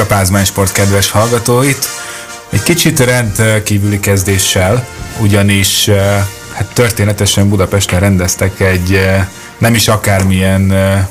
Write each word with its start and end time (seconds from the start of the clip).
a 0.00 0.06
Pázmány 0.06 0.44
Sport 0.44 0.72
kedves 0.72 1.10
hallgatóit! 1.10 1.88
Egy 2.50 2.62
kicsit 2.62 3.00
rendkívüli 3.00 4.00
kezdéssel, 4.00 4.86
ugyanis 5.18 5.88
eh, 5.88 6.24
hát 6.52 6.66
történetesen 6.72 7.48
Budapesten 7.48 8.00
rendeztek 8.00 8.60
egy 8.60 8.94
eh, 8.94 9.26
nem 9.58 9.74
is 9.74 9.88
akármilyen 9.88 10.72
eh, 10.72 11.06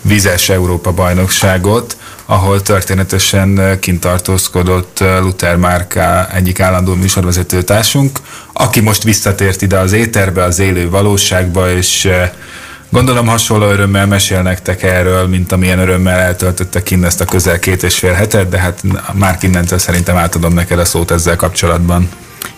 vizes 0.00 0.48
Európa 0.48 0.92
bajnokságot, 0.92 1.96
ahol 2.26 2.62
történetesen 2.62 3.78
kintartózkodott 3.80 5.00
Luther 5.00 5.56
Márka 5.56 6.28
egyik 6.34 6.60
állandó 6.60 6.94
műsorvezető 6.94 7.62
társunk, 7.62 8.18
aki 8.52 8.80
most 8.80 9.02
visszatért 9.02 9.62
ide 9.62 9.78
az 9.78 9.92
éterbe, 9.92 10.42
az 10.42 10.58
élő 10.58 10.90
valóságba, 10.90 11.70
és 11.70 12.08
Gondolom 12.90 13.26
hasonló 13.26 13.66
örömmel 13.66 14.06
mesél 14.06 14.42
nektek 14.42 14.82
erről, 14.82 15.26
mint 15.26 15.52
amilyen 15.52 15.78
örömmel 15.78 16.18
eltöltöttek 16.18 16.90
innen 16.90 17.04
ezt 17.04 17.20
a 17.20 17.24
közel 17.24 17.58
két 17.58 17.82
és 17.82 17.98
fél 17.98 18.12
hetet, 18.12 18.48
de 18.48 18.58
hát 18.58 18.82
már 19.12 19.38
innentől 19.40 19.78
szerintem 19.78 20.16
átadom 20.16 20.54
neked 20.54 20.78
a 20.78 20.84
szót 20.84 21.10
ezzel 21.10 21.36
kapcsolatban. 21.36 22.08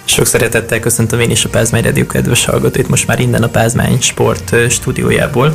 Sok 0.04 0.26
szeretettel 0.26 0.80
köszöntöm 0.80 1.20
én 1.20 1.30
is 1.30 1.44
a 1.44 1.48
Pázmány 1.48 1.82
Radio 1.82 2.06
kedves 2.06 2.44
hallgatóit, 2.44 2.88
most 2.88 3.06
már 3.06 3.20
innen 3.20 3.42
a 3.42 3.48
Pázmány 3.48 4.00
Sport 4.00 4.54
stúdiójából. 4.70 5.54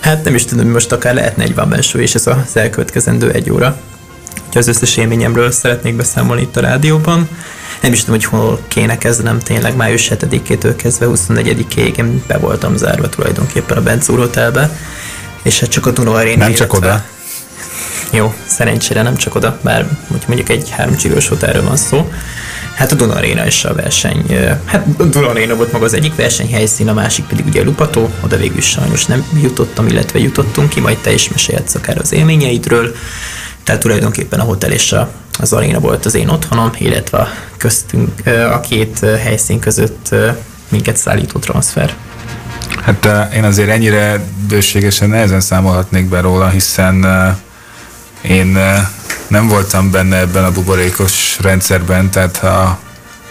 Hát 0.00 0.24
nem 0.24 0.34
is 0.34 0.44
tudom, 0.44 0.64
hogy 0.64 0.72
most 0.72 0.92
akár 0.92 1.14
lehetne 1.14 1.42
egy 1.42 1.54
van 1.54 1.74
és 1.92 2.14
ez 2.14 2.26
az 2.26 2.56
elkövetkezendő 2.56 3.30
egy 3.30 3.50
óra. 3.50 3.80
Úgyhogy 4.46 4.62
az 4.62 4.68
összes 4.68 4.96
élményemről 4.96 5.50
szeretnék 5.50 5.96
beszámolni 5.96 6.42
itt 6.42 6.56
a 6.56 6.60
rádióban 6.60 7.28
nem 7.80 7.92
is 7.92 8.04
tudom, 8.04 8.14
hogy 8.14 8.24
hol 8.24 8.60
kéne 8.68 8.98
kezdenem 8.98 9.38
tényleg, 9.38 9.76
május 9.76 10.10
7-től 10.14 10.74
kezdve 10.76 11.06
24-ig 11.08 11.96
én 11.96 12.22
be 12.26 12.38
voltam 12.38 12.76
zárva 12.76 13.08
tulajdonképpen 13.08 13.76
a 13.76 13.82
Bencúr 13.82 14.18
Hotelbe, 14.18 14.78
és 15.42 15.60
hát 15.60 15.70
csak 15.70 15.86
a 15.86 15.90
Duna 15.90 16.12
Arena, 16.12 16.44
Nem 16.44 16.54
csak 16.54 16.72
oda? 16.72 17.04
Jó, 18.12 18.34
szerencsére 18.46 19.02
nem 19.02 19.16
csak 19.16 19.34
oda, 19.34 19.58
bár 19.62 19.88
mondjuk 20.26 20.48
egy 20.48 20.70
háromcsillos 20.70 21.28
hotelről 21.28 21.64
van 21.64 21.76
szó. 21.76 22.10
Hát 22.74 22.92
a 22.92 22.94
Duna 22.94 23.14
Arena 23.14 23.46
is 23.46 23.64
a 23.64 23.74
verseny, 23.74 24.24
hát 24.64 24.86
a 24.98 25.04
Duna 25.04 25.28
Arena 25.28 25.54
volt 25.54 25.72
maga 25.72 25.84
az 25.84 25.94
egyik 25.94 26.14
versenyhelyszín, 26.14 26.88
a 26.88 26.92
másik 26.92 27.24
pedig 27.24 27.46
ugye 27.46 27.60
a 27.60 27.64
Lupató, 27.64 28.10
oda 28.24 28.36
végül 28.36 28.60
sajnos 28.60 29.06
nem 29.06 29.24
jutottam, 29.42 29.86
illetve 29.86 30.18
jutottunk 30.18 30.68
ki, 30.68 30.80
majd 30.80 30.98
te 30.98 31.12
is 31.12 31.28
mesélhetsz 31.28 31.74
akár 31.74 31.98
az 31.98 32.12
élményeidről. 32.12 32.94
Tehát 33.64 33.80
tulajdonképpen 33.80 34.40
a 34.40 34.44
hotel 34.44 34.70
és 34.70 34.92
a 34.92 35.10
az 35.40 35.52
aréna 35.52 35.80
volt 35.80 36.04
az 36.04 36.14
én 36.14 36.28
otthonom, 36.28 36.70
illetve 36.78 37.18
a 37.18 37.28
köztünk, 37.56 38.26
a 38.52 38.60
két 38.60 38.98
helyszín 38.98 39.58
között 39.58 40.14
minket 40.68 40.96
szállító 40.96 41.38
transfer. 41.38 41.94
Hát 42.82 43.32
én 43.34 43.44
azért 43.44 43.68
ennyire 43.68 44.24
bőségesen 44.48 45.08
nehezen 45.08 45.40
számolhatnék 45.40 46.08
be 46.08 46.20
róla, 46.20 46.48
hiszen 46.48 47.06
én 48.22 48.58
nem 49.28 49.48
voltam 49.48 49.90
benne 49.90 50.16
ebben 50.16 50.44
a 50.44 50.52
buborékos 50.52 51.38
rendszerben, 51.40 52.10
tehát 52.10 52.36
a 52.44 52.78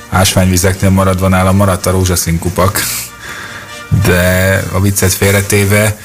ásványvizeknél 0.10 0.90
maradva 0.90 1.28
nálam 1.28 1.56
maradt 1.56 1.86
a 1.86 1.92
rózsaszín 1.92 2.40
kupak. 2.40 2.80
De 4.06 4.64
a 4.72 4.82
viccet 4.82 5.14
félretéve 5.14 5.98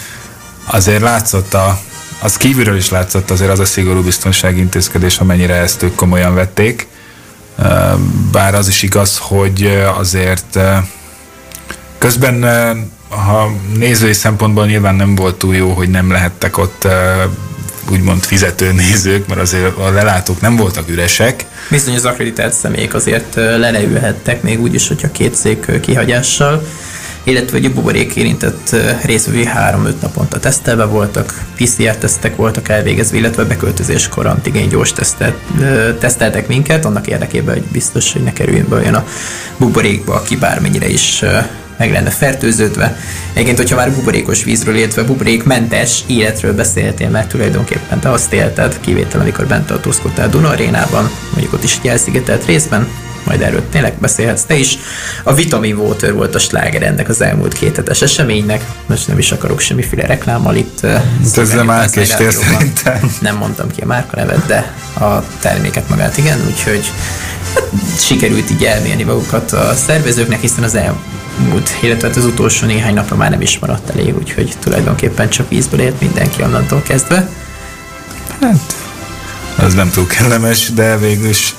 azért 0.64 1.02
látszott 1.02 1.54
a, 1.54 1.78
az 2.24 2.36
kívülről 2.36 2.76
is 2.76 2.90
látszott 2.90 3.30
azért 3.30 3.50
az 3.50 3.58
a 3.58 3.64
szigorú 3.64 4.02
biztonsági 4.02 4.60
intézkedés, 4.60 5.18
amennyire 5.18 5.54
ezt 5.54 5.82
ők 5.82 5.94
komolyan 5.94 6.34
vették. 6.34 6.86
Bár 8.32 8.54
az 8.54 8.68
is 8.68 8.82
igaz, 8.82 9.18
hogy 9.18 9.82
azért 9.98 10.58
közben 11.98 12.44
ha 13.08 13.52
nézői 13.76 14.12
szempontból 14.12 14.66
nyilván 14.66 14.94
nem 14.94 15.14
volt 15.14 15.34
túl 15.34 15.54
jó, 15.54 15.72
hogy 15.72 15.88
nem 15.88 16.10
lehettek 16.10 16.58
ott 16.58 16.86
úgymond 17.90 18.22
fizető 18.22 18.72
nézők, 18.72 19.26
mert 19.28 19.40
azért 19.40 19.78
a 19.78 19.90
lelátók 19.90 20.40
nem 20.40 20.56
voltak 20.56 20.88
üresek. 20.88 21.44
Bizony 21.70 21.94
az 21.94 22.04
akreditált 22.04 22.52
személyek 22.52 22.94
azért 22.94 23.34
leleülhettek, 23.34 24.42
még 24.42 24.60
úgy 24.60 24.74
is, 24.74 24.88
hogyha 24.88 25.12
két 25.12 25.34
szék 25.34 25.80
kihagyással 25.80 26.66
illetve 27.24 27.56
hogy 27.58 27.66
a 27.66 27.72
buborék 27.72 28.16
érintett 28.16 28.76
részvevői 29.02 29.48
3-5 29.56 29.92
naponta 30.00 30.40
tesztelve 30.40 30.84
voltak, 30.84 31.44
PCR-tesztek 31.56 32.36
voltak 32.36 32.68
elvégezve, 32.68 33.16
illetve 33.16 33.44
beköltözéskor 33.44 34.26
antigén 34.26 34.68
gyors 34.68 34.92
tesztet, 34.92 35.34
teszteltek 35.98 36.48
minket, 36.48 36.84
annak 36.84 37.06
érdekében, 37.06 37.54
hogy 37.54 37.64
biztos, 37.64 38.12
hogy 38.12 38.22
ne 38.22 38.32
kerüljön 38.32 38.68
be 38.68 38.76
olyan 38.76 38.94
a 38.94 39.06
buborékba, 39.56 40.14
aki 40.14 40.36
bármennyire 40.36 40.88
is 40.88 41.24
meg 41.76 41.92
lenne 41.92 42.10
fertőződve. 42.10 42.96
Egyébként, 43.32 43.58
hogyha 43.58 43.76
már 43.76 43.92
buborékos 43.92 44.44
vízről, 44.44 44.76
illetve 44.76 45.02
buborékmentes 45.02 46.02
életről 46.06 46.54
beszéltél, 46.54 47.08
mert 47.08 47.28
tulajdonképpen 47.28 48.00
te 48.00 48.10
azt 48.10 48.32
élted, 48.32 48.80
kivétel, 48.80 49.20
amikor 49.20 49.46
bent 49.46 49.66
tartózkodtál 49.66 50.28
Duna 50.28 50.48
arénában, 50.48 51.10
mondjuk 51.30 51.52
ott 51.52 51.64
is 51.64 51.78
egy 51.82 51.88
elszigetelt 51.88 52.46
részben, 52.46 52.88
majd 53.24 53.40
erről 53.40 53.62
tényleg 53.70 53.94
beszélhetsz 53.98 54.42
te 54.42 54.54
is. 54.54 54.78
A 55.22 55.34
Vitamin 55.34 55.76
Water 55.76 56.12
volt 56.12 56.34
a 56.34 56.38
sláger 56.38 56.82
ennek 56.82 57.08
az 57.08 57.20
elmúlt 57.20 57.52
két 57.52 57.76
hetes 57.76 58.02
eseménynek. 58.02 58.64
Most 58.86 59.08
nem 59.08 59.18
is 59.18 59.32
akarok 59.32 59.60
semmiféle 59.60 60.06
reklámmal 60.06 60.54
itt. 60.54 60.86
Ezzel 61.36 61.64
már 61.64 61.88
szerintem. 61.88 63.10
Nem 63.20 63.36
mondtam 63.36 63.70
ki 63.70 63.80
a 63.80 63.86
márka 63.86 64.16
nevet, 64.16 64.46
de 64.46 64.72
a 65.00 65.24
terméket 65.40 65.88
magát 65.88 66.16
igen, 66.16 66.40
úgyhogy 66.46 66.90
hát, 67.54 68.00
sikerült 68.00 68.50
így 68.50 68.64
elmérni 68.64 69.02
magukat 69.02 69.52
a 69.52 69.74
szervezőknek, 69.74 70.40
hiszen 70.40 70.64
az 70.64 70.74
elmúlt, 70.74 71.70
illetve 71.80 72.08
hát 72.08 72.16
az 72.16 72.24
utolsó 72.24 72.66
néhány 72.66 72.94
napra 72.94 73.16
már 73.16 73.30
nem 73.30 73.40
is 73.40 73.58
maradt 73.58 73.90
elég, 73.90 74.16
úgyhogy 74.16 74.52
tulajdonképpen 74.60 75.28
csak 75.28 75.48
vízből 75.48 75.80
ért 75.80 76.00
mindenki 76.00 76.42
onnantól 76.42 76.82
kezdve. 76.82 77.28
Hát, 78.40 78.74
az 79.56 79.74
nem 79.74 79.90
túl 79.90 80.06
kellemes, 80.06 80.70
de 80.72 80.98
végül 80.98 81.28
is 81.28 81.54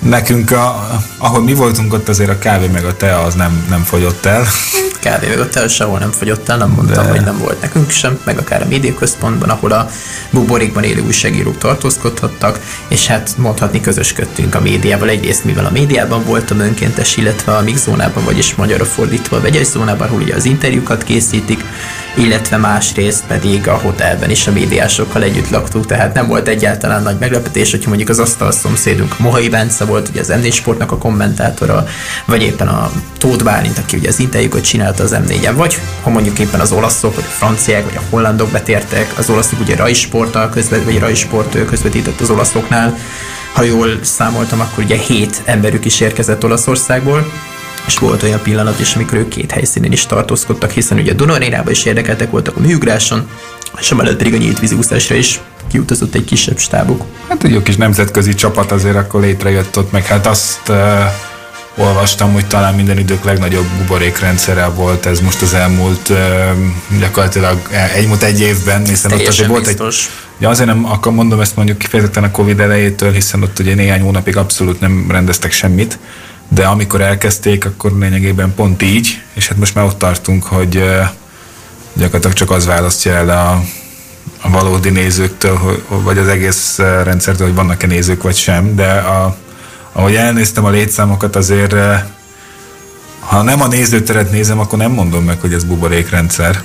Nekünk, 0.00 0.50
a, 0.50 0.88
ahol 1.18 1.42
mi 1.42 1.54
voltunk 1.54 1.92
ott, 1.92 2.08
azért 2.08 2.30
a 2.30 2.38
kávé 2.38 2.66
meg 2.66 2.84
a 2.84 2.96
tea 2.96 3.18
az 3.18 3.34
nem, 3.34 3.66
nem 3.68 3.82
fogyott 3.82 4.24
el. 4.24 4.46
Kávé 5.00 5.28
meg 5.28 5.40
a 5.40 5.48
tea 5.48 5.68
sehol 5.68 5.98
nem 5.98 6.10
fogyott 6.10 6.48
el, 6.48 6.56
nem 6.56 6.70
mondtam, 6.70 7.04
De... 7.04 7.10
hogy 7.10 7.20
nem 7.20 7.38
volt 7.38 7.60
nekünk 7.60 7.90
sem, 7.90 8.18
meg 8.24 8.38
akár 8.38 8.62
a 8.62 8.66
médiaközpontban, 8.66 9.48
ahol 9.48 9.72
a 9.72 9.88
buborékban 10.30 10.82
élő 10.82 11.00
újságírók 11.00 11.58
tartózkodhattak, 11.58 12.60
és 12.88 13.06
hát 13.06 13.34
mondhatni 13.36 13.80
közösködtünk 13.80 14.54
a 14.54 14.60
médiával. 14.60 15.08
Egyrészt, 15.08 15.44
mivel 15.44 15.64
a 15.64 15.70
médiában 15.70 16.24
voltam 16.24 16.58
önkéntes, 16.58 17.16
illetve 17.16 17.56
a 17.56 17.62
mix 17.62 17.82
zónában, 17.82 18.24
vagyis 18.24 18.54
magyarra 18.54 18.84
fordítva 18.84 19.36
a 19.36 19.40
vegyes 19.40 19.66
zónában, 19.66 20.08
ahol 20.08 20.20
ugye 20.20 20.34
az 20.34 20.44
interjúkat 20.44 21.02
készítik, 21.02 21.64
illetve 22.14 22.56
másrészt 22.56 23.24
pedig 23.26 23.68
a 23.68 23.78
hotelben 23.82 24.30
is 24.30 24.46
a 24.46 24.52
médiásokkal 24.52 25.22
együtt 25.22 25.50
laktuk, 25.50 25.86
tehát 25.86 26.14
nem 26.14 26.26
volt 26.26 26.48
egyáltalán 26.48 27.02
nagy 27.02 27.18
meglepetés, 27.18 27.70
hogyha 27.70 27.88
mondjuk 27.88 28.08
az 28.08 28.18
asztal 28.18 28.52
szomszédunk 28.52 29.18
Mohai 29.18 29.48
Bence 29.48 29.84
volt, 29.84 30.08
ugye 30.08 30.20
az 30.20 30.28
MD 30.28 30.52
Sportnak 30.52 30.92
a 30.92 30.98
kommentátora, 30.98 31.86
vagy 32.24 32.42
éppen 32.42 32.68
a 32.68 32.90
Tóth 33.18 33.44
Bálint, 33.44 33.78
aki 33.78 33.96
ugye 33.96 34.08
az 34.08 34.20
interjúkat 34.20 34.64
csinálta 34.64 35.02
az 35.02 35.16
M4-en, 35.26 35.52
vagy 35.56 35.78
ha 36.02 36.10
mondjuk 36.10 36.38
éppen 36.38 36.60
az 36.60 36.72
olaszok, 36.72 37.14
vagy 37.14 37.24
a 37.26 37.32
franciák, 37.32 37.84
vagy 37.84 37.96
a 37.96 38.06
hollandok 38.10 38.50
betértek, 38.50 39.12
az 39.18 39.30
olaszok 39.30 39.60
ugye 39.60 39.76
Rai 39.76 39.94
Sporttal 39.94 40.48
közvet, 40.48 40.84
vagy 40.84 40.98
Rai 40.98 41.14
Sport 41.14 41.64
közvetített 41.64 42.20
az 42.20 42.30
olaszoknál, 42.30 42.98
ha 43.52 43.62
jól 43.62 43.98
számoltam, 44.02 44.60
akkor 44.60 44.84
ugye 44.84 44.96
hét 44.96 45.42
emberük 45.44 45.84
is 45.84 46.00
érkezett 46.00 46.44
Olaszországból, 46.44 47.32
és 47.86 47.98
volt 47.98 48.22
olyan 48.22 48.40
pillanat 48.42 48.80
is, 48.80 48.94
amikor 48.94 49.18
ők 49.18 49.28
két 49.28 49.50
helyszínen 49.50 49.92
is 49.92 50.06
tartózkodtak, 50.06 50.70
hiszen 50.70 50.98
ugye 50.98 51.12
Dunarénában 51.12 51.72
is 51.72 51.84
érdekeltek 51.84 52.30
voltak 52.30 52.56
a 52.56 52.60
műugráson, 52.60 53.28
és 53.80 53.90
emellett 53.90 54.16
pedig 54.16 54.34
a 54.34 54.36
nyílt 54.36 54.58
vízúszásra 54.58 55.14
is 55.14 55.40
kiutazott 55.70 56.14
egy 56.14 56.24
kisebb 56.24 56.58
stábuk. 56.58 57.04
Hát 57.28 57.44
egy 57.44 57.52
jó 57.52 57.62
kis 57.62 57.76
nemzetközi 57.76 58.34
csapat 58.34 58.72
azért 58.72 58.96
akkor 58.96 59.20
létrejött 59.20 59.78
ott, 59.78 59.92
meg 59.92 60.06
hát 60.06 60.26
azt 60.26 60.68
uh, 60.68 60.76
olvastam, 61.76 62.32
hogy 62.32 62.46
talán 62.46 62.74
minden 62.74 62.98
idők 62.98 63.24
legnagyobb 63.24 63.66
buborékrendszere 63.78 64.66
volt 64.66 65.06
ez 65.06 65.20
most 65.20 65.42
az 65.42 65.54
elmúlt 65.54 66.08
uh, 66.08 66.18
gyakorlatilag 66.98 67.58
egy 67.94 68.08
egy 68.20 68.40
évben, 68.40 68.86
hiszen 68.86 69.12
ott 69.12 69.26
azért 69.26 69.48
volt 69.48 69.66
egy... 69.66 69.82
Ja, 70.38 70.48
azért 70.48 70.68
nem 70.68 70.84
akkor 70.84 71.12
mondom 71.12 71.40
ezt 71.40 71.56
mondjuk 71.56 71.78
kifejezetten 71.78 72.24
a 72.24 72.30
Covid 72.30 72.60
elejétől, 72.60 73.12
hiszen 73.12 73.42
ott 73.42 73.58
ugye 73.58 73.74
néhány 73.74 74.00
hónapig 74.00 74.36
abszolút 74.36 74.80
nem 74.80 75.06
rendeztek 75.10 75.52
semmit, 75.52 75.98
de 76.52 76.66
amikor 76.66 77.00
elkezdték, 77.00 77.64
akkor 77.64 77.92
lényegében 77.92 78.54
pont 78.54 78.82
így, 78.82 79.22
és 79.32 79.48
hát 79.48 79.58
most 79.58 79.74
már 79.74 79.84
ott 79.84 79.98
tartunk, 79.98 80.44
hogy 80.44 80.84
gyakorlatilag 81.92 82.36
csak 82.36 82.50
az 82.50 82.66
választja 82.66 83.12
el 83.12 83.28
a, 83.28 83.62
a 84.40 84.50
valódi 84.50 84.90
nézőktől, 84.90 85.84
vagy 85.88 86.18
az 86.18 86.28
egész 86.28 86.78
rendszertől, 86.78 87.46
hogy 87.46 87.56
vannak-e 87.56 87.86
nézők 87.86 88.22
vagy 88.22 88.36
sem, 88.36 88.74
de 88.74 88.92
a, 88.92 89.36
ahogy 89.92 90.14
elnéztem 90.14 90.64
a 90.64 90.70
létszámokat, 90.70 91.36
azért 91.36 91.74
ha 93.20 93.42
nem 93.42 93.60
a 93.60 93.66
nézőteret 93.66 94.30
nézem, 94.30 94.58
akkor 94.58 94.78
nem 94.78 94.92
mondom 94.92 95.24
meg, 95.24 95.40
hogy 95.40 95.52
ez 95.52 95.64
buborékrendszer. 95.64 96.62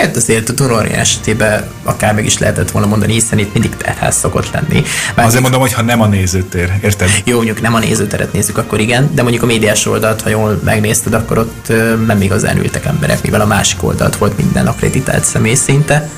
Hát 0.00 0.16
azért 0.16 0.48
a 0.48 0.52
Dunori 0.52 0.92
esetében 0.92 1.64
akár 1.82 2.14
meg 2.14 2.24
is 2.24 2.38
lehetett 2.38 2.70
volna 2.70 2.86
mondani, 2.86 3.12
hiszen 3.12 3.38
itt 3.38 3.52
mindig 3.52 3.76
terház 3.76 4.16
szokott 4.16 4.50
lenni. 4.52 4.82
Már 5.14 5.26
azért 5.26 5.42
mondom, 5.42 5.60
hogy 5.60 5.72
ha 5.72 5.82
nem 5.82 6.00
a 6.00 6.06
nézőtér, 6.06 6.72
érted? 6.82 7.08
Jó, 7.24 7.36
mondjuk 7.36 7.60
nem 7.60 7.74
a 7.74 7.78
nézőteret 7.78 8.32
nézzük, 8.32 8.58
akkor 8.58 8.80
igen, 8.80 9.10
de 9.14 9.22
mondjuk 9.22 9.42
a 9.42 9.46
médiás 9.46 9.86
oldalt, 9.86 10.22
ha 10.22 10.28
jól 10.28 10.60
megnézted, 10.64 11.12
akkor 11.12 11.38
ott 11.38 11.72
nem 12.06 12.20
igazán 12.20 12.58
ültek 12.58 12.84
emberek, 12.84 13.22
mivel 13.22 13.40
a 13.40 13.46
másik 13.46 13.82
oldalt 13.82 14.16
volt 14.16 14.36
minden 14.36 14.66
akreditált 14.66 15.24
személy 15.24 15.54
szinte 15.54 16.08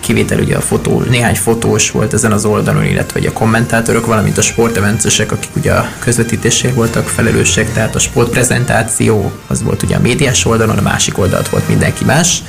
kivétel 0.00 0.38
ugye 0.38 0.56
a 0.56 0.60
fotó, 0.60 1.00
néhány 1.00 1.34
fotós 1.34 1.90
volt 1.90 2.12
ezen 2.12 2.32
az 2.32 2.44
oldalon, 2.44 2.84
illetve 2.84 3.28
a 3.28 3.32
kommentátorok, 3.32 4.06
valamint 4.06 4.38
a 4.38 4.42
sportevencesek, 4.42 5.32
akik 5.32 5.50
ugye 5.56 5.72
a 5.72 5.88
közvetítésért 5.98 6.74
voltak 6.74 7.08
felelősek, 7.08 7.72
tehát 7.72 7.94
a 7.94 7.98
sportprezentáció 7.98 9.32
az 9.46 9.62
volt 9.62 9.82
ugye 9.82 9.96
a 9.96 10.00
médiás 10.00 10.44
oldalon, 10.44 10.78
a 10.78 10.82
másik 10.82 11.18
oldalt 11.18 11.48
volt 11.48 11.68
mindenki 11.68 12.04
más. 12.04 12.42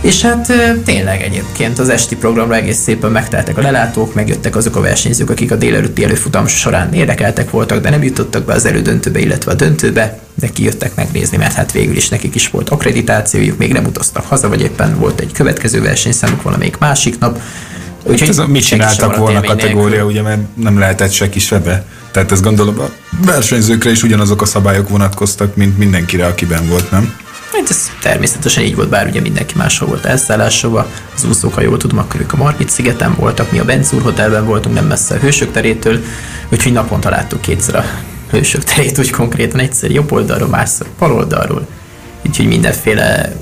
És 0.00 0.22
hát 0.22 0.52
tényleg 0.84 1.22
egyébként 1.22 1.78
az 1.78 1.88
esti 1.88 2.16
programra 2.16 2.54
egész 2.54 2.78
szépen 2.78 3.10
megteltek 3.10 3.58
a 3.58 3.60
lelátók, 3.60 4.14
megjöttek 4.14 4.56
azok 4.56 4.76
a 4.76 4.80
versenyzők, 4.80 5.30
akik 5.30 5.50
a 5.52 5.56
délelőtti 5.56 6.04
előfutam 6.04 6.46
során 6.46 6.92
érdekeltek 6.92 7.50
voltak, 7.50 7.80
de 7.80 7.90
nem 7.90 8.02
jutottak 8.02 8.44
be 8.44 8.52
az 8.52 8.64
elődöntőbe, 8.64 9.18
illetve 9.18 9.50
a 9.50 9.54
döntőbe, 9.54 10.18
de 10.34 10.48
kijöttek 10.48 10.94
megnézni, 10.94 11.36
mert 11.36 11.54
hát 11.54 11.72
végül 11.72 11.96
is 11.96 12.08
nekik 12.08 12.34
is 12.34 12.48
volt 12.48 12.68
akkreditációjuk, 12.68 13.58
még 13.58 13.72
nem 13.72 13.84
utaztak 13.84 14.24
haza, 14.24 14.48
vagy 14.48 14.60
éppen 14.60 14.98
volt 14.98 15.20
egy 15.20 15.32
következő 15.32 15.82
versenyszámuk 15.82 16.42
valamelyik 16.42 16.78
másik 16.78 17.18
nap. 17.18 17.40
Úgyhogy 18.04 18.28
ez 18.28 18.38
a 18.38 18.46
mit 18.46 18.64
csináltak 18.64 19.16
volna 19.16 19.40
kategória, 19.40 20.04
ugye, 20.04 20.22
mert 20.22 20.40
nem 20.54 20.78
lehetett 20.78 21.12
se 21.12 21.28
kisebbe. 21.28 21.84
Tehát 22.10 22.32
ezt 22.32 22.42
gondolom 22.42 22.78
a 22.78 22.90
versenyzőkre 23.24 23.90
is 23.90 24.02
ugyanazok 24.02 24.42
a 24.42 24.44
szabályok 24.44 24.88
vonatkoztak, 24.88 25.56
mint 25.56 25.78
mindenkire, 25.78 26.26
akiben 26.26 26.68
volt, 26.68 26.90
nem? 26.90 27.14
Hát 27.52 27.70
ez 27.70 27.90
természetesen 28.00 28.64
így 28.64 28.74
volt, 28.74 28.88
bár 28.88 29.06
ugye 29.06 29.20
mindenki 29.20 29.54
máshol 29.56 29.88
volt 29.88 30.04
elszállásova. 30.04 30.90
Az 31.14 31.24
úszók, 31.24 31.54
ha 31.54 31.60
jól 31.60 31.76
tudom, 31.76 31.98
akkor 31.98 32.20
ők 32.20 32.32
a 32.32 32.36
Margit 32.36 32.70
szigeten 32.70 33.14
voltak, 33.14 33.52
mi 33.52 33.58
a 33.58 33.64
Benzúr 33.64 34.02
Hotelben 34.02 34.44
voltunk, 34.44 34.74
nem 34.74 34.86
messze 34.86 35.14
a 35.14 35.18
Hősök 35.18 35.52
terétől, 35.52 36.04
úgyhogy 36.48 36.72
naponta 36.72 37.10
láttuk 37.10 37.40
kétszer 37.40 37.74
a 37.74 37.84
Hősök 38.30 38.64
terét, 38.64 38.98
úgy 38.98 39.10
konkrétan 39.10 39.60
egyszer 39.60 39.90
jobb 39.90 40.12
oldalról, 40.12 40.48
másszor 40.48 40.86
bal 40.98 41.12
oldalról. 41.12 41.66
Úgyhogy 42.26 42.46
mindenféle 42.46 43.32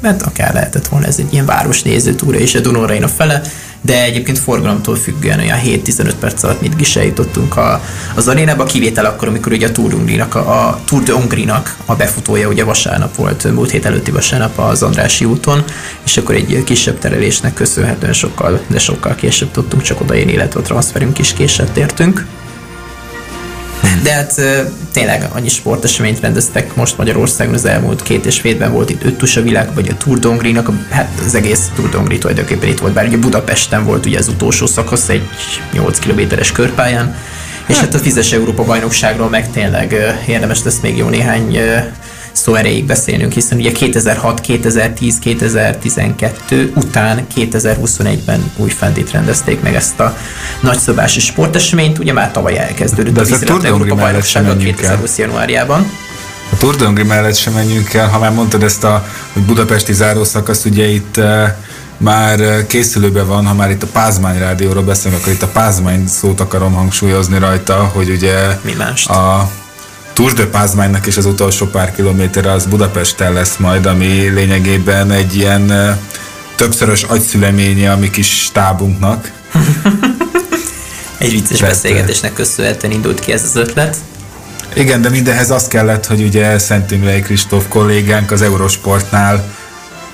mert 0.00 0.22
akár 0.22 0.54
lehetett 0.54 0.88
volna 0.88 1.06
ez 1.06 1.18
egy 1.18 1.32
ilyen 1.32 1.46
városnéző 1.46 2.14
túra 2.14 2.38
és 2.38 2.54
a 2.54 2.60
Dunórain 2.60 3.02
a 3.02 3.08
fele, 3.08 3.42
de 3.84 4.02
egyébként 4.02 4.38
forgalomtól 4.38 4.96
függően 4.96 5.38
olyan 5.38 5.58
7-15 5.64 6.12
perc 6.20 6.42
alatt 6.42 6.60
mit 6.60 6.80
is 6.80 6.96
eljutottunk 6.96 7.56
a, 7.56 7.82
az 8.14 8.28
arénába, 8.28 8.64
kivétel 8.64 9.04
akkor, 9.04 9.28
amikor 9.28 9.52
ugye 9.52 9.66
a 9.66 9.72
Tour, 9.72 9.94
a, 10.32 10.38
a 10.38 10.80
Tour 10.84 11.02
de 11.02 11.12
Hongrinak 11.12 11.76
a 11.84 11.94
befutója 11.94 12.48
ugye 12.48 12.64
vasárnap 12.64 13.16
volt, 13.16 13.52
múlt 13.52 13.70
hét 13.70 13.84
előtti 13.84 14.10
vasárnap 14.10 14.58
az 14.58 14.82
Andrási 14.82 15.24
úton, 15.24 15.64
és 16.04 16.16
akkor 16.16 16.34
egy 16.34 16.62
kisebb 16.64 16.98
terelésnek 16.98 17.54
köszönhetően 17.54 18.12
sokkal, 18.12 18.60
de 18.66 18.78
sokkal 18.78 19.14
később 19.14 19.50
tudtunk 19.50 19.82
csak 19.82 20.00
odaérni, 20.00 20.32
illetve 20.32 20.60
a 20.60 20.62
transferünk 20.62 21.18
is 21.18 21.32
késett 21.32 21.76
értünk. 21.76 22.26
De 24.02 24.12
hát 24.12 24.40
tényleg 24.92 25.28
annyi 25.32 25.48
sporteseményt 25.48 26.20
rendeztek 26.20 26.74
most 26.74 26.96
Magyarországon 26.96 27.54
az 27.54 27.64
elmúlt 27.64 28.02
két 28.02 28.26
és 28.26 28.40
félben 28.40 28.72
volt 28.72 28.90
itt 28.90 29.04
öt 29.04 29.22
a 29.36 29.42
világ, 29.42 29.74
vagy 29.74 29.88
a 29.88 29.96
Tour 29.96 30.18
Dongrinak, 30.18 30.70
hát 30.90 31.08
az 31.26 31.34
egész 31.34 31.70
Tour 31.74 31.88
Dongri 31.88 32.18
tulajdonképpen 32.18 32.68
itt 32.68 32.78
volt, 32.78 32.92
bár 32.92 33.06
ugye 33.06 33.16
Budapesten 33.16 33.84
volt 33.84 34.06
ugye 34.06 34.18
az 34.18 34.28
utolsó 34.28 34.66
szakasz 34.66 35.08
egy 35.08 35.28
8 35.72 35.98
kilométeres 35.98 36.52
körpályán, 36.52 37.16
és 37.66 37.78
hát. 37.78 37.94
a 37.94 37.98
Fizes 37.98 38.32
Európa 38.32 38.64
bajnokságról 38.64 39.28
meg 39.28 39.50
tényleg 39.50 40.16
érdemes 40.26 40.62
lesz 40.64 40.80
még 40.80 40.96
jó 40.96 41.08
néhány 41.08 41.58
szó 42.34 42.54
erejéig 42.54 42.84
beszélnünk, 42.84 43.32
hiszen 43.32 43.58
ugye 43.58 43.72
2006, 43.72 44.40
2010, 44.40 45.18
2012 45.18 46.72
után 46.74 47.26
2021-ben 47.36 48.52
újfent 48.56 48.96
itt 48.96 49.10
rendezték 49.10 49.62
meg 49.62 49.74
ezt 49.74 50.00
a 50.00 50.16
nagyszabású 50.60 51.20
sporteseményt, 51.20 51.98
ugye 51.98 52.12
már 52.12 52.30
tavaly 52.30 52.58
elkezdődött 52.58 53.14
De 53.14 53.20
a 53.20 53.24
Vízilabda 53.24 53.66
Európa 53.66 53.94
bajnokság 53.94 54.48
a 54.48 54.56
2020 54.56 55.18
januárjában. 55.18 55.90
A 56.52 56.56
Tour 56.56 56.76
de 56.76 57.04
mellett 57.04 57.34
sem 57.34 57.52
menjünk 57.52 57.94
el, 57.94 58.08
ha 58.08 58.18
már 58.18 58.32
mondtad 58.32 58.62
ezt 58.62 58.84
a 58.84 59.06
hogy 59.32 59.42
budapesti 59.42 59.92
zárószakasz, 59.92 60.64
ugye 60.64 60.86
itt 60.86 61.16
uh, 61.16 61.48
már 61.96 62.66
készülőben 62.66 63.26
van, 63.26 63.46
ha 63.46 63.54
már 63.54 63.70
itt 63.70 63.82
a 63.82 63.86
Pázmány 63.92 64.38
rádióról 64.38 64.82
beszélünk, 64.82 65.20
akkor 65.20 65.32
itt 65.32 65.42
a 65.42 65.48
Pázmány 65.48 66.06
szót 66.06 66.40
akarom 66.40 66.72
hangsúlyozni 66.72 67.38
rajta, 67.38 67.90
hogy 67.92 68.10
ugye 68.10 68.58
Mi 68.62 68.72
mást? 68.72 69.08
a 69.08 69.50
Tour 70.14 70.32
de 70.32 70.46
Pázmánynak 70.46 71.06
is 71.06 71.16
az 71.16 71.26
utolsó 71.26 71.66
pár 71.66 71.94
kilométer 71.94 72.46
az 72.46 72.66
Budapesten 72.66 73.32
lesz 73.32 73.56
majd, 73.56 73.86
ami 73.86 74.28
lényegében 74.28 75.10
egy 75.10 75.36
ilyen 75.36 75.98
többszörös 76.54 77.02
agyszüleménye 77.02 77.92
a 77.92 77.96
mi 77.96 78.10
kis 78.10 78.42
stábunknak. 78.42 79.32
egy 81.18 81.30
vicces 81.30 81.58
Tehát, 81.58 81.74
beszélgetésnek 81.74 82.32
köszönhetően 82.32 82.92
indult 82.92 83.20
ki 83.20 83.32
ez 83.32 83.42
az 83.42 83.56
ötlet. 83.56 83.96
Igen, 84.74 85.02
de 85.02 85.08
mindenhez 85.08 85.50
az 85.50 85.66
kellett, 85.66 86.06
hogy 86.06 86.22
ugye 86.22 86.58
Szent 86.58 86.90
Imrei 86.90 87.20
Kristóf 87.20 87.64
kollégánk 87.68 88.30
az 88.30 88.42
Eurosportnál 88.42 89.44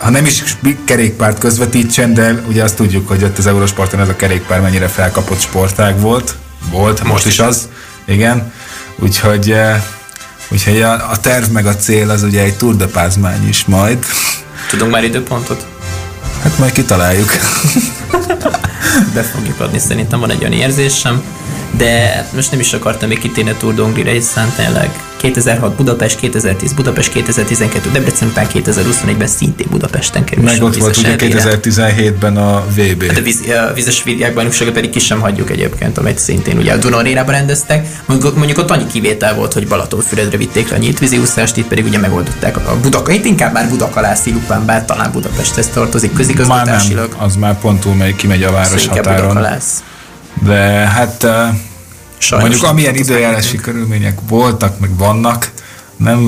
ha 0.00 0.10
nem 0.10 0.24
is 0.24 0.42
kerékpárt 0.84 1.38
közvetítsen, 1.38 2.14
de 2.14 2.42
ugye 2.48 2.62
azt 2.62 2.76
tudjuk, 2.76 3.08
hogy 3.08 3.24
ott 3.24 3.38
az 3.38 3.46
Eurosporton 3.46 4.00
ez 4.00 4.08
a 4.08 4.16
kerékpár 4.16 4.60
mennyire 4.60 4.88
felkapott 4.88 5.40
sportág 5.40 6.00
volt. 6.00 6.34
Volt, 6.70 6.98
most, 6.98 7.12
most 7.12 7.26
is 7.26 7.38
az. 7.38 7.68
Igen. 8.04 8.52
Úgyhogy, 9.02 9.50
eh, 9.50 9.82
úgyhogy 10.50 10.82
a, 10.82 11.10
a 11.10 11.16
terv 11.16 11.50
meg 11.50 11.66
a 11.66 11.76
cél 11.76 12.10
az 12.10 12.22
ugye 12.22 12.42
egy 12.42 12.56
Tour 12.56 12.76
de 12.76 12.86
Pázmány 12.86 13.48
is 13.48 13.64
majd. 13.64 14.04
Tudunk 14.68 14.90
már 14.90 15.04
időpontot? 15.04 15.66
Hát 16.42 16.58
majd 16.58 16.72
kitaláljuk. 16.72 17.28
Be 19.14 19.22
fogjuk 19.22 19.60
adni, 19.60 19.78
szerintem 19.78 20.20
van 20.20 20.30
egy 20.30 20.40
olyan 20.40 20.52
érzésem, 20.52 21.22
de 21.70 22.26
most 22.34 22.50
nem 22.50 22.60
is 22.60 22.72
akartam 22.72 23.08
még 23.08 23.18
kitérni 23.18 23.50
a 23.50 23.56
Tour 23.56 23.74
Dongrire, 23.74 24.10
hiszen 24.10 24.52
tényleg 24.56 24.90
2006 25.20 25.74
Budapest, 25.74 26.18
2010 26.18 26.72
Budapest, 26.72 27.12
2012 27.12 27.90
Debrecen, 27.90 28.28
után 28.28 28.46
2021-ben 28.54 29.26
szintén 29.26 29.66
Budapesten 29.70 30.24
kerül. 30.24 30.44
Meg 30.44 30.62
ott 30.62 30.76
volt 30.76 30.96
ugye 30.96 31.14
2017-ben 31.18 32.36
a 32.36 32.64
VB. 32.76 33.06
Hát 33.06 33.18
a, 33.18 33.22
víz, 33.22 33.40
a 33.70 33.72
vízes 33.72 34.02
világbajnokságot 34.02 34.74
pedig 34.74 34.90
ki 34.90 34.98
sem 34.98 35.20
hagyjuk 35.20 35.50
egyébként, 35.50 35.98
amit 35.98 36.18
szintén 36.18 36.58
ugye 36.58 36.72
a 36.72 36.76
Dunarénában 36.76 37.34
rendeztek. 37.34 37.86
Mondjuk, 38.06 38.36
mondjuk 38.36 38.58
ott 38.58 38.70
annyi 38.70 38.86
kivétel 38.86 39.34
volt, 39.34 39.52
hogy 39.52 39.68
Balatonfüredre 39.68 40.36
vitték 40.36 40.68
le 40.68 40.76
a 40.76 40.78
nyílt 40.78 41.14
úszást, 41.20 41.56
itt 41.56 41.66
pedig 41.66 41.84
ugye 41.84 41.98
megoldották 41.98 42.56
a 42.56 42.76
Budaka, 42.82 43.12
itt 43.12 43.24
inkább 43.24 43.52
már 43.52 43.68
Budakalászi 43.68 44.32
lupán, 44.32 44.66
bár 44.66 44.84
talán 44.84 45.12
Budapesthez 45.12 45.68
tartozik 45.68 46.12
közigazgatásilag. 46.12 47.08
Már 47.08 47.18
nem, 47.18 47.26
az 47.26 47.36
már 47.36 47.58
pont 47.58 47.80
túl 47.80 47.94
megy, 47.94 48.16
kimegy 48.16 48.42
a 48.42 48.50
város 48.50 48.80
szóval 48.80 48.96
határon. 48.96 49.48
De 50.42 50.60
hát 50.88 51.26
Sajnos 52.22 52.48
Mondjuk 52.48 52.70
amilyen 52.70 52.94
időjárási 52.94 53.56
körülmények 53.56 54.18
voltak, 54.28 54.80
meg 54.80 54.96
vannak, 54.96 55.50
nem 55.96 56.20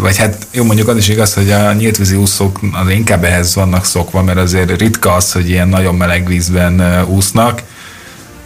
vagy 0.00 0.16
hát 0.16 0.46
jó, 0.50 0.64
mondjuk 0.64 0.88
az 0.88 0.96
is 0.96 1.08
igaz, 1.08 1.34
hogy 1.34 1.50
a 1.50 1.72
nyíltvízi 1.72 2.16
úszók 2.16 2.60
az 2.72 2.90
inkább 2.90 3.24
ehhez 3.24 3.54
vannak 3.54 3.84
szokva, 3.84 4.22
mert 4.22 4.38
azért 4.38 4.80
ritka 4.80 5.14
az, 5.14 5.32
hogy 5.32 5.48
ilyen 5.48 5.68
nagyon 5.68 5.94
meleg 5.94 6.26
vízben 6.26 7.04
úsznak, 7.06 7.62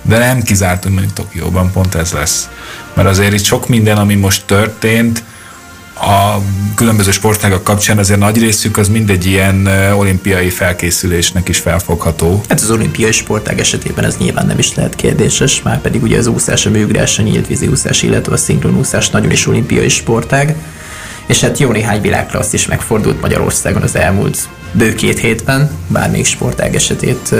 de 0.03 0.19
nem 0.19 0.43
kizárt, 0.43 0.83
hogy 0.83 0.93
mondjuk 0.93 1.13
Tokióban 1.13 1.71
pont 1.73 1.95
ez 1.95 2.13
lesz. 2.13 2.49
Mert 2.95 3.09
azért 3.09 3.33
itt 3.33 3.45
sok 3.45 3.69
minden, 3.69 3.97
ami 3.97 4.15
most 4.15 4.45
történt, 4.47 5.23
a 5.95 6.39
különböző 6.75 7.11
sportágak 7.11 7.65
kapcsán 7.65 7.99
azért 7.99 8.19
nagy 8.19 8.39
részük 8.39 8.77
az 8.77 8.89
mindegy 8.89 9.27
ilyen 9.27 9.67
olimpiai 9.97 10.51
felkészülésnek 10.51 11.49
is 11.49 11.59
felfogható. 11.59 12.41
Hát 12.49 12.61
az 12.61 12.71
olimpiai 12.71 13.13
sportág 13.13 13.61
esetében 13.61 14.05
ez 14.05 14.17
nyilván 14.17 14.47
nem 14.47 14.59
is 14.59 14.75
lehet 14.75 14.95
kérdéses, 14.95 15.63
már 15.63 15.81
pedig 15.81 16.03
ugye 16.03 16.19
az 16.19 16.27
úszás, 16.27 16.67
a 16.67 16.71
műugrás, 16.71 17.19
a 17.19 17.23
nyílt 17.23 17.47
vízi 17.47 17.67
úszás, 17.67 18.03
illetve 18.03 18.33
a 18.33 18.37
szinkronúszás 18.37 19.11
nagyon 19.11 19.31
is 19.31 19.47
olimpiai 19.47 19.89
sportág 19.89 20.57
és 21.27 21.41
hát 21.41 21.59
jó 21.59 21.71
néhány 21.71 22.01
világklassz 22.01 22.53
is 22.53 22.67
megfordult 22.67 23.21
Magyarországon 23.21 23.83
az 23.83 23.97
elmúlt 23.97 24.49
bő 24.75 24.95
két 24.95 25.19
hétben, 25.19 25.71
bármelyik 25.89 26.27
sportág 26.27 26.75
esetét 26.75 27.35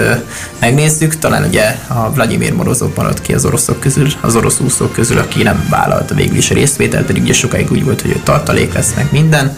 megnézzük. 0.59 1.15
Talán 1.15 1.47
ugye 1.47 1.75
a 1.87 2.11
Vladimir 2.11 2.53
Morozov 2.53 2.91
maradt 2.95 3.21
ki 3.21 3.33
az 3.33 3.45
oroszok 3.45 3.79
közül, 3.79 4.07
az 4.21 4.35
orosz 4.35 4.59
úszók 4.59 4.91
közül, 4.91 5.17
aki 5.17 5.43
nem 5.43 5.67
vállalta 5.69 6.15
végül 6.15 6.37
is 6.37 6.51
a 6.51 6.53
részvételt, 6.53 7.05
pedig 7.05 7.23
ugye 7.23 7.33
sokáig 7.33 7.71
úgy 7.71 7.83
volt, 7.83 8.01
hogy 8.01 8.11
ő 8.11 8.19
tartalék 8.23 8.73
lesz 8.73 8.93
meg 8.95 9.07
minden. 9.11 9.57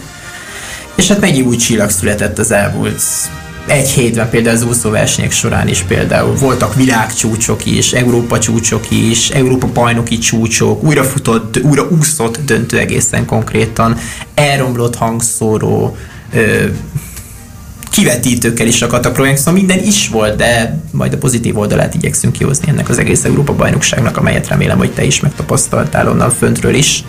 És 0.94 1.08
hát 1.08 1.20
mennyi 1.20 1.40
új 1.40 1.56
csillag 1.56 1.90
született 1.90 2.38
az 2.38 2.50
elmúlt 2.50 3.02
egy 3.68 3.88
hétben 3.88 4.30
például 4.30 4.56
az 4.56 4.64
úszóversenyek 4.64 5.32
során 5.32 5.68
is 5.68 5.82
például 5.82 6.34
voltak 6.34 6.74
világcsúcsok 6.74 7.66
is, 7.66 7.92
Európa 7.92 8.38
csúcsok 8.38 8.90
is, 8.90 9.28
Európa 9.28 9.66
bajnoki 9.66 10.18
csúcsok, 10.18 10.82
újra 10.82 11.04
futott, 11.04 11.60
újra 11.62 11.88
úszott 11.88 12.38
döntő 12.44 12.78
egészen 12.78 13.24
konkrétan, 13.24 13.96
elromlott 14.34 14.96
hangszóró, 14.96 15.96
ö, 16.32 16.64
kivetítőkkel 17.90 18.66
is 18.66 18.82
akadtak 18.82 19.12
projektek, 19.12 19.38
szóval 19.38 19.60
minden 19.60 19.78
is 19.78 20.08
volt, 20.08 20.36
de 20.36 20.80
majd 20.90 21.12
a 21.12 21.18
pozitív 21.18 21.58
oldalát 21.58 21.94
igyekszünk 21.94 22.32
kihozni 22.32 22.68
ennek 22.68 22.88
az 22.88 22.98
egész 22.98 23.24
Európa 23.24 23.54
bajnokságnak, 23.54 24.16
amelyet 24.16 24.48
remélem, 24.48 24.78
hogy 24.78 24.92
te 24.92 25.04
is 25.04 25.20
megtapasztaltál 25.20 26.08
onnan 26.08 26.30
föntről 26.30 26.74
is. 26.74 27.04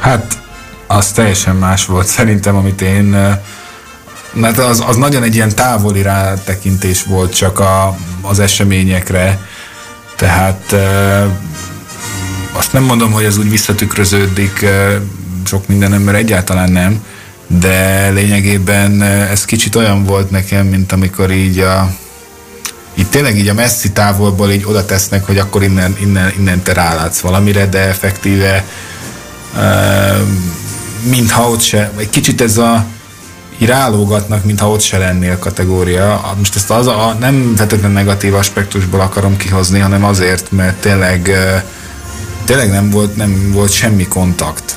Hát, 0.00 0.38
az 0.86 1.12
teljesen 1.12 1.56
más 1.56 1.86
volt 1.86 2.06
szerintem, 2.06 2.56
amit 2.56 2.80
én 2.80 3.36
mert 4.32 4.58
az, 4.58 4.84
az 4.86 4.96
nagyon 4.96 5.22
egy 5.22 5.34
ilyen 5.34 5.54
távoli 5.54 6.02
rátekintés 6.02 7.02
volt 7.02 7.34
csak 7.34 7.58
a, 7.58 7.96
az 8.22 8.38
eseményekre, 8.38 9.40
tehát 10.16 10.72
e, 10.72 11.26
azt 12.52 12.72
nem 12.72 12.82
mondom, 12.82 13.12
hogy 13.12 13.24
ez 13.24 13.38
úgy 13.38 13.50
visszatükröződik 13.50 14.62
e, 14.62 15.00
sok 15.44 15.68
mindenem, 15.68 16.02
mert 16.02 16.16
egyáltalán 16.16 16.72
nem, 16.72 17.04
de 17.46 18.08
lényegében 18.08 19.02
ez 19.02 19.44
kicsit 19.44 19.74
olyan 19.74 20.04
volt 20.04 20.30
nekem, 20.30 20.66
mint 20.66 20.92
amikor 20.92 21.30
így 21.30 21.58
a 21.58 21.94
így 22.94 23.08
tényleg 23.08 23.38
így 23.38 23.48
a 23.48 23.54
messzi 23.54 23.92
távolból 23.92 24.50
így 24.50 24.64
oda 24.64 24.84
tesznek, 24.84 25.26
hogy 25.26 25.38
akkor 25.38 25.62
innen, 25.62 25.96
innen, 26.00 26.32
innen 26.38 26.62
te 26.62 26.72
rálátsz 26.72 27.20
valamire, 27.20 27.66
de 27.66 27.78
effektíve 27.78 28.64
uh, 29.54 30.26
mintha 31.02 31.48
ott 31.48 31.60
se, 31.60 31.90
egy 31.96 32.10
kicsit 32.10 32.40
ez 32.40 32.58
a 32.58 32.84
így 33.58 33.68
rálógatnak, 33.68 34.44
mintha 34.44 34.70
ott 34.70 34.80
se 34.80 34.98
lennél 34.98 35.38
kategória. 35.38 36.34
Most 36.38 36.56
ezt 36.56 36.70
az 36.70 36.86
a, 36.86 37.16
nem 37.20 37.54
vetetlen 37.56 37.90
negatív 37.90 38.34
aspektusból 38.34 39.00
akarom 39.00 39.36
kihozni, 39.36 39.78
hanem 39.78 40.04
azért, 40.04 40.52
mert 40.52 40.76
tényleg 40.76 41.30
tényleg 42.44 42.70
nem 42.70 42.90
volt, 42.90 43.16
nem 43.16 43.50
volt 43.52 43.72
semmi 43.72 44.06
kontakt. 44.06 44.76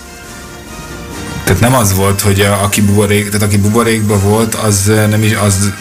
Tehát 1.50 1.64
nem 1.64 1.76
az 1.76 1.94
volt, 1.94 2.22
hogy 2.22 2.42
a, 2.42 2.64
aki, 2.64 2.82
buborék, 2.82 3.26
tehát 3.26 3.42
aki 3.42 3.58
buborékban 3.58 4.22
volt, 4.22 4.56
az, 4.56 4.92
nem 5.10 5.24
is, 5.24 5.34
az 5.34 5.72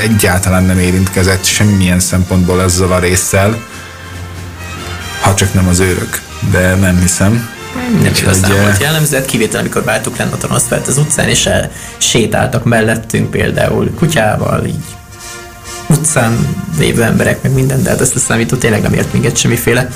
egyáltalán 0.00 0.64
nem 0.64 0.78
érintkezett 0.78 1.44
semmilyen 1.44 2.00
szempontból 2.00 2.62
ezzel 2.62 2.92
a 2.92 2.98
résszel, 2.98 3.62
ha 5.20 5.34
csak 5.34 5.54
nem 5.54 5.68
az 5.68 5.80
őrök, 5.80 6.22
de 6.50 6.74
nem 6.74 7.00
hiszem. 7.00 7.48
Nem 8.02 8.12
igazán 8.20 8.60
volt 8.60 8.80
jellemző, 8.80 9.16
hát 9.16 9.24
kivétel, 9.24 9.60
amikor 9.60 9.84
váltuk 9.84 10.16
lenne 10.16 10.32
a 10.32 10.36
transfert 10.36 10.86
az 10.86 10.98
utcán, 10.98 11.28
és 11.28 11.46
el 11.46 11.70
sétáltak 11.98 12.64
mellettünk 12.64 13.30
például 13.30 13.90
kutyával, 13.94 14.64
így 14.64 14.84
utcán 15.86 16.46
lévő 16.78 17.02
emberek, 17.02 17.42
meg 17.42 17.52
minden, 17.52 17.82
de 17.82 17.90
hát 17.90 18.00
ezt 18.00 18.14
a 18.14 18.18
számító 18.18 18.56
tényleg 18.56 18.82
nem 18.82 18.92
ért 18.92 19.12
minket 19.12 19.36
semmiféle 19.36 19.88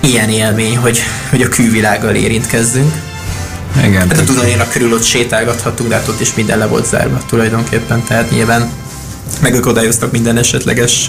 ilyen 0.00 0.28
élmény, 0.28 0.76
hogy, 0.76 1.02
hogy 1.30 1.42
a 1.42 1.48
külvilággal 1.48 2.14
érintkezzünk. 2.14 3.11
Igen. 3.76 4.08
Tehát 4.08 4.28
a 4.28 4.32
Dunanénak 4.32 4.70
körül 4.70 4.92
ott 4.92 5.04
sétálgathattunk, 5.04 5.88
de 5.88 5.94
hát 5.94 6.08
ott 6.08 6.20
is 6.20 6.34
minden 6.34 6.58
le 6.58 6.66
volt 6.66 6.86
zárva 6.86 7.20
tulajdonképpen, 7.26 8.04
tehát 8.04 8.30
nyilván 8.30 8.70
megakadályoztak 9.40 10.12
minden 10.12 10.36
esetleges 10.36 11.08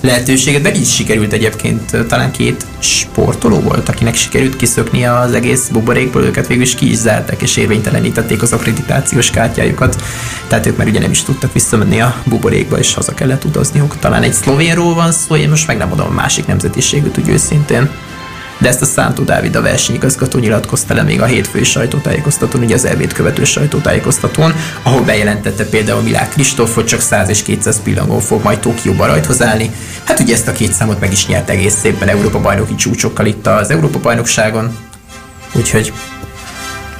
lehetőséget, 0.00 0.62
meg 0.62 0.80
is 0.80 0.94
sikerült 0.94 1.32
egyébként, 1.32 2.06
talán 2.08 2.30
két 2.30 2.66
sportoló 2.78 3.60
volt, 3.60 3.88
akinek 3.88 4.14
sikerült 4.14 4.56
kiszökni 4.56 5.04
az 5.04 5.32
egész 5.32 5.68
buborékból, 5.68 6.22
őket 6.22 6.46
végül 6.46 6.62
is 6.62 6.74
ki 6.74 6.90
is 6.90 6.96
zárták, 6.96 7.42
és 7.42 7.56
érvénytelenítették 7.56 8.42
az 8.42 8.52
akkreditációs 8.52 9.30
kártyájukat, 9.30 10.02
tehát 10.48 10.66
ők 10.66 10.76
már 10.76 10.86
ugye 10.86 11.00
nem 11.00 11.10
is 11.10 11.22
tudtak 11.22 11.52
visszamenni 11.52 12.00
a 12.00 12.22
buborékba, 12.24 12.78
és 12.78 12.94
haza 12.94 13.14
kellett 13.14 13.44
utazniuk. 13.44 13.98
Talán 13.98 14.22
egy 14.22 14.32
szlovénról 14.32 14.94
van 14.94 15.12
szó, 15.12 15.36
én 15.36 15.48
most 15.48 15.66
meg 15.66 15.76
nem 15.76 15.92
adom 15.92 16.06
a 16.06 16.14
másik 16.14 16.46
nemzetiségűt, 16.46 17.18
úgy 17.18 17.28
őszintén 17.28 17.90
de 18.58 18.68
ezt 18.68 18.82
a 18.82 18.84
Szántó 18.84 19.22
Dávid 19.22 19.56
a 19.56 19.62
versenyigazgató 19.62 20.38
nyilatkozta 20.38 20.94
le 20.94 21.02
még 21.02 21.20
a 21.20 21.24
hétfői 21.24 21.64
sajtótájékoztatón, 21.64 22.62
ugye 22.62 22.74
az 22.74 22.84
elvét 22.84 23.12
követő 23.12 23.44
sajtótájékoztatón, 23.44 24.54
ahol 24.82 25.02
bejelentette 25.02 25.64
például 25.64 26.02
Milák 26.02 26.28
Kristóf, 26.28 26.74
hogy 26.74 26.84
csak 26.84 27.00
100 27.00 27.28
és 27.28 27.42
200 27.42 27.82
pillangón 27.82 28.20
fog 28.20 28.42
majd 28.42 28.58
Tokióba 28.58 29.06
rajthoz 29.06 29.42
állni. 29.42 29.70
Hát 30.04 30.20
ugye 30.20 30.34
ezt 30.34 30.48
a 30.48 30.52
két 30.52 30.72
számot 30.72 31.00
meg 31.00 31.12
is 31.12 31.26
nyert 31.26 31.50
egész 31.50 31.74
szépen 31.74 32.08
Európa 32.08 32.40
bajnoki 32.40 32.74
csúcsokkal 32.74 33.26
itt 33.26 33.46
az 33.46 33.70
Európa 33.70 33.98
bajnokságon. 33.98 34.76
Úgyhogy 35.52 35.92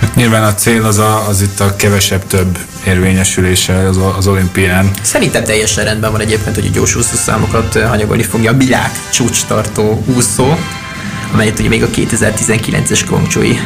Hát 0.01 0.15
nyilván 0.15 0.45
a 0.45 0.55
cél 0.55 0.85
az, 0.85 0.99
a, 0.99 1.29
az 1.29 1.43
itt 1.43 1.61
a 1.61 1.77
kevesebb 1.77 2.27
több 2.27 2.59
érvényesülése 2.87 3.89
az, 3.89 3.99
az 4.17 4.27
olimpián. 4.27 4.91
Szerintem 5.03 5.45
teljesen 5.45 5.85
rendben 5.85 6.13
van 6.13 6.21
egyébként, 6.21 6.55
hogy 6.55 6.67
a 6.67 6.71
gyors 6.71 6.97
úszó 6.97 7.17
számokat 7.17 7.79
hanyagolni 7.79 8.23
fogja 8.23 8.51
a 8.51 8.57
világ 8.57 8.91
csúcs 9.13 9.45
tartó 9.45 10.05
úszó 10.17 10.55
amelyet 11.33 11.59
ugye 11.59 11.69
még 11.69 11.83
a 11.83 11.89
2019-es 11.89 13.01
Kongcsói 13.11 13.59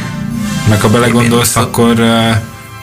meg 0.69 0.81
ha 0.81 0.89
belegondolsz, 0.89 1.55
akkor 1.55 1.99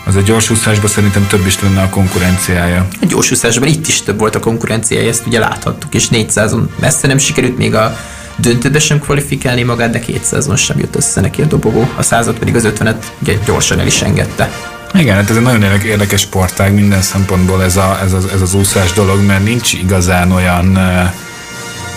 az 0.04 0.16
a 0.16 0.20
gyorsúszásban 0.20 0.90
szerintem 0.90 1.26
több 1.26 1.46
is 1.46 1.60
lenne 1.60 1.82
a 1.82 1.88
konkurenciája. 1.88 2.88
A 3.00 3.06
gyorsúszásban 3.06 3.68
itt 3.68 3.86
is 3.86 4.02
több 4.02 4.18
volt 4.18 4.34
a 4.34 4.40
konkurenciája, 4.40 5.08
ezt 5.08 5.26
ugye 5.26 5.38
láthattuk, 5.38 5.94
és 5.94 6.06
400-on 6.12 6.62
messze 6.80 7.06
nem 7.06 7.18
sikerült 7.18 7.58
még 7.58 7.74
a 7.74 7.96
döntőbe 8.36 8.78
sem 8.78 8.98
kvalifikálni 8.98 9.62
magát, 9.62 9.90
de 9.90 10.00
200-on 10.06 10.58
sem 10.58 10.78
jött 10.78 10.96
össze 10.96 11.20
neki 11.20 11.42
a 11.42 11.44
dobogó, 11.44 11.88
a 11.96 12.02
század 12.02 12.38
pedig 12.38 12.56
az 12.56 12.68
50-et 12.74 13.04
ugye 13.22 13.34
gyorsan 13.46 13.80
el 13.80 13.86
is 13.86 14.02
engedte. 14.02 14.50
Igen, 14.94 15.14
hát 15.14 15.30
ez 15.30 15.36
egy 15.36 15.42
nagyon 15.42 15.62
érdekes 15.62 16.20
sportág 16.20 16.74
minden 16.74 17.02
szempontból 17.02 17.62
ez, 17.62 17.76
a, 17.76 17.98
ez, 18.02 18.12
az, 18.12 18.24
ez 18.34 18.40
az 18.40 18.54
úszás 18.54 18.92
dolog, 18.92 19.20
mert 19.20 19.44
nincs 19.44 19.72
igazán 19.72 20.32
olyan, 20.32 20.78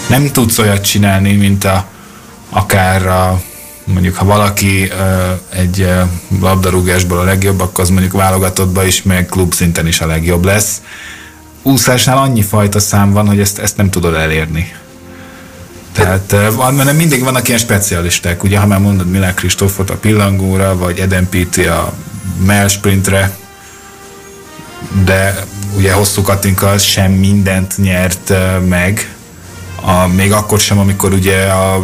nem 0.10 0.32
tudsz 0.32 0.58
olyat 0.58 0.86
csinálni, 0.86 1.36
mint 1.36 1.64
a 1.64 1.91
akár 2.52 3.08
a, 3.08 3.42
mondjuk 3.84 4.16
ha 4.16 4.26
valaki 4.26 4.92
egy 5.50 5.90
labdarúgásból 6.40 7.18
a 7.20 7.24
legjobb, 7.24 7.60
akkor 7.60 7.84
az 7.84 7.90
mondjuk 7.90 8.14
válogatottban 8.14 8.86
is, 8.88 9.04
meg 9.04 9.26
klub 9.26 9.54
szinten 9.54 9.88
is 9.88 10.02
a 10.02 10.06
legjobb 10.06 10.46
lesz. 10.46 10.82
Úszásnál 11.62 12.18
annyi 12.18 12.42
fajta 12.42 12.80
szám 12.80 13.12
van, 13.12 13.28
hogy 13.28 13.40
ezt, 13.40 13.60
ezt 13.60 13.78
nem 13.78 13.90
tudod 13.90 14.14
elérni. 14.14 14.74
Tehát 15.92 16.36
mert 16.76 16.98
mindig 16.98 17.24
vannak 17.24 17.48
ilyen 17.48 17.60
specialisták, 17.60 18.44
ugye, 18.44 18.60
ha 18.60 18.66
már 18.66 18.80
mondod 18.80 19.10
Milák 19.10 19.34
Kristófot 19.34 19.90
a 19.90 19.96
pillangóra, 19.98 20.78
vagy 20.78 21.00
Eden 21.00 21.30
Pitti 21.30 21.66
a 21.66 21.94
mell 22.46 22.68
sprintre, 22.68 23.32
de 25.04 25.44
ugye 25.76 25.94
hosszú 25.94 26.22
Katinka 26.22 26.78
sem 26.78 27.12
mindent 27.12 27.78
nyert 27.78 28.34
meg, 28.68 29.16
a, 29.82 30.08
még 30.08 30.32
akkor 30.32 30.60
sem, 30.60 30.80
amikor 30.80 31.14
ugye 31.14 31.46
a 31.46 31.84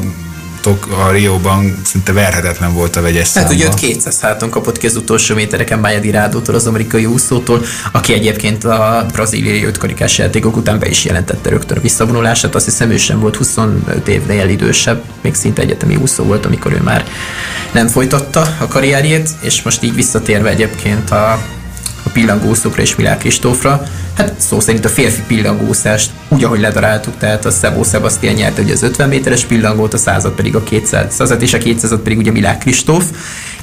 a 0.65 1.11
Rióban 1.11 1.81
szinte 1.83 2.13
verhetetlen 2.13 2.73
volt 2.73 2.95
a 2.95 3.01
vegyes 3.01 3.33
Hát 3.33 3.51
ugye 3.51 3.69
200 3.69 4.19
háton 4.19 4.49
kapott 4.49 4.77
ki 4.77 4.87
az 4.87 4.95
utolsó 4.95 5.35
métereken 5.35 5.81
Bájadi 5.81 6.11
Rádótól, 6.11 6.55
az 6.55 6.67
amerikai 6.67 7.05
úszótól, 7.05 7.65
aki 7.91 8.13
egyébként 8.13 8.63
a 8.63 9.05
braziliai 9.11 9.63
ötkarikás 9.63 10.17
játékok 10.17 10.55
után 10.55 10.79
be 10.79 10.87
is 10.87 11.05
jelentette 11.05 11.49
rögtön 11.49 11.77
a 11.77 11.81
visszavonulását. 11.81 12.55
Azt 12.55 12.65
hiszem 12.65 12.91
ő 12.91 12.97
sem 12.97 13.19
volt 13.19 13.35
25 13.35 14.07
évnél 14.07 14.49
idősebb, 14.49 15.03
még 15.21 15.35
szinte 15.35 15.61
egyetemi 15.61 15.95
úszó 15.95 16.23
volt, 16.23 16.45
amikor 16.45 16.73
ő 16.73 16.81
már 16.83 17.05
nem 17.71 17.87
folytatta 17.87 18.55
a 18.59 18.67
karrierjét, 18.67 19.29
és 19.41 19.61
most 19.61 19.83
így 19.83 19.95
visszatérve 19.95 20.49
egyébként 20.49 21.11
a 21.11 21.39
a 22.07 22.09
pillangószokra 22.09 22.81
és 22.81 22.95
Milák 22.95 23.17
Kristófra. 23.17 23.83
Hát 24.13 24.33
szó 24.37 24.59
szerint 24.59 24.85
a 24.85 24.89
férfi 24.89 25.21
pillangószást 25.27 26.11
úgy, 26.27 26.43
ahogy 26.43 26.59
ledaráltuk, 26.59 27.17
tehát 27.17 27.45
a 27.45 27.51
Szebó 27.51 27.83
Sebastian 27.83 28.33
nyerte 28.33 28.61
ugye 28.61 28.73
az 28.73 28.83
50 28.83 29.09
méteres 29.09 29.43
pillangót, 29.43 29.93
a 29.93 29.97
század 29.97 30.31
pedig 30.31 30.55
a 30.55 30.63
200 30.63 31.35
és 31.39 31.53
a 31.53 31.57
200 31.57 31.99
pedig 32.03 32.17
ugye 32.17 32.31
Milák 32.31 32.57
Kristóf, 32.57 33.03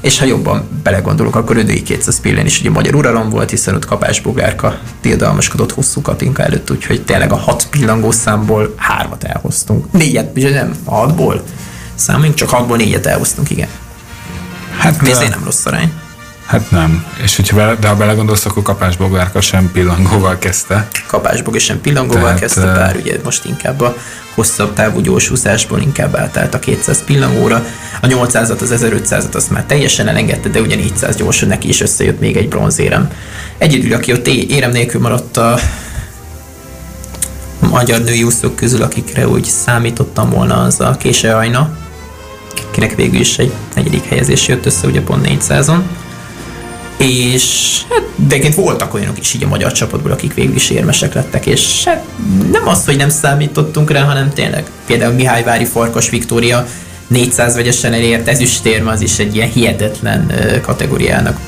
és 0.00 0.18
ha 0.18 0.24
jobban 0.24 0.68
belegondolok, 0.82 1.36
akkor 1.36 1.56
ödői 1.56 1.82
200 1.82 2.20
pillen 2.20 2.46
is 2.46 2.60
ugye 2.60 2.70
magyar 2.70 2.94
uralom 2.94 3.30
volt, 3.30 3.50
hiszen 3.50 3.74
ott 3.74 3.84
Kapás 3.84 4.20
Bogárka 4.20 4.78
tiltalmaskodott 5.00 5.72
hosszú 5.72 6.02
Katinka 6.02 6.42
előtt, 6.42 6.70
úgyhogy 6.70 7.04
tényleg 7.04 7.32
a 7.32 7.36
hat 7.36 7.66
pillangószámból 7.70 8.74
hármat 8.76 9.24
elhoztunk. 9.24 9.92
Négyet, 9.92 10.30
ugye 10.36 10.50
nem, 10.50 10.74
a 10.84 10.94
hatból. 10.94 11.42
Számoljunk, 11.94 12.36
csak 12.36 12.48
hatból 12.48 12.76
négyet 12.76 13.06
elhoztunk, 13.06 13.50
igen. 13.50 13.68
Hát, 14.78 15.02
Mi 15.02 15.10
nem 15.10 15.44
rossz 15.44 15.66
arány. 15.66 15.92
Hát 16.46 16.70
nem. 16.70 17.06
És 17.22 17.36
hogyha 17.36 17.56
bele, 17.56 17.74
de 17.74 17.88
ha 17.88 17.96
belegondolsz, 17.96 18.46
akkor 18.46 18.62
Kapás 18.62 18.96
Bogárka 18.96 19.40
sem 19.40 19.70
pillangóval 19.72 20.38
kezdte. 20.38 20.88
Kapás 21.06 21.42
Bogár 21.42 21.60
sem 21.60 21.80
pillangóval 21.80 22.22
Tehát, 22.22 22.38
kezdte, 22.38 22.72
bár 22.72 22.96
ugye 22.96 23.18
most 23.24 23.44
inkább 23.44 23.80
a 23.80 23.96
hosszabb 24.34 24.72
távú 24.72 25.00
gyorsúszásból 25.00 25.80
inkább 25.80 26.16
átállt 26.16 26.54
a 26.54 26.58
200 26.58 27.04
pillangóra. 27.04 27.64
A 28.00 28.06
800-at, 28.06 28.60
az 28.60 28.74
1500-at 28.76 29.34
azt 29.34 29.50
már 29.50 29.64
teljesen 29.64 30.08
elengedte, 30.08 30.48
de 30.48 30.60
ugye 30.60 30.76
400 30.76 31.16
gyorsan 31.16 31.48
neki 31.48 31.68
is 31.68 31.80
összejött 31.80 32.20
még 32.20 32.36
egy 32.36 32.48
bronzérem. 32.48 33.10
Egyedül, 33.58 33.92
aki 33.92 34.12
ott 34.12 34.26
érem 34.26 34.70
nélkül 34.70 35.00
maradt 35.00 35.36
a 35.36 35.58
magyar 37.58 38.00
női 38.00 38.22
úszók 38.22 38.56
közül, 38.56 38.82
akikre 38.82 39.28
úgy 39.28 39.44
számítottam 39.44 40.30
volna, 40.30 40.62
az 40.62 40.80
a 40.80 40.96
Kése 40.98 41.36
Ajna, 41.36 41.76
akinek 42.68 42.94
végül 42.94 43.20
is 43.20 43.38
egy 43.38 43.52
negyedik 43.74 44.04
helyezés 44.04 44.48
jött 44.48 44.66
össze, 44.66 44.86
ugye 44.86 45.00
pont 45.00 45.28
400-on 45.28 45.80
és 46.96 47.80
hát, 47.90 48.02
de 48.16 48.34
egyébként 48.34 48.54
voltak 48.54 48.94
olyanok 48.94 49.18
is 49.18 49.34
így 49.34 49.44
a 49.44 49.48
magyar 49.48 49.72
csapatból, 49.72 50.12
akik 50.12 50.34
végül 50.34 50.54
is 50.54 50.70
érmesek 50.70 51.14
lettek, 51.14 51.46
és 51.46 51.84
hát 51.84 52.04
nem 52.52 52.68
az, 52.68 52.84
hogy 52.84 52.96
nem 52.96 53.08
számítottunk 53.08 53.90
rá, 53.90 54.02
hanem 54.02 54.32
tényleg. 54.32 54.64
Például 54.86 55.12
Mihály 55.12 55.42
Vári 55.42 55.64
Farkas 55.64 56.10
Viktória 56.10 56.66
400 57.06 57.54
vegyesen 57.54 57.92
elért 57.92 58.28
ezüstérme, 58.28 58.90
az 58.90 59.00
is 59.00 59.18
egy 59.18 59.34
ilyen 59.34 59.50
hihetetlen 59.50 60.32
kategóriának 60.62 61.38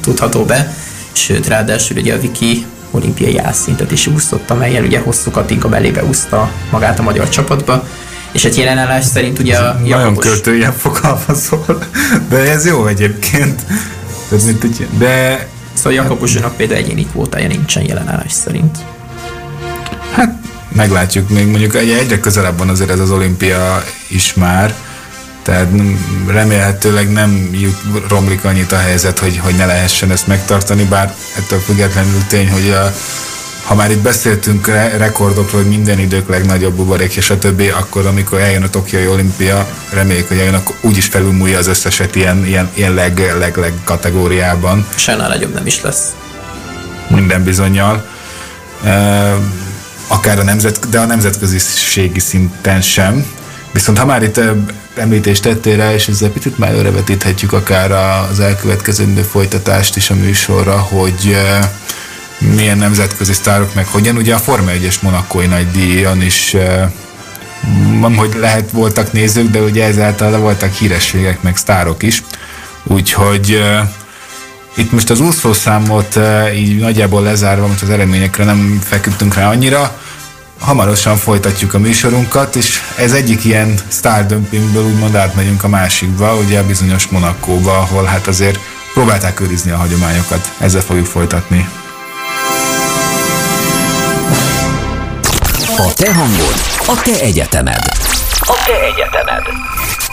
tudható 0.00 0.44
be, 0.44 0.74
sőt 1.12 1.46
ráadásul 1.46 1.96
ugye 1.96 2.14
a 2.14 2.20
Viki 2.20 2.66
olimpiai 2.90 3.38
átszintet 3.38 3.90
is 3.90 4.06
úszott, 4.06 4.50
amelyel 4.50 4.84
ugye 4.84 4.98
hosszú 4.98 5.30
Katinka 5.30 5.68
belébe 5.68 6.04
úszta 6.04 6.50
magát 6.70 6.98
a 6.98 7.02
magyar 7.02 7.28
csapatba, 7.28 7.86
és 8.32 8.44
egy 8.44 8.58
jelenállás 8.58 9.04
szerint 9.04 9.38
ugye 9.38 9.56
a 9.56 9.80
Nagyon 9.88 10.16
költő 10.16 10.56
ilyen 10.56 10.72
fogalmazol, 10.72 11.84
de 12.28 12.36
ez 12.36 12.66
jó 12.66 12.86
egyébként. 12.86 13.62
De 14.98 15.46
Szóval 15.78 15.92
Jakabusnak 15.92 16.56
például 16.56 16.78
egyéni 16.78 17.06
kvótája 17.06 17.46
nincsen 17.46 17.82
jelenállás 17.82 18.32
szerint. 18.32 18.78
Hát 20.12 20.34
meglátjuk 20.68 21.28
még, 21.28 21.46
mondjuk 21.46 21.74
egyre 21.74 22.20
közelebb 22.20 22.58
van 22.58 22.68
azért 22.68 22.90
ez 22.90 23.00
az 23.00 23.10
olimpia 23.10 23.84
is 24.08 24.34
már, 24.34 24.74
tehát 25.42 25.68
remélhetőleg 26.26 27.12
nem 27.12 27.48
jut, 27.52 27.76
romlik 28.08 28.44
annyit 28.44 28.72
a 28.72 28.76
helyzet, 28.76 29.18
hogy, 29.18 29.38
hogy 29.38 29.54
ne 29.54 29.66
lehessen 29.66 30.10
ezt 30.10 30.26
megtartani, 30.26 30.84
bár 30.84 31.14
ettől 31.36 31.58
függetlenül 31.58 32.20
tény, 32.28 32.50
hogy 32.50 32.70
a, 32.70 32.94
ha 33.68 33.74
már 33.74 33.90
itt 33.90 33.98
beszéltünk 33.98 34.66
re- 34.66 34.96
rekordokról, 34.96 35.60
hogy 35.60 35.70
minden 35.70 35.98
idők 35.98 36.28
legnagyobb 36.28 36.74
buborék 36.74 37.16
és 37.16 37.30
a 37.30 37.38
többi, 37.38 37.68
akkor 37.68 38.06
amikor 38.06 38.40
eljön 38.40 38.62
a 38.62 38.68
Tokiai 38.68 39.06
olimpia, 39.06 39.66
reméljük, 39.92 40.28
hogy 40.28 40.38
eljön, 40.38 40.54
akkor 40.54 40.76
úgyis 40.80 41.06
felülmúlja 41.06 41.58
az 41.58 41.66
összeset 41.66 42.14
ilyen, 42.14 42.46
ilyen, 42.46 42.70
ilyen 42.74 42.94
leg, 42.94 43.34
leg, 43.38 43.56
leg 43.56 43.72
kategóriában. 43.84 44.86
Sajnál 44.94 45.28
nagyobb 45.28 45.54
nem 45.54 45.66
is 45.66 45.82
lesz. 45.82 46.14
Minden 47.08 47.44
bizonyal. 47.44 48.08
E, 48.84 49.34
akár 50.06 50.38
a 50.38 50.42
nemzet, 50.42 50.88
de 50.88 50.98
a 50.98 51.04
nemzetköziségi 51.04 52.20
szinten 52.20 52.80
sem. 52.80 53.26
Viszont 53.72 53.98
ha 53.98 54.04
már 54.04 54.22
itt 54.22 54.40
említést 54.94 55.42
tettél 55.42 55.76
rá, 55.76 55.92
és 55.92 56.08
ezzel 56.08 56.30
picit 56.30 56.58
már 56.58 56.70
előrevetíthetjük 56.70 57.52
akár 57.52 57.90
az 58.30 58.40
elkövetkező 58.40 59.26
folytatást 59.30 59.96
is 59.96 60.10
a 60.10 60.14
műsorra, 60.14 60.78
hogy 60.78 61.36
milyen 62.38 62.78
nemzetközi 62.78 63.32
sztárok 63.32 63.74
meg 63.74 63.86
hogyan. 63.86 64.16
Ugye 64.16 64.34
a 64.34 64.38
Forma 64.38 64.70
1-es 64.70 65.00
monakói 65.00 65.46
nagy 65.46 65.70
díjon 65.70 66.22
is 66.22 66.56
van, 68.00 68.14
hogy 68.14 68.34
lehet 68.40 68.70
voltak 68.70 69.12
nézők, 69.12 69.50
de 69.50 69.60
ugye 69.60 69.84
ezáltal 69.84 70.38
voltak 70.38 70.72
hírességek 70.72 71.42
meg 71.42 71.56
sztárok 71.56 72.02
is. 72.02 72.22
Úgyhogy 72.82 73.62
itt 74.74 74.92
most 74.92 75.10
az 75.10 75.20
úszószámot 75.20 76.18
így 76.54 76.78
nagyjából 76.78 77.22
lezárva, 77.22 77.66
most 77.66 77.82
az 77.82 77.90
eredményekre 77.90 78.44
nem 78.44 78.80
feküdtünk 78.84 79.34
rá 79.34 79.50
annyira, 79.50 79.98
hamarosan 80.60 81.16
folytatjuk 81.16 81.74
a 81.74 81.78
műsorunkat, 81.78 82.56
és 82.56 82.80
ez 82.96 83.12
egyik 83.12 83.44
ilyen 83.44 83.74
sztárdömpingből 83.88 84.84
úgymond 84.84 85.14
átmegyünk 85.14 85.64
a 85.64 85.68
másikba, 85.68 86.34
ugye 86.34 86.58
a 86.58 86.66
bizonyos 86.66 87.06
Monakóba, 87.06 87.78
ahol 87.78 88.04
hát 88.04 88.26
azért 88.26 88.58
próbálták 88.92 89.40
őrizni 89.40 89.70
a 89.70 89.76
hagyományokat. 89.76 90.52
Ezzel 90.58 90.80
fogjuk 90.80 91.06
folytatni. 91.06 91.68
A 95.78 95.92
te 95.94 96.10
hangod, 96.10 96.54
a 96.88 97.02
te 97.02 97.20
egyetemed. 97.20 97.84
A 98.40 98.64
te 98.64 98.72
egyetemed. 98.72 100.07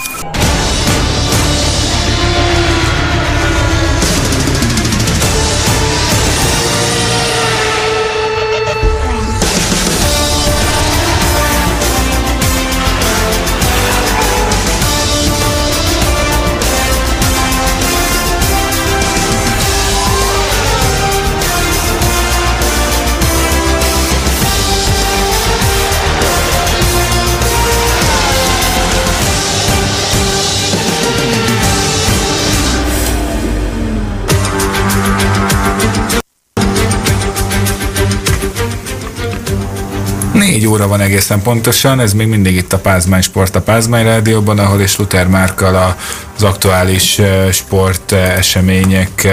Négy 40.55 40.67
óra 40.67 40.87
van 40.87 41.01
egészen 41.01 41.41
pontosan, 41.41 41.99
ez 41.99 42.13
még 42.13 42.27
mindig 42.27 42.55
itt 42.55 42.73
a 42.73 42.79
Pázmány 42.79 43.21
Sport 43.21 43.55
a 43.55 43.61
Pázmány 43.61 44.03
Rádióban, 44.03 44.59
ahol 44.59 44.81
és 44.81 44.97
Luther 44.97 45.27
Márkal 45.27 45.95
az 46.35 46.43
aktuális 46.43 47.21
sport 47.51 48.11
események 48.11 49.27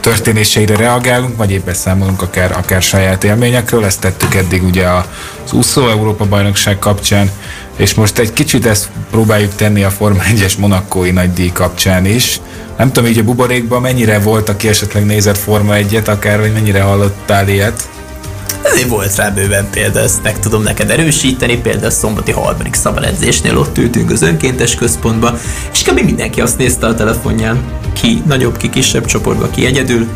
történéseire 0.00 0.76
reagálunk, 0.76 1.36
vagy 1.36 1.50
éppen 1.50 1.74
számolunk 1.74 2.22
akár, 2.22 2.52
akár 2.52 2.82
saját 2.82 3.24
élményekről. 3.24 3.84
Ezt 3.84 4.00
tettük 4.00 4.34
eddig 4.34 4.62
ugye 4.64 4.86
az 5.44 5.52
úszó 5.52 5.88
Európa 5.88 6.24
bajnokság 6.24 6.78
kapcsán, 6.78 7.30
és 7.76 7.94
most 7.94 8.18
egy 8.18 8.32
kicsit 8.32 8.66
ezt 8.66 8.88
próbáljuk 9.10 9.54
tenni 9.54 9.82
a 9.82 9.90
Forma 9.90 10.22
1-es 10.34 10.58
monakói 10.58 11.10
nagydíj 11.10 11.50
kapcsán 11.52 12.06
is. 12.06 12.40
Nem 12.76 12.92
tudom, 12.92 13.10
így 13.10 13.18
a 13.18 13.24
buborékban 13.24 13.80
mennyire 13.80 14.18
volt, 14.18 14.48
aki 14.48 14.68
esetleg 14.68 15.04
nézett 15.04 15.38
Forma 15.38 15.74
1-et, 15.76 16.08
akár, 16.08 16.40
vagy 16.40 16.52
mennyire 16.52 16.82
hallottál 16.82 17.48
ilyet? 17.48 17.88
Ezért 18.62 18.88
volt 18.88 19.16
rá 19.16 19.30
bőven 19.30 19.70
példa, 19.70 19.98
ezt 19.98 20.22
meg 20.22 20.38
tudom 20.38 20.62
neked 20.62 20.90
erősíteni, 20.90 21.56
például 21.56 21.86
a 21.86 21.90
szombati 21.90 22.32
harmadik 22.32 22.74
szabadedzésnél 22.74 23.58
ott 23.58 23.78
ültünk 23.78 24.10
az 24.10 24.22
önkéntes 24.22 24.74
központba, 24.74 25.38
és 25.72 25.82
kb. 25.82 26.00
mindenki 26.00 26.40
azt 26.40 26.58
nézte 26.58 26.86
a 26.86 26.94
telefonján, 26.94 27.64
ki 27.92 28.22
nagyobb, 28.26 28.56
ki 28.56 28.68
kisebb 28.68 29.04
csoportba, 29.04 29.50
ki 29.50 29.66
egyedül, 29.66 30.08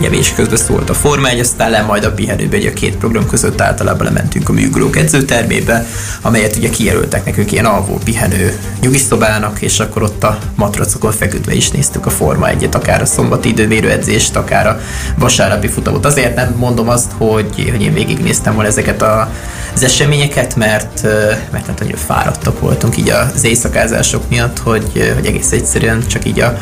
nyevés 0.00 0.32
közben 0.34 0.56
szólt 0.56 0.90
a 0.90 0.94
Forma 0.94 1.28
1, 1.28 1.40
aztán 1.40 1.70
le 1.70 1.82
majd 1.82 2.04
a 2.04 2.12
pihenőbe, 2.12 2.56
hogy 2.56 2.66
a 2.66 2.72
két 2.72 2.96
program 2.96 3.26
között 3.26 3.60
általában 3.60 4.06
lementünk 4.06 4.48
a 4.48 4.52
műgulók 4.52 4.96
edzőtermébe, 4.96 5.86
amelyet 6.22 6.56
ugye 6.56 6.70
kijelöltek 6.70 7.24
nekünk 7.24 7.52
ilyen 7.52 7.64
alvó 7.64 7.98
pihenő 8.04 8.58
nyugiszobának, 8.80 9.62
és 9.62 9.80
akkor 9.80 10.02
ott 10.02 10.24
a 10.24 10.38
matracokon 10.54 11.12
feküdve 11.12 11.54
is 11.54 11.70
néztük 11.70 12.06
a 12.06 12.10
Forma 12.10 12.46
1-et, 12.50 12.74
akár 12.74 13.02
a 13.02 13.06
szombati 13.06 13.48
időmérő 13.48 13.90
edzést, 13.90 14.36
akár 14.36 14.66
a 14.66 14.80
vasárnapi 15.18 15.68
futamot. 15.68 16.04
Azért 16.04 16.34
nem 16.34 16.54
mondom 16.58 16.88
azt, 16.88 17.10
hogy, 17.16 17.70
hogy 17.70 17.82
én 17.82 17.92
végignéztem 17.92 18.54
volna 18.54 18.68
ezeket 18.68 19.02
a, 19.02 19.30
az 19.74 19.82
eseményeket, 19.82 20.56
mert, 20.56 21.02
mert 21.50 21.66
hát 21.66 21.78
nagyon 21.78 21.98
fáradtak 22.06 22.60
voltunk 22.60 22.96
így 22.96 23.10
az 23.10 23.44
éjszakázások 23.44 24.28
miatt, 24.28 24.58
hogy, 24.58 25.12
hogy 25.14 25.26
egész 25.26 25.52
egyszerűen 25.52 26.06
csak 26.06 26.24
így 26.24 26.40
a 26.40 26.58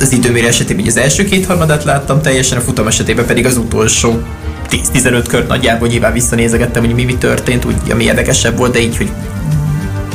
az 0.00 0.12
időmérő 0.12 0.46
esetében 0.46 0.86
az 0.86 0.96
első 0.96 1.24
két 1.24 1.46
harmadát 1.46 1.84
láttam 1.84 2.22
teljesen, 2.22 2.58
a 2.58 2.60
futam 2.60 2.86
esetében 2.86 3.26
pedig 3.26 3.46
az 3.46 3.56
utolsó 3.56 4.22
10-15 4.70 5.24
kört 5.28 5.48
nagyjából 5.48 5.88
nyilván 5.88 6.12
visszanézegettem, 6.12 6.84
hogy 6.84 6.94
mi, 6.94 7.04
mi 7.04 7.16
történt, 7.16 7.64
úgy, 7.64 7.76
ami 7.90 8.04
érdekesebb 8.04 8.56
volt, 8.56 8.72
de 8.72 8.80
így, 8.80 8.96
hogy 8.96 9.10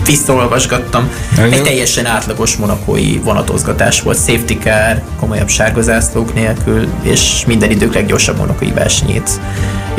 visszaolvasgattam. 0.05 1.09
Egy 1.37 1.63
teljesen 1.63 2.05
átlagos 2.05 2.55
monakói 2.55 3.17
vonatozgatás 3.23 4.01
volt, 4.01 4.17
safety 4.17 4.53
car, 4.63 5.01
komolyabb 5.19 5.49
sárgazászlók 5.49 6.33
nélkül, 6.33 6.87
és 7.01 7.43
minden 7.47 7.71
idők 7.71 7.93
leggyorsabb 7.93 8.37
monakói 8.37 8.71
versenyét 8.71 9.29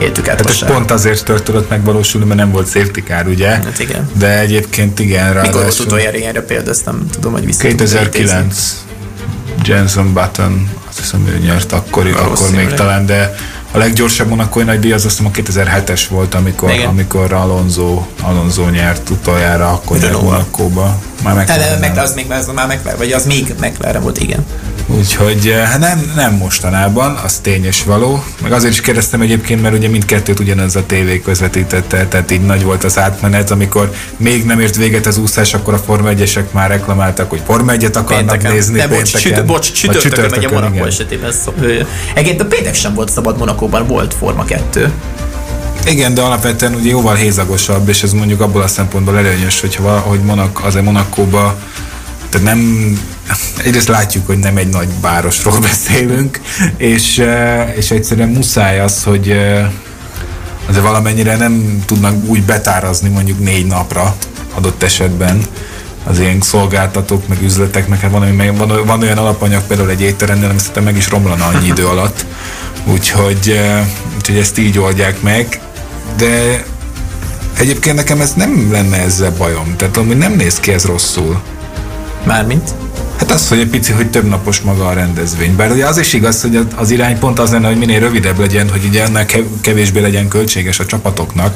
éltük 0.00 0.28
át. 0.28 0.36
Hát 0.36 0.50
ez 0.50 0.64
pont 0.64 0.90
azért 0.90 1.24
tört 1.24 1.42
tudott 1.42 1.68
megvalósulni, 1.68 2.26
mert 2.26 2.38
nem 2.40 2.50
volt 2.50 2.70
safety 2.70 3.00
car, 3.00 3.26
ugye? 3.26 3.48
Hát 3.48 3.78
igen. 3.78 4.10
De 4.18 4.38
egyébként 4.38 5.00
igen. 5.00 5.36
Mikor 5.36 5.62
volt 5.62 5.78
utoljára 5.78 6.16
ilyenre 6.16 6.40
példa, 6.40 6.70
ezt 6.70 6.84
nem 6.84 7.06
tudom, 7.10 7.32
hogy 7.32 7.44
vissza 7.44 7.62
2009. 7.62 8.85
Jenson 9.66 10.12
Button, 10.12 10.70
azt 10.88 10.98
hiszem 10.98 11.26
ő 11.26 11.38
nyert 11.38 11.72
akkor, 11.72 12.06
akkor 12.06 12.50
még 12.50 12.72
talán, 12.72 13.06
de 13.06 13.34
a 13.70 13.78
leggyorsabb 13.78 14.28
monakói 14.28 14.64
nagy 14.64 14.78
díj 14.78 14.92
az 14.92 15.04
azt 15.04 15.18
hiszem 15.18 15.32
a 15.32 15.38
2007-es 15.38 16.02
volt, 16.08 16.34
amikor, 16.34 16.70
Igen. 16.70 16.88
amikor 16.88 17.32
Alonso, 17.32 18.02
Alonso 18.22 18.68
nyert 18.68 19.10
utoljára, 19.10 19.72
akkor 19.72 19.98
nyert 19.98 20.22
Monakóba. 20.22 20.98
Már 21.22 21.34
meg, 21.34 21.48
hát, 21.48 21.80
meg, 21.80 21.98
az 21.98 22.14
még 22.14 22.30
az 22.30 22.50
már 22.54 22.66
McLaren, 22.66 22.98
vagy 22.98 23.12
az 23.12 23.26
még 23.26 23.54
McLaren 23.60 24.02
volt, 24.02 24.18
igen. 24.18 24.46
Úgyhogy 24.86 25.48
eh, 25.48 25.68
hát 25.68 25.78
nem, 25.78 26.12
nem 26.14 26.34
mostanában, 26.34 27.14
az 27.24 27.38
tényes 27.38 27.82
való. 27.84 28.24
Meg 28.42 28.52
azért 28.52 28.72
is 28.72 28.80
kérdeztem 28.80 29.20
egyébként, 29.20 29.62
mert 29.62 29.74
ugye 29.74 29.88
mindkettőt 29.88 30.40
ugyanaz 30.40 30.76
a 30.76 30.86
tévé 30.86 31.20
közvetítette, 31.20 32.06
tehát 32.06 32.30
így 32.30 32.40
nagy 32.40 32.62
volt 32.62 32.84
az 32.84 32.98
átmenet, 32.98 33.50
amikor 33.50 33.92
még 34.16 34.44
nem 34.44 34.60
ért 34.60 34.76
véget 34.76 35.06
az 35.06 35.18
úszás, 35.18 35.54
akkor 35.54 35.74
a 35.74 35.78
Forma 35.78 36.08
1 36.08 36.44
már 36.50 36.70
reklamáltak, 36.70 37.30
hogy 37.30 37.40
Forma 37.46 37.72
1 37.72 37.84
akarnak 37.84 38.06
pénteken. 38.08 38.52
nézni 38.52 38.78
De 38.78 38.88
bocs, 38.88 39.12
pénteken. 39.12 39.46
bocs, 39.46 39.72
csütörtökön, 39.72 40.10
csütörtökön 40.10 40.38
megy 40.38 40.44
a 40.44 40.68
Monaco 40.68 40.86
esetében. 40.86 41.32
Egyébként 42.14 42.40
a 42.40 42.46
péntek 42.46 42.74
sem 42.74 42.94
volt 42.94 43.10
szabad 43.10 43.38
Monakóban, 43.38 43.86
volt 43.86 44.14
Forma 44.14 44.44
2. 44.44 44.92
Igen, 45.86 46.14
de 46.14 46.20
alapvetően 46.20 46.74
ugye 46.74 46.90
jóval 46.90 47.14
hézagosabb, 47.14 47.88
és 47.88 48.02
ez 48.02 48.12
mondjuk 48.12 48.40
abból 48.40 48.62
a 48.62 48.66
szempontból 48.66 49.18
előnyös, 49.18 49.60
hogyha 49.60 49.98
hogy 49.98 50.20
Monak, 50.20 50.64
azért 50.64 50.84
Monakóba 50.84 51.56
tehát 52.28 52.46
nem, 52.46 52.92
egyrészt 53.64 53.88
látjuk, 53.88 54.26
hogy 54.26 54.38
nem 54.38 54.56
egy 54.56 54.68
nagy 54.68 54.88
városról 55.00 55.60
beszélünk, 55.70 56.40
és, 56.76 57.22
és 57.76 57.90
egyszerűen 57.90 58.28
muszáj 58.28 58.80
az, 58.80 59.02
hogy 59.02 59.30
azért 60.68 60.84
valamennyire 60.84 61.36
nem 61.36 61.82
tudnak 61.86 62.24
úgy 62.24 62.42
betárazni 62.42 63.08
mondjuk 63.08 63.38
négy 63.38 63.66
napra 63.66 64.16
adott 64.54 64.82
esetben 64.82 65.42
az 66.04 66.18
ilyen 66.18 66.40
szolgáltatók, 66.40 67.28
meg 67.28 67.42
üzletek, 67.42 67.88
meg 67.88 68.00
hát 68.00 68.10
van, 68.10 68.36
van, 68.56 68.84
van 68.86 69.02
olyan 69.02 69.18
alapanyag 69.18 69.62
például 69.62 69.90
egy 69.90 70.00
étteremnél, 70.00 70.48
ami 70.48 70.58
szerintem 70.58 70.84
meg 70.84 70.96
is 70.96 71.08
romlana 71.08 71.46
annyi 71.46 71.66
idő 71.66 71.86
alatt. 71.86 72.26
Úgyhogy, 72.84 73.60
úgyhogy 74.16 74.36
ezt 74.36 74.58
így 74.58 74.78
oldják 74.78 75.22
meg, 75.22 75.60
de 76.16 76.64
egyébként 77.58 77.96
nekem 77.96 78.20
ez 78.20 78.32
nem 78.32 78.68
lenne 78.72 78.96
ezzel 78.96 79.32
bajom, 79.38 79.74
tehát 79.76 79.96
ami 79.96 80.14
nem 80.14 80.32
néz 80.32 80.60
ki 80.60 80.72
ez 80.72 80.84
rosszul. 80.84 81.40
Mármint? 82.24 82.74
Hát 83.18 83.30
az, 83.30 83.48
hogy 83.48 83.58
egy 83.58 83.68
pici, 83.68 83.92
hogy 83.92 84.10
több 84.10 84.28
napos 84.28 84.60
maga 84.60 84.86
a 84.86 84.92
rendezvény. 84.92 85.56
Bár 85.56 85.70
ugye 85.70 85.86
az 85.86 85.98
is 85.98 86.12
igaz, 86.12 86.42
hogy 86.42 86.66
az 86.76 86.90
irány 86.90 87.18
pont 87.18 87.38
az 87.38 87.50
lenne, 87.50 87.66
hogy 87.66 87.78
minél 87.78 88.00
rövidebb 88.00 88.38
legyen, 88.38 88.70
hogy 88.70 88.84
ugye 88.84 89.02
ennek 89.04 89.38
kevésbé 89.60 90.00
legyen 90.00 90.28
költséges 90.28 90.78
a 90.78 90.86
csapatoknak. 90.86 91.54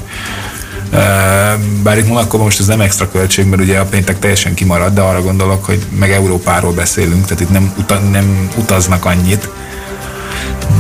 Bár 1.83 1.99
itt 1.99 2.07
Monakóban 2.07 2.47
most 2.47 2.61
ez 2.61 2.67
nem 2.67 2.81
extra 2.81 3.11
költség, 3.11 3.47
mert 3.47 3.63
ugye 3.63 3.79
a 3.79 3.85
péntek 3.85 4.19
teljesen 4.19 4.55
kimarad, 4.55 4.95
de 4.95 5.01
arra 5.01 5.23
gondolok, 5.23 5.65
hogy 5.65 5.87
meg 5.99 6.11
Európáról 6.11 6.73
beszélünk, 6.73 7.25
tehát 7.25 7.41
itt 7.41 7.51
nem, 7.51 7.73
uta, 7.79 7.99
nem 7.99 8.51
utaznak 8.57 9.05
annyit. 9.05 9.49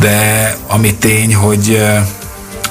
De 0.00 0.56
ami 0.66 0.94
tény, 0.94 1.34
hogy 1.34 1.82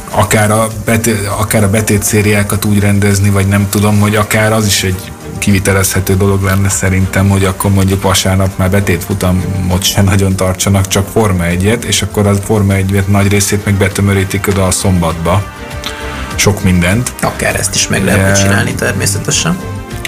akár 0.09 0.51
a, 0.51 0.67
betét, 0.85 1.27
akár 1.39 1.63
a 1.63 1.69
betét 1.69 2.03
szériákat 2.03 2.65
úgy 2.65 2.79
rendezni, 2.79 3.29
vagy 3.29 3.47
nem 3.47 3.67
tudom, 3.69 3.99
hogy 3.99 4.15
akár 4.15 4.53
az 4.53 4.65
is 4.65 4.83
egy 4.83 5.11
kivitelezhető 5.39 6.17
dolog 6.17 6.43
lenne 6.43 6.69
szerintem, 6.69 7.29
hogy 7.29 7.45
akkor 7.45 7.71
mondjuk 7.71 8.01
vasárnap 8.01 8.57
már 8.57 8.69
betétfutamot 8.69 9.83
sem 9.83 10.05
nagyon 10.05 10.35
tartsanak, 10.35 10.87
csak 10.87 11.07
Forma 11.07 11.45
1 11.45 11.77
és 11.87 12.01
akkor 12.01 12.27
a 12.27 12.35
Forma 12.35 12.73
1 12.73 13.03
nagy 13.07 13.27
részét 13.27 13.65
meg 13.65 13.73
betömörítik 13.73 14.47
oda 14.47 14.65
a 14.65 14.71
szombatba. 14.71 15.43
Sok 16.35 16.63
mindent. 16.63 17.13
Akár 17.21 17.55
ezt 17.55 17.75
is 17.75 17.87
meg 17.87 18.03
lehetne 18.03 18.29
e... 18.29 18.33
csinálni 18.33 18.75
természetesen. 18.75 19.57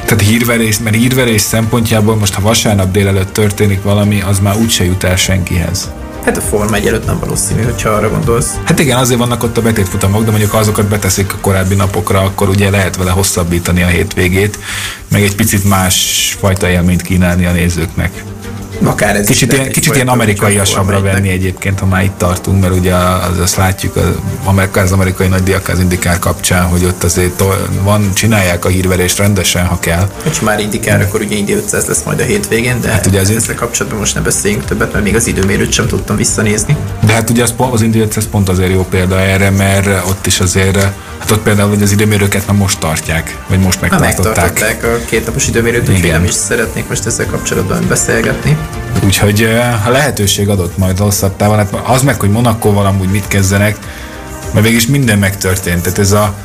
Tehát 0.06 0.22
hírverés, 0.22 0.80
mert 0.80 0.96
hírverés 0.96 1.41
szempontjából 1.41 2.15
most, 2.15 2.34
ha 2.34 2.41
vasárnap 2.41 2.91
délelőtt 2.91 3.34
történik 3.34 3.82
valami, 3.82 4.22
az 4.22 4.39
már 4.39 4.56
úgyse 4.56 4.86
jut 4.86 5.04
el 5.04 5.15
senkihez. 5.15 5.89
Hát 6.26 6.38
a 6.38 6.42
Forma 6.42 6.76
1 6.76 6.88
előtt 6.88 7.06
nem 7.06 7.20
valószínű, 7.20 7.64
hogyha 7.64 7.90
arra 7.90 8.10
gondolsz. 8.10 8.60
Hát 8.64 8.80
igen, 8.80 8.98
azért 8.98 9.20
vannak 9.20 9.44
ott 9.44 9.58
a 9.58 9.62
betétfutamok, 9.62 10.24
de 10.24 10.30
mondjuk 10.30 10.52
ha 10.52 10.58
azokat 10.58 10.86
beteszik 10.86 11.34
a 11.34 11.38
korábbi 11.42 11.76
napokra, 11.76 12.22
akkor 12.22 12.50
ugye 12.50 12.70
lehet 12.70 12.96
vele 12.98 13.12
hosszabbítani 13.12 13.84
a 13.84 13.88
hétvégét, 13.88 14.60
meg 15.12 15.22
egy 15.22 15.36
picit 15.36 15.64
más 15.64 16.38
fajta 16.40 16.70
élményt 16.70 17.02
kínálni 17.02 17.46
a 17.46 17.52
nézőknek. 17.52 18.24
Akár 18.84 19.16
ez 19.16 19.26
kicsit, 19.26 19.54
ilyen, 19.54 19.72
kicsit 19.72 19.96
ilyen 19.96 20.08
amerikaiasabbra 20.08 21.02
venni 21.02 21.30
egyébként, 21.30 21.80
ha 21.80 21.86
már 21.86 22.04
itt 22.04 22.18
tartunk, 22.18 22.62
mert 22.62 22.74
ugye 22.74 22.96
az, 22.96 23.40
azt 23.40 23.56
látjuk 23.56 23.96
az, 23.96 24.66
az 24.74 24.92
amerikai 24.92 25.28
nagy 25.28 25.62
az 25.68 25.80
indikár 25.80 26.20
kapcsán, 26.20 26.66
hogy 26.66 26.86
ott 26.86 27.04
azért 27.04 27.44
van, 27.84 28.14
csinálják 28.14 28.66
a 28.66 28.70
hírverést 28.70 29.18
rendesen, 29.18 29.66
ha 29.66 29.80
kell. 29.80 30.10
Ha 30.24 30.30
már 30.42 30.60
indikár, 30.60 31.02
akkor 31.02 31.22
ugye 31.22 31.36
Indy 31.36 31.54
500 31.54 31.86
lesz 31.86 32.04
majd 32.04 32.20
a 32.20 32.24
hétvégén, 32.24 32.82
de 32.82 32.90
hát 32.90 33.06
ugye 33.06 33.20
azért... 33.20 33.38
ezzel 33.38 33.56
kapcsolatban 33.56 34.00
most 34.00 34.16
ne 34.16 34.22
beszéljünk 34.22 34.66
többet, 34.66 34.94
mert 34.94 35.04
még 35.04 35.16
az 35.16 35.28
időmérőt 35.28 35.72
sem 35.72 35.88
tudtam 35.88 36.16
visszanézni. 36.16 36.78
De 37.06 37.14
hát 37.14 37.30
ugye 37.30 37.44
az, 37.44 37.54
az 37.58 37.82
Indy 37.82 38.00
500 38.00 38.28
pont 38.32 38.50
azért 38.50 38.72
jó 38.72 38.86
példa 38.90 39.20
erre, 39.20 39.50
mert 39.50 39.88
ott 40.10 40.26
is 40.26 40.40
azért, 40.40 40.82
hát 41.18 41.32
ott 41.32 41.42
például 41.42 41.70
hogy 41.70 41.82
az 41.82 41.92
időmérőket 41.92 42.48
már 42.48 42.58
most 42.58 42.80
tartják, 42.80 43.38
vagy 43.48 43.60
most 43.60 43.82
megtartották. 43.82 44.36
Ha 44.36 44.44
megtartották 44.44 44.84
a 44.84 45.06
két 45.06 45.26
napos 45.26 45.48
időmérőt, 45.48 45.90
úgyhogy 45.90 46.12
nem 46.12 46.24
is 46.24 46.34
szeretnék 46.34 46.88
most 46.88 47.06
ezzel 47.06 47.26
kapcsolatban 47.26 47.86
beszélgetni. 47.88 48.58
Úgyhogy 49.06 49.43
a 49.86 49.89
lehetőség 49.89 50.50
adott 50.50 50.78
majd 50.78 50.97
hosszabb 50.97 51.36
távon. 51.36 51.58
Hát 51.58 51.74
az 51.84 52.02
meg, 52.02 52.19
hogy 52.19 52.30
Monakóval 52.30 52.86
amúgy 52.86 53.10
mit 53.10 53.28
kezdenek, 53.28 53.78
mert 54.54 54.65
végig 54.65 54.80
is 54.80 54.88
minden 54.88 55.19
megtörtént. 55.19 55.82
Tehát 55.82 56.00
ez 56.00 56.12
a 56.12 56.36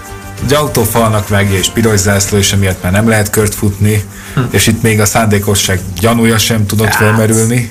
egy 0.44 0.54
autófalnak 0.54 1.28
vágja 1.28 1.58
és 1.58 1.68
piros 1.68 1.98
zászló, 1.98 2.38
és 2.38 2.52
emiatt 2.52 2.82
már 2.82 2.92
nem 2.92 3.08
lehet 3.08 3.30
kört 3.30 3.54
futni, 3.54 4.04
hm. 4.34 4.40
és 4.50 4.66
itt 4.66 4.82
még 4.82 5.00
a 5.00 5.04
szándékosság 5.04 5.80
gyanúja 6.00 6.38
sem 6.38 6.66
tudott 6.66 6.86
hát. 6.86 6.96
felmerülni. 6.96 7.70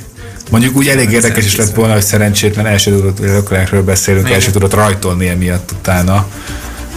Mondjuk 0.52 0.76
úgy 0.76 0.88
elég 0.88 1.12
érdekes 1.12 1.46
is 1.46 1.56
lett 1.56 1.76
volna, 1.76 1.94
hogy 1.94 2.02
szerencsétlen 2.04 2.66
első 2.66 2.92
tudott, 2.92 3.84
beszélünk, 3.84 4.30
első 4.30 4.52
tudott 4.52 4.74
rajtolni 4.74 5.28
emiatt 5.28 5.72
utána. 5.72 6.28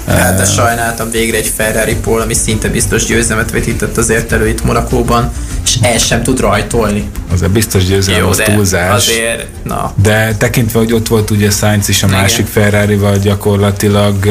Hát, 0.09 0.37
de 0.37 0.45
sajnáltam 0.45 1.11
végre 1.11 1.37
egy 1.37 1.53
Ferrari 1.57 1.95
Pól, 1.95 2.21
ami 2.21 2.35
szinte 2.35 2.69
biztos 2.69 3.05
győzelmet 3.05 3.51
vetített 3.51 3.97
azért 3.97 4.33
elő 4.33 4.49
itt 4.49 4.65
Monakóban, 4.65 5.33
és 5.65 5.79
el 5.83 5.99
sem 5.99 6.23
tud 6.23 6.41
rajtolni. 6.41 7.11
Az 7.33 7.43
a 7.43 7.49
biztos 7.49 7.85
győzelem, 7.85 8.27
az 8.27 8.43
túlzás. 8.45 8.95
Azért, 8.95 9.47
na. 9.63 9.93
De 10.03 10.35
tekintve, 10.39 10.79
hogy 10.79 10.93
ott 10.93 11.09
volt 11.09 11.31
ugye 11.31 11.51
Sainz 11.51 11.89
is 11.89 12.03
a 12.03 12.07
Igen. 12.07 12.21
másik 12.21 12.47
Ferrari-val 12.47 13.17
gyakorlatilag 13.17 14.27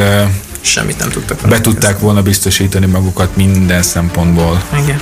semmit 0.61 0.99
nem 0.99 1.09
tudtak 1.09 1.47
Be 1.49 1.61
tudták 1.61 1.99
volna 1.99 2.21
biztosítani 2.21 2.85
magukat 2.85 3.35
minden 3.35 3.83
szempontból. 3.83 4.63
Igen. 4.83 4.99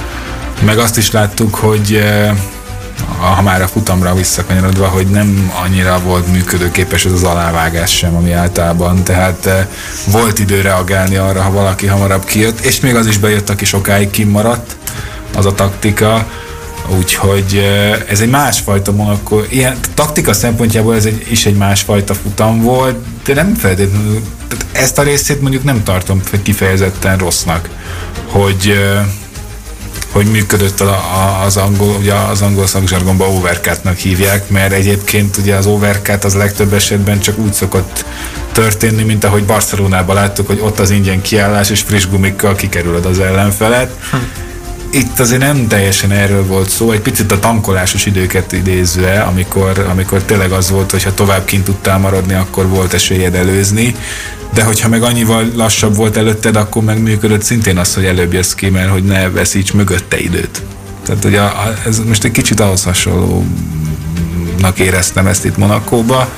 Meg 0.65 0.77
azt 0.77 0.97
is 0.97 1.11
láttuk, 1.11 1.55
hogy 1.55 2.03
ha 3.19 3.41
már 3.41 3.61
a 3.61 3.67
futamra 3.67 4.13
visszakanyarodva, 4.13 4.87
hogy 4.87 5.07
nem 5.07 5.51
annyira 5.63 5.99
volt 5.99 6.31
működőképes 6.31 7.05
ez 7.05 7.11
az 7.11 7.23
alávágás 7.23 7.97
sem, 7.97 8.15
ami 8.15 8.31
általában, 8.31 9.03
tehát 9.03 9.45
eh, 9.45 9.67
volt 10.07 10.39
idő 10.39 10.61
reagálni 10.61 11.15
arra, 11.15 11.41
ha 11.41 11.51
valaki 11.51 11.85
hamarabb 11.85 12.25
kijött, 12.25 12.59
és 12.59 12.79
még 12.79 12.95
az 12.95 13.07
is 13.07 13.17
bejött, 13.17 13.49
aki 13.49 13.65
sokáig 13.65 14.09
kimaradt, 14.09 14.75
az 15.35 15.45
a 15.45 15.53
taktika, 15.53 16.27
úgyhogy 16.97 17.55
eh, 17.55 17.99
ez 18.09 18.19
egy 18.19 18.29
másfajta 18.29 18.91
Monaco, 18.91 19.41
ilyen 19.49 19.77
taktika 19.93 20.33
szempontjából 20.33 20.95
ez 20.95 21.05
egy, 21.05 21.25
is 21.29 21.45
egy 21.45 21.57
másfajta 21.57 22.13
futam 22.13 22.61
volt, 22.61 22.97
de 23.25 23.33
nem 23.33 23.53
feltétlenül, 23.53 24.21
ezt 24.71 24.97
a 24.97 25.03
részét 25.03 25.41
mondjuk 25.41 25.63
nem 25.63 25.83
tartom 25.83 26.21
kifejezetten 26.43 27.17
rossznak, 27.17 27.69
hogy 28.31 28.67
eh, 28.67 29.05
hogy 30.15 30.31
működött 30.31 30.79
a, 30.81 31.41
az 31.45 31.57
angol, 31.57 31.95
ugye 31.95 32.13
az 32.13 32.41
angol 32.41 32.67
szakzsargonban 32.67 33.29
overcut 33.29 33.99
hívják, 33.99 34.49
mert 34.49 34.73
egyébként 34.73 35.37
ugye 35.37 35.55
az 35.55 35.65
overcut 35.65 36.23
az 36.23 36.33
legtöbb 36.33 36.73
esetben 36.73 37.19
csak 37.19 37.37
úgy 37.37 37.53
szokott 37.53 38.05
történni, 38.51 39.03
mint 39.03 39.23
ahogy 39.23 39.45
Barcelonában 39.45 40.15
láttuk, 40.15 40.47
hogy 40.47 40.59
ott 40.61 40.79
az 40.79 40.89
ingyen 40.89 41.21
kiállás 41.21 41.69
és 41.69 41.81
friss 41.81 42.07
gumikkal 42.07 42.55
kikerülöd 42.55 43.05
az 43.05 43.19
ellenfelet. 43.19 43.91
Hm. 44.11 44.17
Itt 44.95 45.19
azért 45.19 45.41
nem 45.41 45.67
teljesen 45.67 46.11
erről 46.11 46.45
volt 46.45 46.69
szó, 46.69 46.91
egy 46.91 46.99
picit 46.99 47.31
a 47.31 47.39
tankolásos 47.39 48.05
időket 48.05 48.51
idézve, 48.51 49.21
amikor, 49.21 49.85
amikor 49.89 50.23
tényleg 50.23 50.51
az 50.51 50.69
volt, 50.69 50.91
hogy 50.91 51.03
ha 51.03 51.13
tovább 51.13 51.45
kint 51.45 51.63
tudtál 51.63 51.97
maradni, 51.97 52.33
akkor 52.33 52.67
volt 52.67 52.93
esélyed 52.93 53.35
előzni 53.35 53.95
de 54.53 54.63
hogyha 54.63 54.89
meg 54.89 55.03
annyival 55.03 55.51
lassabb 55.55 55.95
volt 55.95 56.17
előtted, 56.17 56.55
akkor 56.55 56.83
meg 56.83 57.01
működött 57.01 57.41
szintén 57.41 57.77
az, 57.77 57.93
hogy 57.93 58.05
előbb 58.05 58.33
jössz 58.33 58.53
ki, 58.53 58.69
mert 58.69 58.89
hogy 58.89 59.03
ne 59.03 59.29
veszíts 59.29 59.73
mögötte 59.73 60.19
időt. 60.19 60.61
Tehát 61.05 61.25
ugye 61.25 61.41
ez 61.85 61.99
most 61.99 62.23
egy 62.23 62.31
kicsit 62.31 62.59
ahhoz 62.59 62.83
hasonlónak 62.83 63.49
éreztem 64.79 65.27
ezt 65.27 65.45
itt 65.45 65.57
Monakóba. 65.57 66.29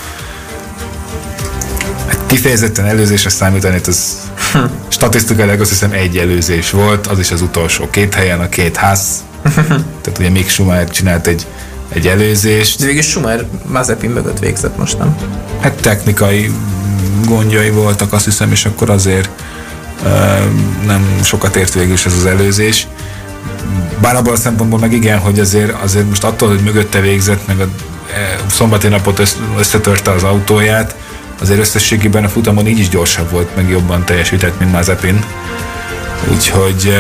Kifejezetten 2.28 2.86
előzésre 2.86 3.30
számítani, 3.30 3.80
ez 3.88 4.18
hm. 4.52 4.58
statisztikailag 4.90 5.62
azt 5.62 5.70
hiszem 5.70 5.92
egy 5.92 6.18
előzés 6.18 6.72
volt, 6.72 7.08
az 7.08 7.20
is 7.20 7.32
az 7.32 7.42
utolsó 7.42 7.90
két 7.90 8.14
helyen, 8.14 8.40
a 8.40 8.50
két 8.50 8.76
ház. 8.76 9.24
Tehát 10.02 10.20
ugye 10.20 10.30
Mick 10.30 10.50
Schumacher 10.50 10.90
csinált 10.90 11.28
egy, 11.28 11.46
egy 11.90 12.08
előzést. 12.08 12.80
De 12.80 12.86
végül 12.86 13.02
Schumacher 13.02 13.46
Mazepin 13.66 14.10
mögött 14.10 14.40
végzett 14.40 14.78
most, 14.78 14.98
nem? 14.98 15.18
Hát 15.60 15.74
technikai 15.74 16.52
gondjai 17.26 17.70
voltak, 17.70 18.14
azt 18.14 18.26
hiszem, 18.26 18.52
és 18.52 18.66
akkor 18.66 18.90
azért 18.90 19.30
nem 20.86 21.20
sokat 21.24 21.56
ért 21.56 21.74
végül 21.74 21.94
is 21.94 22.06
ez 22.06 22.14
az 22.14 22.26
előzés. 22.26 22.88
Bár 24.02 24.16
abban 24.16 24.34
a 24.34 24.38
szempontból 24.38 24.80
meg 24.80 24.94
igen, 24.94 25.20
hogy 25.20 25.40
azért, 25.40 25.82
azért 25.84 26.08
most 26.08 26.24
attól, 26.24 26.50
hogy 26.50 26.60
mögötte 26.60 27.00
végzett, 27.00 27.48
meg 27.48 27.60
a 27.60 27.64
e, 27.64 28.40
szombati 28.50 28.88
napot 28.88 29.38
összetörte 29.58 30.12
az 30.12 30.24
autóját, 30.24 30.96
azért 31.42 31.60
összességében 31.60 32.24
a 32.24 32.30
futamon 32.30 32.68
így 32.68 32.80
is 32.80 32.90
gyorsabb 32.90 33.32
volt, 33.32 33.56
meg 33.56 33.70
jobban 33.70 34.06
teljesített, 34.06 34.60
mint 34.60 34.72
Mazepin. 34.72 35.26
Úgyhogy 36.32 36.94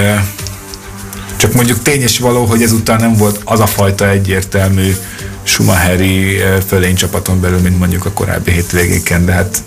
csak 1.37 1.53
mondjuk 1.53 1.81
tény 1.81 2.01
és 2.01 2.19
való, 2.19 2.45
hogy 2.45 2.61
ezután 2.61 2.99
nem 2.99 3.13
volt 3.13 3.41
az 3.43 3.59
a 3.59 3.65
fajta 3.65 4.09
egyértelmű 4.09 4.95
Schumacheri 5.43 6.41
fölénycsapaton 6.67 7.41
belül, 7.41 7.59
mint 7.59 7.79
mondjuk 7.79 8.05
a 8.05 8.11
korábbi 8.11 8.51
hétvégéken, 8.51 9.25
de 9.25 9.31
hát 9.31 9.63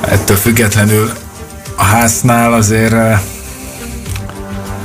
ettől 0.00 0.36
függetlenül 0.36 1.12
a 1.76 1.82
háznál 1.82 2.52
azért 2.52 2.94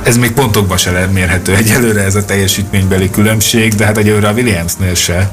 ez 0.02 0.16
még 0.16 0.32
pontokban 0.32 0.76
se 0.76 1.08
mérhető 1.12 1.54
egyelőre 1.54 2.02
ez 2.04 2.14
a 2.14 2.24
teljesítménybeli 2.24 3.10
különbség, 3.10 3.74
de 3.74 3.84
hát 3.84 3.98
egyelőre 3.98 4.28
a 4.28 4.32
Williamsnél 4.32 4.94
se, 4.94 5.30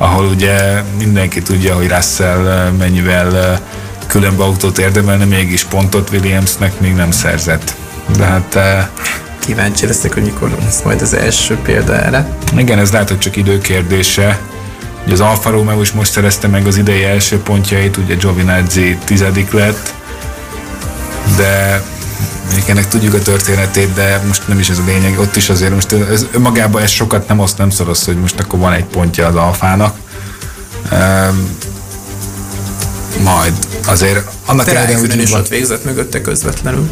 ahol 0.00 0.26
ugye 0.26 0.82
mindenki 0.98 1.42
tudja, 1.42 1.74
hogy 1.74 1.88
Russell 1.88 2.46
eh, 2.46 2.72
mennyivel 2.78 3.36
eh, 3.36 3.58
különb 4.06 4.40
autót 4.40 4.78
érdemelne, 4.78 5.24
mégis 5.24 5.64
pontot 5.64 6.10
Williamsnek 6.10 6.80
még 6.80 6.94
nem 6.94 7.10
szerzett. 7.10 7.74
De 8.16 8.24
hát 8.24 8.58
kíváncsi 9.38 9.86
leszek, 9.86 10.14
hogy 10.14 10.22
mikor 10.22 10.50
lesz 10.64 10.82
majd 10.82 11.02
az 11.02 11.14
első 11.14 11.56
példa 11.56 11.98
erre. 11.98 12.28
Igen, 12.56 12.78
ez 12.78 12.92
lehet, 12.92 13.08
hogy 13.08 13.18
csak 13.18 13.36
időkérdése. 13.36 14.38
Ugye 15.04 15.12
az 15.12 15.20
Alfa 15.20 15.50
Romeo 15.50 15.80
is 15.80 15.92
most 15.92 16.12
szerezte 16.12 16.48
meg 16.48 16.66
az 16.66 16.76
idei 16.76 17.04
első 17.04 17.38
pontjait, 17.38 17.96
ugye 17.96 18.14
Giovinazzi 18.14 18.98
tizedik 19.04 19.52
lett, 19.52 19.94
de 21.36 21.82
még 22.54 22.64
ennek 22.66 22.88
tudjuk 22.88 23.14
a 23.14 23.18
történetét, 23.18 23.92
de 23.92 24.22
most 24.26 24.48
nem 24.48 24.58
is 24.58 24.68
ez 24.68 24.78
a 24.78 24.82
lényeg, 24.86 25.18
ott 25.18 25.36
is 25.36 25.48
azért 25.48 25.74
most 25.74 25.92
ez, 25.92 26.26
önmagában 26.32 26.82
ez 26.82 26.90
sokat 26.90 27.28
nem 27.28 27.38
oszt, 27.38 27.58
nem 27.58 27.70
szoros, 27.70 28.04
hogy 28.04 28.16
most 28.16 28.40
akkor 28.40 28.58
van 28.58 28.72
egy 28.72 28.84
pontja 28.84 29.26
az 29.26 29.34
alfának. 29.34 29.96
Um, 30.92 31.56
majd 33.22 33.52
azért 33.86 34.30
annak 34.46 34.68
ellenére, 34.68 34.98
hogy 34.98 35.20
is 35.20 35.32
ott 35.32 35.48
végzett 35.48 35.84
mögötte 35.84 36.20
közvetlenül. 36.20 36.88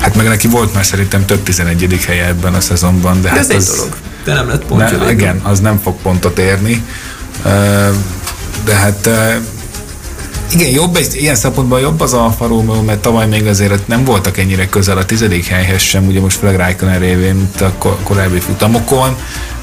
Hát 0.00 0.16
meg 0.16 0.28
neki 0.28 0.48
volt 0.48 0.74
már 0.74 0.84
szerintem 0.84 1.24
több 1.24 1.42
11. 1.42 2.04
helye 2.06 2.26
ebben 2.26 2.54
a 2.54 2.60
szezonban, 2.60 3.14
de, 3.14 3.28
de 3.28 3.28
hát 3.28 3.38
ez 3.38 3.48
az, 3.50 3.68
egy 3.68 3.76
dolog. 3.76 3.96
De 4.24 4.32
nem 4.32 4.48
lett 4.48 4.64
pontja. 4.64 4.96
Ne, 4.98 5.10
igen, 5.10 5.40
az 5.42 5.60
nem 5.60 5.80
fog 5.82 5.96
pontot 6.02 6.38
érni. 6.38 6.84
De 8.64 8.74
hát 8.74 9.08
igen, 10.54 10.68
jobb, 10.68 10.96
egy, 10.96 11.14
ilyen 11.14 11.34
szempontból 11.34 11.80
jobb 11.80 12.00
az 12.00 12.12
Alfa 12.12 12.46
Romeo, 12.46 12.82
mert 12.82 13.00
tavaly 13.00 13.26
még 13.26 13.46
azért 13.46 13.86
nem 13.86 14.04
voltak 14.04 14.38
ennyire 14.38 14.68
közel 14.68 14.96
a 14.96 15.04
tizedik 15.04 15.46
helyhez 15.46 15.82
sem, 15.82 16.06
ugye 16.06 16.20
most 16.20 16.38
főleg 16.38 16.56
Raikkonen 16.56 16.98
révén, 16.98 17.34
mint 17.34 17.60
a 17.60 17.72
korábbi 18.02 18.38
futamokon, 18.38 19.16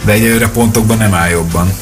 de 0.06 0.12
egyelőre 0.12 0.48
pontokban 0.48 0.98
nem 0.98 1.14
áll 1.14 1.30
jobban. 1.30 1.74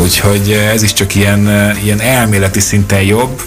Úgyhogy 0.00 0.50
ez 0.50 0.82
is 0.82 0.92
csak 0.92 1.14
ilyen, 1.14 1.72
ilyen 1.82 2.00
elméleti 2.00 2.60
szinten 2.60 3.02
jobb. 3.02 3.42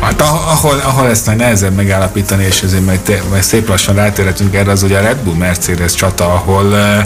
Hát 0.00 0.20
ahol, 0.20 0.80
ahol 0.84 1.08
ezt 1.08 1.26
majd 1.26 1.38
nehezebb 1.38 1.74
megállapítani, 1.74 2.44
és 2.44 2.62
ezért 2.62 2.84
majd, 2.84 3.22
majd 3.30 3.42
szép 3.42 3.68
lassan 3.68 3.94
rátérhetünk 3.94 4.54
erre, 4.54 4.70
az 4.70 4.82
ugye 4.82 4.98
a 4.98 5.02
Red 5.02 5.18
Bull 5.18 5.34
Mercedes 5.34 5.94
csata, 5.94 6.24
ahol 6.34 6.64
uh, 6.64 7.04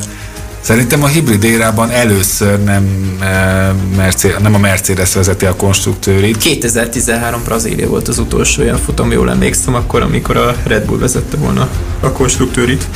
Szerintem 0.64 1.02
a 1.02 1.06
hibrid 1.06 1.44
érában 1.44 1.90
először 1.90 2.62
nem, 2.62 2.84
Mercedes, 3.96 4.40
nem 4.42 4.54
a 4.54 4.58
Mercedes 4.58 5.14
vezeti 5.14 5.46
a 5.46 5.56
konstruktőrit. 5.56 6.36
2013 6.36 7.42
Brazília 7.44 7.88
volt 7.88 8.08
az 8.08 8.18
utolsó 8.18 8.62
olyan 8.62 8.78
futam, 8.78 9.12
jól 9.12 9.30
emlékszem, 9.30 9.74
akkor, 9.74 10.02
amikor 10.02 10.36
a 10.36 10.56
Red 10.66 10.84
Bull 10.84 10.98
vezette 10.98 11.36
volna 11.36 11.68
a 12.00 12.12
konstruktőrit. 12.12 12.86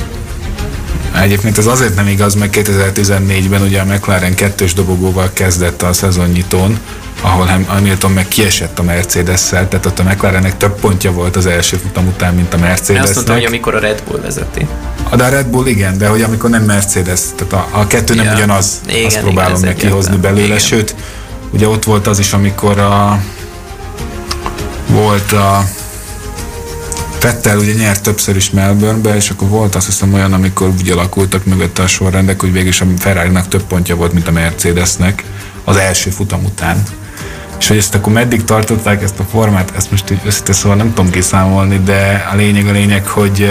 Egyébként 1.22 1.58
ez 1.58 1.66
azért 1.66 1.94
nem 1.94 2.06
igaz, 2.06 2.34
mert 2.34 2.56
2014-ben 2.56 3.62
ugye 3.62 3.80
a 3.80 3.84
McLaren 3.84 4.34
kettős 4.34 4.72
dobogóval 4.72 5.30
kezdett 5.32 5.82
a 5.82 5.92
szezonnyitón, 5.92 6.78
ahol 7.20 7.46
Hamilton 7.66 8.10
meg 8.10 8.28
kiesett 8.28 8.78
a 8.78 8.82
Mercedes-szel, 8.82 9.68
tehát 9.68 9.86
ott 9.86 9.98
a 9.98 10.02
McLarennek 10.02 10.56
több 10.56 10.80
pontja 10.80 11.12
volt 11.12 11.36
az 11.36 11.46
első 11.46 11.76
futam 11.76 12.06
után, 12.06 12.34
mint 12.34 12.54
a 12.54 12.58
Mercedes. 12.58 13.02
Azt 13.02 13.14
mondtam, 13.14 13.36
hogy 13.36 13.44
amikor 13.44 13.74
a 13.74 13.78
Red 13.78 14.02
Bull 14.08 14.20
vezeti. 14.20 14.66
De 15.16 15.24
a 15.24 15.28
Red 15.28 15.46
Bull 15.46 15.66
igen, 15.66 15.98
de 15.98 16.08
hogy 16.08 16.22
amikor 16.22 16.50
nem 16.50 16.62
Mercedes, 16.62 17.20
tehát 17.36 17.52
a, 17.52 17.78
a 17.78 17.86
kettő 17.86 18.14
nem 18.14 18.24
ja. 18.24 18.34
ugyanaz, 18.34 18.80
igen, 18.88 19.04
azt 19.04 19.20
próbálom 19.20 19.60
meg 19.60 19.74
kihozni 19.74 20.16
belőle, 20.16 20.44
igen. 20.44 20.58
sőt, 20.58 20.94
ugye 21.50 21.68
ott 21.68 21.84
volt 21.84 22.06
az 22.06 22.18
is, 22.18 22.32
amikor 22.32 22.78
a 22.78 23.22
volt 24.86 25.32
a 25.32 25.64
Fettel 27.18 27.58
ugye 27.58 27.72
nyert 27.72 28.02
többször 28.02 28.36
is 28.36 28.50
Melbournebe, 28.50 29.16
és 29.16 29.30
akkor 29.30 29.48
volt 29.48 29.74
azt 29.74 29.86
hiszem 29.86 30.14
olyan, 30.14 30.32
amikor 30.32 30.68
úgy 30.68 30.90
alakultak 30.90 31.44
mögötte 31.44 31.82
a 31.82 31.86
sorrendek, 31.86 32.40
hogy 32.40 32.52
végül 32.52 32.68
is 32.68 32.80
a 32.80 32.86
ferrari 32.98 33.30
több 33.48 33.62
pontja 33.62 33.96
volt, 33.96 34.12
mint 34.12 34.28
a 34.28 34.30
Mercedesnek 34.30 35.24
az 35.64 35.76
első 35.76 36.10
futam 36.10 36.44
után. 36.44 36.82
És 37.58 37.68
hogy 37.68 37.76
ezt 37.76 37.94
akkor 37.94 38.12
meddig 38.12 38.44
tartották 38.44 39.02
ezt 39.02 39.18
a 39.18 39.24
formát, 39.30 39.72
ezt 39.76 39.90
most 39.90 40.10
így 40.10 40.20
összetesz, 40.24 40.56
szóval 40.58 40.76
nem 40.76 40.94
tudom 40.94 41.10
kiszámolni, 41.10 41.80
de 41.84 42.28
a 42.32 42.36
lényeg 42.36 42.66
a 42.66 42.72
lényeg, 42.72 43.06
hogy 43.06 43.50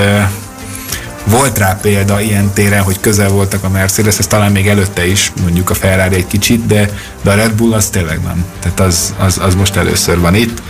volt 1.30 1.58
rá 1.58 1.78
példa 1.82 2.22
ilyen 2.22 2.54
téren, 2.54 2.84
hogy 2.84 3.00
közel 3.00 3.30
voltak 3.30 3.64
a 3.64 3.70
Mercedes, 3.70 4.18
ez 4.18 4.28
talán 4.28 4.52
még 4.52 4.68
előtte 4.68 5.08
is, 5.08 5.32
mondjuk 5.42 5.70
a 5.70 5.74
Ferrari 5.74 6.16
egy 6.16 6.28
kicsit, 6.28 6.66
de, 6.66 6.90
de 7.22 7.32
a 7.32 7.36
Red 7.36 7.54
Bull 7.54 7.74
az 7.74 7.90
tényleg 7.90 8.20
nem. 8.24 8.46
Tehát 8.60 8.80
az, 8.80 9.14
az, 9.18 9.38
az 9.42 9.56
most 9.56 9.76
először 9.76 10.20
van 10.20 10.36
itt. 10.36 10.62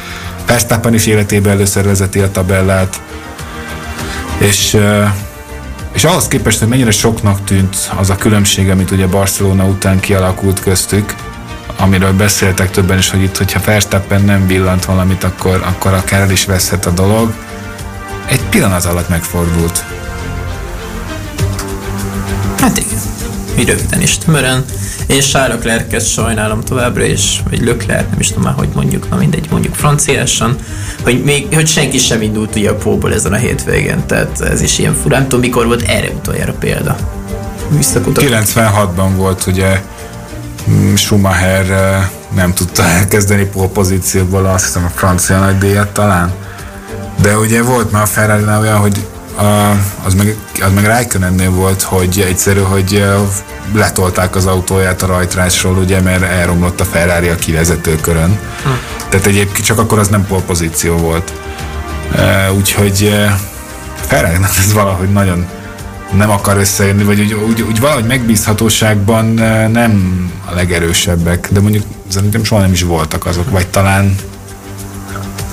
Verstappen 0.46 0.94
is 0.94 1.06
életében 1.06 1.52
először 1.54 1.86
vezeti 1.86 2.20
a 2.20 2.32
tabellát, 2.32 3.02
és 4.38 4.78
és 5.94 6.04
ahhoz 6.04 6.28
képest, 6.28 6.60
hogy 6.60 6.68
mennyire 6.68 6.92
soknak 6.92 7.44
tűnt 7.44 7.76
az 7.96 8.10
a 8.10 8.16
különbség, 8.16 8.70
amit 8.70 8.92
ugye 8.92 9.08
Barcelona 9.08 9.66
után 9.66 10.00
kialakult 10.00 10.60
köztük, 10.60 11.16
amiről 11.78 12.14
beszéltek 12.14 12.72
többen 12.72 12.98
is, 12.98 13.10
hogy 13.10 13.22
itt, 13.22 13.38
hogyha 13.38 13.62
Verstappen 13.66 14.22
nem 14.22 14.48
villant 14.48 14.86
valamit, 14.86 15.24
akkor, 15.24 15.62
akkor 15.66 15.94
akár 15.94 16.22
el 16.22 16.32
is 16.32 16.46
veszhet 16.46 16.86
a 16.86 16.92
dolog. 16.92 17.34
Egy 18.26 18.42
pillanat 18.42 18.86
alatt 18.86 19.10
megfordult. 19.10 19.86
Hát 22.60 22.78
igen. 22.78 23.00
Mi 23.56 23.64
röviden 23.64 24.02
is 24.02 24.18
tömören. 24.18 24.66
És 25.08 25.30
Charles 25.30 25.64
Leclerc 25.64 26.06
sajnálom 26.06 26.64
továbbra 26.64 27.04
is, 27.04 27.42
vagy 27.50 27.64
Leclerc, 27.64 28.10
nem 28.10 28.20
is 28.20 28.28
tudom 28.28 28.44
már, 28.44 28.54
hogy 28.54 28.70
mondjuk, 28.74 29.10
na 29.10 29.16
mindegy, 29.16 29.48
mondjuk 29.52 29.76
franciásan, 29.76 30.56
hogy, 31.04 31.24
még, 31.24 31.48
hogy 31.54 31.68
senki 31.68 31.98
sem 31.98 32.22
indult 32.22 32.56
ugye 32.56 32.70
a 32.70 32.76
póból 32.76 33.14
ezen 33.14 33.34
a 33.34 33.36
hétvégén, 33.36 34.06
tehát 34.06 34.42
ez 34.42 34.62
is 34.62 34.80
ilyen 34.80 34.94
fura. 34.94 35.16
Nem 35.16 35.24
tudom, 35.24 35.40
mikor 35.40 35.66
volt 35.66 35.82
erre 35.82 36.10
utoljára 36.10 36.54
példa. 36.54 36.96
96-ban 37.80 39.10
volt 39.16 39.46
ugye 39.48 39.82
mm, 40.70 40.94
Schumacher 40.96 41.66
nem 42.36 42.54
tudta 42.54 42.84
elkezdeni 42.84 43.50
pozícióból 43.74 44.46
azt 44.46 44.66
hiszem 44.66 44.86
a 44.86 44.92
francia 44.96 45.40
nagydíjat 45.40 45.90
talán. 45.90 46.34
De 47.22 47.38
ugye 47.38 47.62
volt 47.62 47.92
már 47.92 48.02
a 48.02 48.06
ferrari 48.06 48.44
olyan, 48.60 48.78
hogy 48.78 49.08
az 50.04 50.14
meg, 50.14 50.36
az 50.62 50.74
meg 50.74 50.86
Raikkonennél 50.86 51.52
volt, 51.52 51.82
hogy 51.82 52.26
egyszerű, 52.28 52.60
hogy 52.60 53.06
letolták 53.74 54.36
az 54.36 54.46
autóját 54.46 55.02
a 55.02 55.08
rajtrásról, 55.08 55.78
ugye, 55.78 56.02
mert 56.02 56.24
elromlott 56.24 56.80
a 56.80 56.86
Ferrari 56.86 57.28
a 57.28 57.36
kivezetőkörön. 57.36 58.40
Hm. 58.64 58.70
Tehát 59.10 59.26
egyébként 59.26 59.66
csak 59.66 59.80
akkor 59.80 60.00
az 60.00 60.08
nem 60.08 60.26
polpozíció 60.26 60.96
volt. 60.96 61.34
Úgyhogy 62.58 63.16
ferrari 63.96 64.38
ez 64.58 64.74
valahogy 64.74 65.12
nagyon 65.12 65.48
nem 66.14 66.30
akar 66.30 66.58
összejönni, 66.58 67.04
vagy 67.04 67.20
úgy, 67.20 67.34
úgy, 67.34 67.62
úgy 67.62 67.80
valahogy 67.80 68.06
megbízhatóságban 68.06 69.26
nem 69.72 70.32
a 70.52 70.54
legerősebbek, 70.54 71.48
de 71.52 71.60
mondjuk 71.60 71.84
szerintem 72.08 72.44
soha 72.44 72.62
nem 72.62 72.72
is 72.72 72.84
voltak 72.84 73.26
azok, 73.26 73.50
vagy 73.50 73.68
talán 73.68 74.16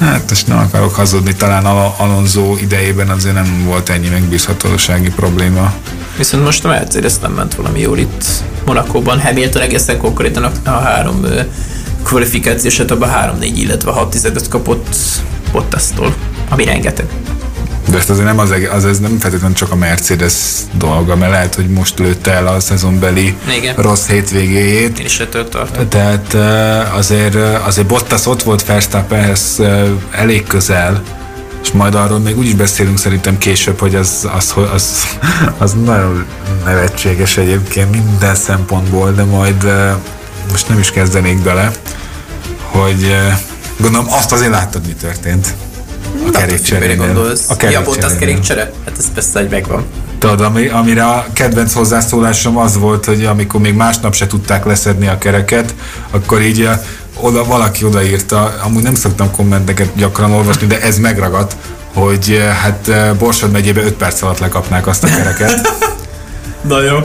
Hát 0.04 0.28
most 0.28 0.46
nem 0.46 0.58
akarok 0.58 0.94
hazudni, 0.94 1.34
talán 1.34 1.66
Al- 1.66 1.94
Alonso 1.98 2.56
idejében 2.56 3.08
azért 3.08 3.34
nem 3.34 3.64
volt 3.64 3.88
ennyi 3.88 4.08
megbízhatósági 4.08 5.10
probléma. 5.10 5.72
Viszont 6.16 6.44
most 6.44 6.64
a 6.64 6.68
Mercedes 6.68 7.18
nem 7.18 7.32
ment 7.32 7.54
valami 7.54 7.80
jól 7.80 7.98
itt 7.98 8.24
Monakóban. 8.66 9.20
Hamilton 9.20 9.62
egészen 9.62 9.98
konkrétan 9.98 10.44
a, 10.64 10.70
három 10.70 11.26
kvalifikációs 12.02 12.78
abban 12.78 13.10
3-4, 13.40 13.52
illetve 13.54 13.90
6 13.90 14.10
tizedet 14.10 14.48
kapott 14.48 14.96
Bottasztól, 15.52 16.14
ami 16.48 16.64
rengeteg. 16.64 17.06
De 17.88 17.96
ezt 17.96 18.10
azért 18.10 18.26
nem 18.26 18.38
az, 18.38 18.54
az 18.72 18.84
ez 18.84 18.98
nem 18.98 19.18
feltétlenül 19.18 19.56
csak 19.56 19.70
a 19.70 19.76
Mercedes 19.76 20.34
dolga, 20.72 21.16
mert 21.16 21.30
lehet, 21.30 21.54
hogy 21.54 21.68
most 21.68 21.98
lőtte 21.98 22.32
el 22.32 22.46
a 22.46 22.60
szezonbeli 22.60 23.36
Igen. 23.56 23.74
rossz 23.76 24.06
hétvégéjét. 24.06 24.98
Én 24.98 25.04
is 25.04 25.20
ettől 25.20 25.48
tartom. 25.48 25.88
Tehát 25.88 26.34
azért, 26.96 27.34
azért 27.66 27.86
Bottas 27.86 28.26
ott 28.26 28.42
volt 28.42 28.66
Verstappenhez 28.66 29.60
elég 30.10 30.46
közel, 30.46 31.02
és 31.62 31.72
majd 31.72 31.94
arról 31.94 32.18
még 32.18 32.38
úgy 32.38 32.46
is 32.46 32.54
beszélünk 32.54 32.98
szerintem 32.98 33.38
később, 33.38 33.78
hogy 33.78 33.94
az, 33.94 34.28
az, 34.36 34.54
az, 34.72 35.06
az 35.58 35.72
nagyon 35.84 36.26
nevetséges 36.64 37.36
egyébként 37.36 37.90
minden 37.90 38.34
szempontból, 38.34 39.12
de 39.12 39.24
majd 39.24 39.72
most 40.50 40.68
nem 40.68 40.78
is 40.78 40.90
kezdenék 40.90 41.42
bele, 41.42 41.70
hogy 42.60 43.16
gondolom 43.76 44.06
azt 44.12 44.32
azért 44.32 44.50
láttad, 44.50 44.86
mi 44.86 44.92
történt. 44.92 45.54
A 46.34 46.38
kerékcsere. 46.38 46.94
gondolsz? 46.94 47.50
A. 47.50 47.54
Ja, 47.70 47.82
volt 47.82 48.04
az 48.04 48.16
kerékcsere? 48.18 48.72
Hát 48.84 48.98
ez 48.98 49.12
persze, 49.14 49.40
hogy 49.40 49.48
megvan. 49.50 49.84
Tudod, 50.18 50.40
ami, 50.40 50.68
amire 50.68 51.04
a 51.04 51.26
kedvenc 51.32 51.72
hozzászólásom 51.72 52.56
az 52.56 52.78
volt, 52.78 53.04
hogy 53.04 53.24
amikor 53.24 53.60
még 53.60 53.74
másnap 53.74 54.14
se 54.14 54.26
tudták 54.26 54.64
leszedni 54.64 55.06
a 55.06 55.18
kereket, 55.18 55.74
akkor 56.10 56.42
így 56.42 56.60
eh, 56.60 56.78
oda, 57.20 57.44
valaki 57.44 57.84
odaírta, 57.84 58.54
amúgy 58.62 58.82
nem 58.82 58.94
szoktam 58.94 59.30
kommenteket 59.30 59.88
gyakran 59.96 60.32
olvasni, 60.32 60.66
de 60.66 60.80
ez 60.80 60.98
megragadt, 60.98 61.56
hogy 61.94 62.38
eh, 62.40 62.56
hát 62.56 62.88
eh, 62.88 63.10
Borsod 63.18 63.50
megyébe 63.50 63.82
5 63.82 63.92
perc 63.92 64.22
alatt 64.22 64.38
lekapnák 64.38 64.86
azt 64.86 65.04
a 65.04 65.06
kereket. 65.06 65.68
Na 66.68 66.82
jó. 66.82 66.96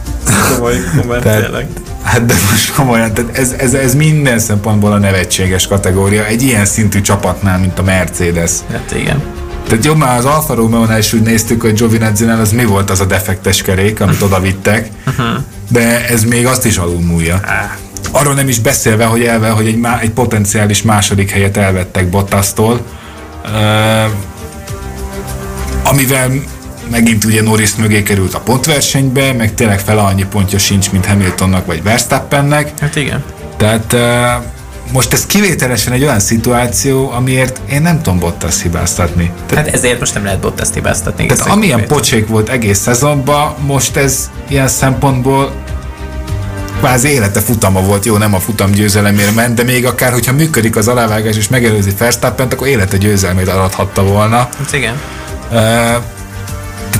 Komoly 0.54 0.76
komment, 0.96 1.22
tényleg. 1.22 1.68
Hát 2.06 2.26
de 2.26 2.34
most 2.50 2.74
komolyan, 2.74 3.14
tehát 3.14 3.38
ez, 3.38 3.52
ez, 3.58 3.74
ez 3.74 3.94
minden 3.94 4.38
szempontból 4.38 4.92
a 4.92 4.98
nevetséges 4.98 5.66
kategória. 5.66 6.26
Egy 6.26 6.42
ilyen 6.42 6.64
szintű 6.64 7.00
csapatnál, 7.00 7.58
mint 7.58 7.78
a 7.78 7.82
Mercedes. 7.82 8.50
Hát 8.72 8.94
igen. 8.98 9.22
Tehát 9.68 9.84
jobb 9.84 9.96
már 9.96 10.18
az 10.18 10.24
Alfa 10.24 10.54
romeo 10.54 10.96
is 10.98 11.12
úgy 11.12 11.22
néztük, 11.22 11.60
hogy 11.60 11.72
Giovinazzi-nál 11.72 12.40
az 12.40 12.52
mi 12.52 12.64
volt 12.64 12.90
az 12.90 13.00
a 13.00 13.04
defektes 13.04 13.62
kerék, 13.62 14.00
amit 14.00 14.22
oda 14.22 14.40
vittek, 14.40 14.88
de 15.68 16.06
ez 16.08 16.24
még 16.24 16.46
azt 16.46 16.64
is 16.64 16.76
alul 16.76 17.00
múlja. 17.00 17.40
Arról 18.10 18.34
nem 18.34 18.48
is 18.48 18.58
beszélve, 18.58 19.04
hogy 19.04 19.22
elve, 19.22 19.48
hogy 19.48 19.66
egy, 19.66 19.76
má, 19.76 19.98
egy 20.00 20.10
potenciális 20.10 20.82
második 20.82 21.30
helyet 21.30 21.56
elvettek 21.56 22.08
Bottasztól, 22.08 22.80
uh, 23.44 24.10
amivel 25.84 26.30
megint 26.90 27.24
ugye 27.24 27.42
Norris 27.42 27.74
mögé 27.74 28.02
került 28.02 28.34
a 28.34 28.40
pontversenybe, 28.40 29.32
meg 29.32 29.54
tényleg 29.54 29.80
fele 29.80 30.00
annyi 30.00 30.24
pontja 30.24 30.58
sincs, 30.58 30.90
mint 30.90 31.06
Hamiltonnak 31.06 31.66
vagy 31.66 31.82
Verstappennek. 31.82 32.72
Hát 32.80 32.96
igen. 32.96 33.24
Tehát 33.56 33.96
most 34.92 35.12
ez 35.12 35.26
kivételesen 35.26 35.92
egy 35.92 36.02
olyan 36.02 36.20
szituáció, 36.20 37.10
amiért 37.10 37.60
én 37.70 37.82
nem 37.82 38.02
tudom 38.02 38.18
Bottas 38.18 38.62
hibáztatni. 38.62 39.30
Tehát, 39.46 39.64
hát 39.64 39.74
ezért 39.74 39.98
most 39.98 40.14
nem 40.14 40.24
lehet 40.24 40.40
Bottas 40.40 40.68
hibáztatni. 40.74 41.26
Tehát 41.26 41.46
amilyen 41.46 41.76
kivétel. 41.76 41.96
pocsék 41.96 42.26
volt 42.26 42.48
egész 42.48 42.78
szezonban, 42.78 43.54
most 43.66 43.96
ez 43.96 44.30
ilyen 44.48 44.68
szempontból 44.68 45.52
kvázi 46.78 47.08
élete 47.08 47.40
futama 47.40 47.80
volt, 47.80 48.04
jó, 48.04 48.16
nem 48.16 48.34
a 48.34 48.40
futam 48.40 48.70
győzelemért 48.70 49.34
ment, 49.34 49.54
de 49.54 49.62
még 49.62 49.86
akár, 49.86 50.12
hogyha 50.12 50.32
működik 50.32 50.76
az 50.76 50.88
alávágás 50.88 51.36
és 51.36 51.48
megelőzi 51.48 51.90
Verstappent, 51.98 52.52
akkor 52.52 52.66
élete 52.66 52.96
győzelmét 52.96 53.48
arathatta 53.48 54.02
volna. 54.02 54.36
Hát 54.36 54.72
igen. 54.72 55.00
Uh, 55.50 55.96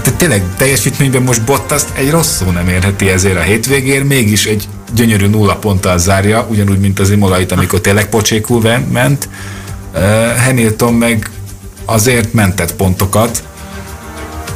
te 0.07 0.13
tényleg 0.13 0.43
teljesítményben 0.57 1.23
most 1.23 1.43
Bottas 1.43 1.83
egy 1.95 2.11
rossz 2.11 2.37
szó 2.37 2.51
nem 2.51 2.69
érheti 2.69 3.09
ezért 3.09 3.37
a 3.37 3.41
hétvégér, 3.41 4.05
mégis 4.05 4.47
egy 4.47 4.69
gyönyörű 4.95 5.27
nulla 5.27 5.57
ponttal 5.57 5.99
zárja, 5.99 6.47
ugyanúgy, 6.51 6.79
mint 6.79 6.99
az 6.99 7.11
Imolait, 7.11 7.53
amikor 7.53 7.81
tényleg 7.81 8.09
pocsékul 8.09 8.63
ment. 8.93 9.29
Uh, 9.95 10.01
Hamilton 10.45 10.95
meg 10.95 11.31
azért 11.85 12.33
mentett 12.33 12.75
pontokat, 12.75 13.43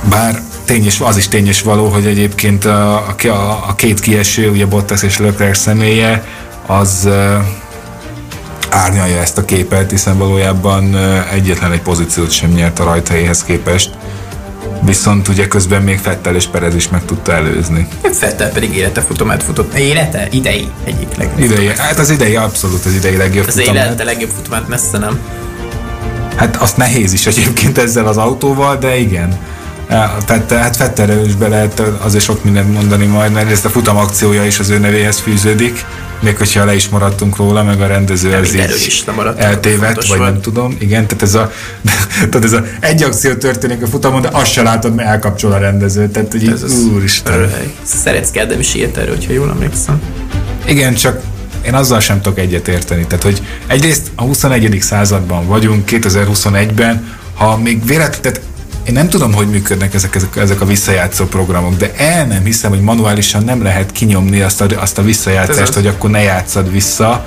bár 0.08 0.42
tényes, 0.64 1.00
az 1.00 1.16
is 1.16 1.28
tényes 1.28 1.62
való, 1.62 1.88
hogy 1.88 2.06
egyébként 2.06 2.64
a, 2.64 3.06
a, 3.22 3.64
a 3.68 3.74
két 3.76 4.00
kieső, 4.00 4.50
ugye 4.50 4.66
Bottas 4.66 5.02
és 5.02 5.18
Leclerc 5.18 5.58
személye, 5.58 6.24
az 6.66 7.02
uh, 7.04 7.44
árnyalja 8.68 9.20
ezt 9.20 9.38
a 9.38 9.44
képet, 9.44 9.90
hiszen 9.90 10.18
valójában 10.18 10.94
uh, 10.94 11.32
egyetlen 11.32 11.72
egy 11.72 11.82
pozíciót 11.82 12.30
sem 12.30 12.50
nyert 12.50 12.78
a 12.78 12.84
rajthelyéhez 12.84 13.44
képest. 13.44 13.90
Viszont 14.83 15.29
ugye 15.29 15.49
közben 15.49 15.83
még 15.83 15.99
Fettel 15.99 16.35
és 16.35 16.46
Perez 16.46 16.75
is 16.75 16.88
meg 16.88 17.05
tudta 17.05 17.33
előzni. 17.33 17.88
Fettel 18.12 18.51
pedig 18.51 18.77
élete 18.77 19.01
futamát 19.01 19.42
futott. 19.42 19.75
Élete? 19.75 20.29
Idei 20.31 20.68
egyik 20.85 21.16
legjobb. 21.16 21.38
Idei, 21.51 21.66
hát 21.77 21.99
az 21.99 22.11
idei 22.11 22.37
abszolút 22.37 22.85
az 22.85 22.94
idei 22.94 23.16
legjobb 23.16 23.46
az 23.46 23.55
futamát. 23.59 23.85
Élete 23.85 24.05
legjobb 24.05 24.31
futamát 24.31 24.68
messze 24.68 24.99
nem. 24.99 25.18
Hát 26.37 26.57
azt 26.57 26.77
nehéz 26.77 27.12
is 27.12 27.27
egyébként 27.27 27.79
ezzel 27.79 28.07
az 28.07 28.16
autóval, 28.16 28.77
de 28.77 28.96
igen. 28.96 29.38
Tehát 30.26 30.53
hát 30.53 30.76
Fetterre 30.76 31.24
is 31.24 31.35
be 31.35 31.48
lehet 31.48 31.83
azért 31.98 32.24
sok 32.24 32.44
mindent 32.44 32.72
mondani 32.72 33.07
majd, 33.07 33.33
mert 33.33 33.50
ezt 33.50 33.64
a 33.64 33.68
futam 33.68 33.96
akciója 33.96 34.44
is 34.44 34.59
az 34.59 34.68
ő 34.68 34.79
nevéhez 34.79 35.18
fűződik, 35.18 35.85
még 36.20 36.37
hogyha 36.37 36.64
le 36.64 36.74
is 36.74 36.88
maradtunk 36.88 37.37
róla, 37.37 37.62
meg 37.62 37.81
a 37.81 37.87
rendező 37.87 38.35
ez 38.35 38.55
így 38.55 38.85
is 38.87 39.05
eltévedt, 39.37 40.07
vagy 40.07 40.18
nem 40.18 40.40
tudom. 40.40 40.76
Igen, 40.79 41.07
tehát 41.07 41.22
ez 41.22 41.35
a, 41.35 41.53
tehát 42.31 42.44
ez 42.44 42.53
a 42.53 42.64
egy 42.81 43.03
akció 43.03 43.35
történik 43.35 43.83
a 43.83 43.87
futamon, 43.87 44.20
de 44.20 44.29
azt 44.33 44.53
se 44.53 44.62
látod, 44.62 44.94
mert 44.94 45.09
elkapcsol 45.09 45.53
a 45.53 45.59
rendező. 45.59 46.09
Tehát, 46.09 46.33
hogy 46.33 46.48
ez 46.48 46.72
így, 46.72 46.92
úristen. 46.92 47.53
Szeretsz 47.83 48.31
Kedem 48.31 48.59
is 48.61 48.74
írt 48.74 48.96
erről, 48.96 49.14
hogyha 49.14 49.33
jól 49.33 49.50
emlékszem. 49.50 50.03
Igen, 50.66 50.94
csak 50.94 51.20
én 51.66 51.74
azzal 51.74 52.00
sem 52.00 52.20
tudok 52.20 52.38
egyet 52.38 52.68
érteni. 52.68 53.07
Tehát, 53.07 53.24
hogy 53.24 53.42
egyrészt 53.66 54.11
a 54.14 54.22
21. 54.22 54.79
században 54.81 55.46
vagyunk, 55.46 55.90
2021-ben, 55.90 57.09
ha 57.35 57.57
még 57.57 57.87
véletlenül, 57.87 58.40
én 58.87 58.93
nem 58.93 59.09
tudom, 59.09 59.33
hogy 59.33 59.49
működnek 59.49 59.95
ezek, 59.95 60.14
ezek, 60.14 60.37
ezek 60.37 60.61
a 60.61 60.64
visszajátszó 60.64 61.25
programok, 61.25 61.77
de 61.77 61.95
el 61.97 62.27
nem 62.27 62.45
hiszem, 62.45 62.71
hogy 62.71 62.81
manuálisan 62.81 63.45
nem 63.45 63.62
lehet 63.62 63.93
kinyomni 63.93 64.40
azt 64.40 64.61
a, 64.61 64.66
azt 64.77 64.99
a 64.99 65.03
visszajátszást, 65.03 65.75
hogy 65.75 65.87
akkor 65.87 66.11
ne 66.11 66.23
játszad 66.23 66.73
vissza. 66.73 67.27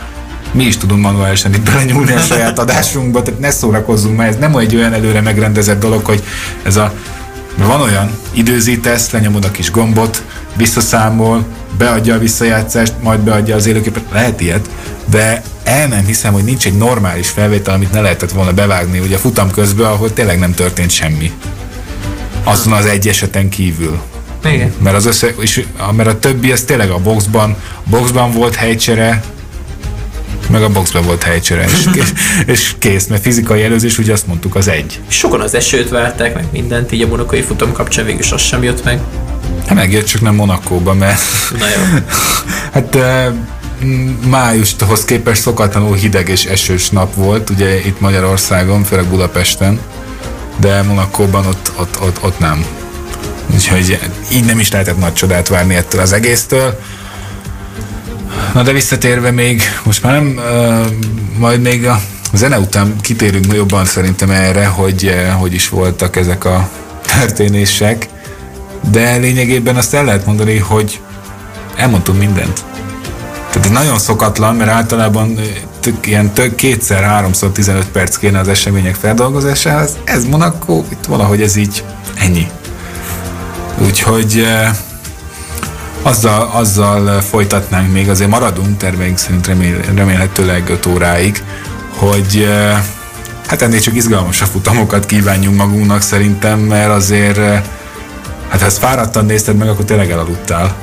Mi 0.52 0.63
is 0.63 0.78
tudunk 0.78 1.02
manuálisan 1.02 1.54
itt 1.54 1.62
belenyúlni 1.62 2.12
a 2.12 2.20
saját 2.32 2.60
adásunkba, 2.60 3.22
tehát 3.22 3.39
ne 3.39 3.52
szórakozzunk, 3.52 4.18
mert 4.18 4.30
ez 4.30 4.39
nem 4.39 4.56
egy 4.56 4.76
olyan 4.76 4.94
előre 4.94 5.22
megrendezett 5.22 5.80
dolog, 5.80 6.06
hogy 6.06 6.24
ez 6.63 6.76
a 6.76 6.94
van 7.58 7.82
olyan, 7.82 8.18
időzítesz, 8.32 9.12
lenyomod 9.12 9.46
a 9.46 9.52
kis 9.52 9.72
gombot, 9.72 10.24
visszaszámol, 10.56 11.46
beadja 11.78 12.16
a 12.16 12.20
visszajátszást, 12.20 12.94
majd 13.02 13.20
beadja 13.20 13.56
az 13.56 13.66
élőképet, 13.66 14.04
lehet 14.12 14.42
ilyet, 14.42 14.70
de 15.10 15.42
el 15.63 15.88
nem 15.88 16.06
hiszem, 16.06 16.34
hogy 16.34 16.43
nincs 16.43 16.65
egy 16.65 16.78
normális 16.78 17.30
felvétel, 17.30 17.73
amit 17.73 17.91
ne 17.91 18.02
lehetett 18.02 18.32
volna 18.32 18.54
bevágni, 18.54 18.99
ugye 18.99 19.15
a 19.15 19.19
futam 19.19 19.52
közben, 19.52 19.86
ahol 19.86 20.13
tényleg 20.13 20.39
nem 20.39 20.54
történt 20.54 20.89
semmi. 20.89 21.32
Azon 22.43 22.73
az 22.73 22.86
egy 22.86 23.08
eseten 23.08 23.49
kívül. 23.49 23.99
Igen. 24.45 24.73
Mert, 24.84 24.95
az 24.95 25.06
össze, 25.06 25.28
és, 25.28 25.65
mert 25.95 26.10
a 26.10 26.19
többi 26.19 26.52
az 26.52 26.62
tényleg 26.62 26.89
a 26.89 26.97
boxban, 26.97 27.56
boxban 27.84 28.32
volt 28.32 28.56
helycsere, 28.56 29.23
meg 30.49 30.63
a 30.63 30.69
boxban 30.69 31.04
volt 31.04 31.23
helycsere, 31.23 31.63
és, 31.63 31.88
és, 31.93 32.13
és 32.54 32.76
kész, 32.80 33.08
mert 33.08 33.21
fizikai 33.21 33.63
előzés, 33.63 33.97
ugye 33.97 34.13
azt 34.13 34.28
mondtuk, 34.28 34.56
az 34.56 34.67
egy. 34.67 34.99
Sokan 35.08 35.41
az 35.41 35.56
esőt 35.56 35.89
várták, 35.89 36.34
meg 36.34 36.45
mindent, 36.52 36.91
így 36.91 37.02
a 37.02 37.08
monakai 37.08 37.41
futam 37.41 37.71
kapcsán 37.71 38.06
végül 38.06 38.21
az 38.32 38.41
sem 38.41 38.63
jött 38.63 38.84
meg. 38.84 38.99
Hát 39.65 39.76
megjött, 39.76 40.06
csak 40.06 40.21
nem 40.21 40.36
Monakóba, 40.36 40.93
mert... 40.93 41.21
Na 41.60 41.65
jó. 41.65 41.99
hát 42.73 42.97
májushoz 44.30 45.06
képest 45.06 45.41
szokatlanul 45.41 45.96
hideg 45.96 46.30
és 46.30 46.46
esős 46.46 46.89
nap 46.89 47.15
volt, 47.15 47.50
ugye 47.50 47.86
itt 47.86 48.00
Magyarországon, 48.00 48.84
főleg 48.84 49.06
Budapesten, 49.06 49.80
de 50.60 50.82
Monakóban 50.82 51.46
ott, 51.46 51.72
ott, 51.76 52.02
ott, 52.02 52.24
ott 52.24 52.39
nem. 52.39 52.65
Úgyhogy 53.54 54.00
így 54.32 54.46
nem 54.46 54.60
is 54.60 54.72
lehetett 54.72 54.98
nagy 54.98 55.13
csodát 55.13 55.48
várni 55.48 55.76
ettől 55.76 56.02
az 56.02 56.13
egésztől. 56.13 56.80
Na 58.54 58.63
de 58.63 58.72
visszatérve 58.72 59.32
még, 59.32 59.62
most 59.84 60.04
már 60.04 60.13
nem, 60.13 60.36
uh, 60.38 60.86
majd 61.38 61.62
még 61.62 61.86
a 61.86 62.02
zene 62.34 62.60
után 62.60 62.96
kitérünk 63.02 63.54
jobban 63.54 63.86
szerintem 63.86 64.30
erre, 64.30 64.65
hogy 64.65 65.06
uh, 65.06 65.39
hogy 65.39 65.54
is 65.54 65.69
voltak 65.69 66.15
ezek 66.15 66.46
a 66.46 66.69
történések, 67.02 68.08
de 68.91 69.15
lényegében 69.15 69.76
azt 69.76 69.93
el 69.93 70.06
lehet 70.06 70.26
mondani, 70.26 70.58
hogy 70.58 71.00
elmondtunk 71.76 72.19
mindent. 72.19 72.63
Tehát 73.54 73.70
nagyon 73.72 74.00
szokatlan, 74.00 74.56
mert 74.56 74.70
általában 74.70 75.39
tök, 75.80 76.08
ilyen 76.08 76.34
tök 76.34 76.56
kétszer, 76.56 77.04
háromszor 77.04 77.52
15 77.52 77.88
perc 77.88 78.16
kéne 78.18 78.39
az 78.39 78.48
események 78.48 78.96
feldolgozásához. 78.96 79.98
Ez 80.04 80.26
Monaco, 80.26 80.84
itt 80.89 81.06
valahogy 81.06 81.42
ez 81.42 81.56
így 81.56 81.84
ennyi. 82.20 82.48
Úgyhogy 83.78 84.48
azzal, 86.02 86.50
azzal 86.54 87.22
folytatnánk 87.22 87.92
még, 87.92 88.10
azért 88.10 88.30
maradunk 88.30 88.78
terveink 88.78 89.18
szerint 89.18 89.48
remél, 89.48 89.76
remélhetőleg 89.96 90.70
5 90.70 90.86
óráig, 90.86 91.44
hogy 91.96 92.48
hát 93.48 93.62
ennél 93.62 93.80
csak 93.80 93.96
izgalmasabb 93.96 94.48
futamokat 94.48 95.06
kívánjunk 95.06 95.58
magunknak 95.58 96.02
szerintem, 96.02 96.60
mert 96.60 96.89
azért 96.89 97.38
hát 98.50 98.60
ha 98.60 98.66
ezt 98.66 98.78
fáradtan 98.78 99.26
nézted 99.26 99.58
meg, 99.58 99.70
akkor 99.70 99.86
tényleg 99.86 100.12
elaludtál. 100.12 100.76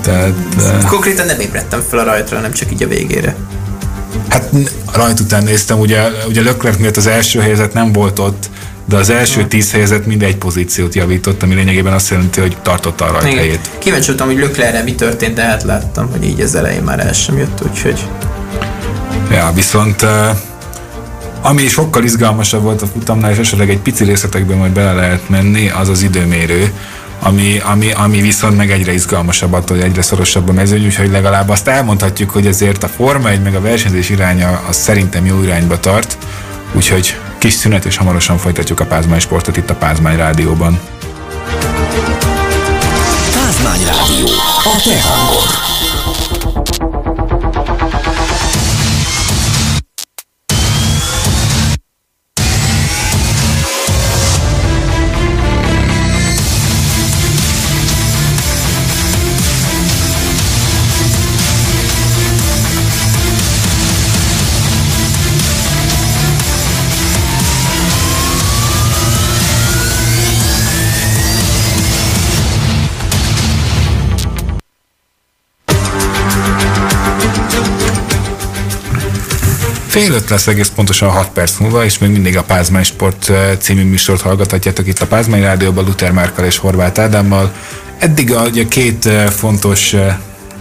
Tehát, 0.00 0.32
de... 0.56 0.86
Konkrétan 0.86 1.26
nem 1.26 1.40
ébredtem 1.40 1.82
fel 1.88 1.98
a 1.98 2.04
rajtra, 2.04 2.40
nem 2.40 2.52
csak 2.52 2.72
így 2.72 2.82
a 2.82 2.88
végére. 2.88 3.36
Hát 4.28 4.50
a 4.84 4.96
rajt 4.96 5.20
után 5.20 5.42
néztem, 5.42 5.78
ugye, 5.78 6.08
ugye 6.28 6.42
Leclerc 6.42 6.78
miatt 6.78 6.96
az 6.96 7.06
első 7.06 7.40
helyzet 7.40 7.72
nem 7.72 7.92
volt 7.92 8.18
ott, 8.18 8.50
de 8.84 8.96
az 8.96 9.10
első 9.10 9.46
tíz 9.46 9.72
helyzet 9.72 10.06
mindegy 10.06 10.36
pozíciót 10.36 10.94
javított, 10.94 11.42
ami 11.42 11.54
lényegében 11.54 11.92
azt 11.92 12.10
jelenti, 12.10 12.40
hogy 12.40 12.56
tartotta 12.62 13.04
a 13.04 13.12
rajthelyét. 13.12 13.70
Kíváncsi 13.78 14.06
voltam, 14.06 14.26
hogy 14.26 14.38
Leclerc 14.38 14.84
mi 14.84 14.94
történt, 14.94 15.34
de 15.34 15.42
hát 15.42 15.62
láttam, 15.62 16.10
hogy 16.10 16.24
így 16.24 16.40
az 16.40 16.54
elején 16.54 16.82
már 16.82 17.06
el 17.06 17.12
sem 17.12 17.38
jött, 17.38 17.62
úgyhogy... 17.70 18.06
Ja, 19.30 19.52
viszont 19.54 20.06
ami 21.42 21.68
sokkal 21.68 22.04
izgalmasabb 22.04 22.62
volt 22.62 22.82
a 22.82 22.86
futamnál, 22.86 23.30
és 23.30 23.38
esetleg 23.38 23.70
egy 23.70 23.78
pici 23.78 24.04
részletekben 24.04 24.56
majd 24.56 24.72
bele 24.72 24.92
lehet 24.92 25.28
menni, 25.28 25.70
az 25.70 25.88
az 25.88 26.02
időmérő, 26.02 26.72
ami, 27.20 27.58
ami, 27.64 27.92
ami 27.92 28.20
viszont 28.20 28.56
meg 28.56 28.70
egyre 28.70 28.92
izgalmasabb 28.92 29.52
attól, 29.52 29.76
hogy 29.76 29.86
egyre 29.86 30.02
szorosabb 30.02 30.48
a 30.48 30.52
mezőny, 30.52 30.84
úgyhogy 30.84 31.10
legalább 31.10 31.48
azt 31.48 31.68
elmondhatjuk, 31.68 32.30
hogy 32.30 32.46
azért 32.46 32.82
a 32.82 32.88
Forma 32.88 33.28
1 33.28 33.42
meg 33.42 33.54
a 33.54 33.60
versenyzés 33.60 34.10
iránya 34.10 34.62
az 34.68 34.76
szerintem 34.76 35.26
jó 35.26 35.42
irányba 35.42 35.80
tart, 35.80 36.18
úgyhogy 36.72 37.16
kis 37.38 37.52
szünet 37.52 37.84
és 37.84 37.96
hamarosan 37.96 38.38
folytatjuk 38.38 38.80
a 38.80 38.86
Pázmány 38.86 39.20
sportot 39.20 39.56
itt 39.56 39.70
a 39.70 39.74
Pázmány 39.74 40.16
Rádióban. 40.16 40.80
Pázmány 43.32 43.84
Rádió, 43.84 44.26
a 44.64 44.80
te 44.84 45.00
hangod. 45.00 45.89
Fél 79.90 80.12
öt 80.12 80.30
lesz 80.30 80.46
egész 80.46 80.68
pontosan 80.74 81.08
6 81.08 81.28
perc 81.28 81.58
múlva, 81.58 81.84
és 81.84 81.98
még 81.98 82.10
mindig 82.10 82.36
a 82.36 82.42
Pázmány 82.42 82.82
Sport 82.82 83.32
című 83.60 83.84
műsort 83.84 84.20
hallgathatjátok 84.20 84.86
itt 84.86 84.98
a 84.98 85.06
Pázmány 85.06 85.42
Rádióban 85.42 85.84
Luther 85.84 86.12
Márkal 86.12 86.44
és 86.44 86.56
Horváth 86.56 87.00
Ádámmal. 87.00 87.52
Eddig 87.98 88.32
a, 88.32 88.42
ugye 88.42 88.64
két 88.68 89.08
fontos 89.36 89.94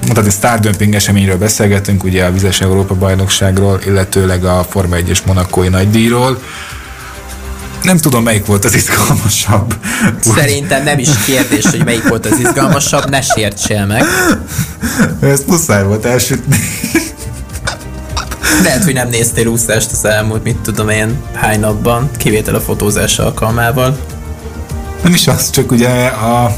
mondhatni 0.06 0.30
Stardömping 0.30 0.96
eseményről 0.96 1.38
beszélgetünk, 1.38 2.04
ugye 2.04 2.26
a 2.26 2.32
Vizes 2.32 2.62
Európa 2.62 2.94
bajnokságról, 2.94 3.80
illetőleg 3.86 4.46
a 4.46 4.66
Forma 4.70 4.96
1-es 4.96 5.20
Monakói 5.26 5.68
nagydíjról. 5.68 6.42
Nem 7.84 7.98
tudom, 7.98 8.24
melyik 8.24 8.46
volt 8.46 8.66
az 8.66 8.76
izgalmasabb. 8.76 9.76
Szerintem 10.36 10.84
nem 10.84 11.00
is 11.00 11.10
kérdés, 11.26 11.66
hogy 11.66 11.84
melyik 11.86 12.08
volt 12.08 12.26
az 12.26 12.40
izgalmasabb, 12.40 13.10
ne 13.10 13.22
sértsél 13.22 13.86
meg. 13.86 14.04
Ezt 15.34 15.48
muszáj 15.48 15.84
volt 15.84 16.06
elsütni. 16.06 16.58
Lehet, 18.64 18.84
hogy 18.84 18.94
nem 18.94 19.10
néztél 19.10 19.48
úszást 19.48 19.92
az 19.92 20.06
elmúlt, 20.06 20.44
mit 20.44 20.58
tudom 20.58 20.90
én, 20.90 21.22
hány 21.34 21.60
napban, 21.60 22.10
kivétel 22.18 22.56
a 22.56 22.60
fotózás 22.60 23.20
alkalmával. 23.20 23.98
Nem 25.04 25.14
is 25.14 25.28
az, 25.28 25.50
csak 25.50 25.72
ugye 25.72 26.06
a 26.06 26.56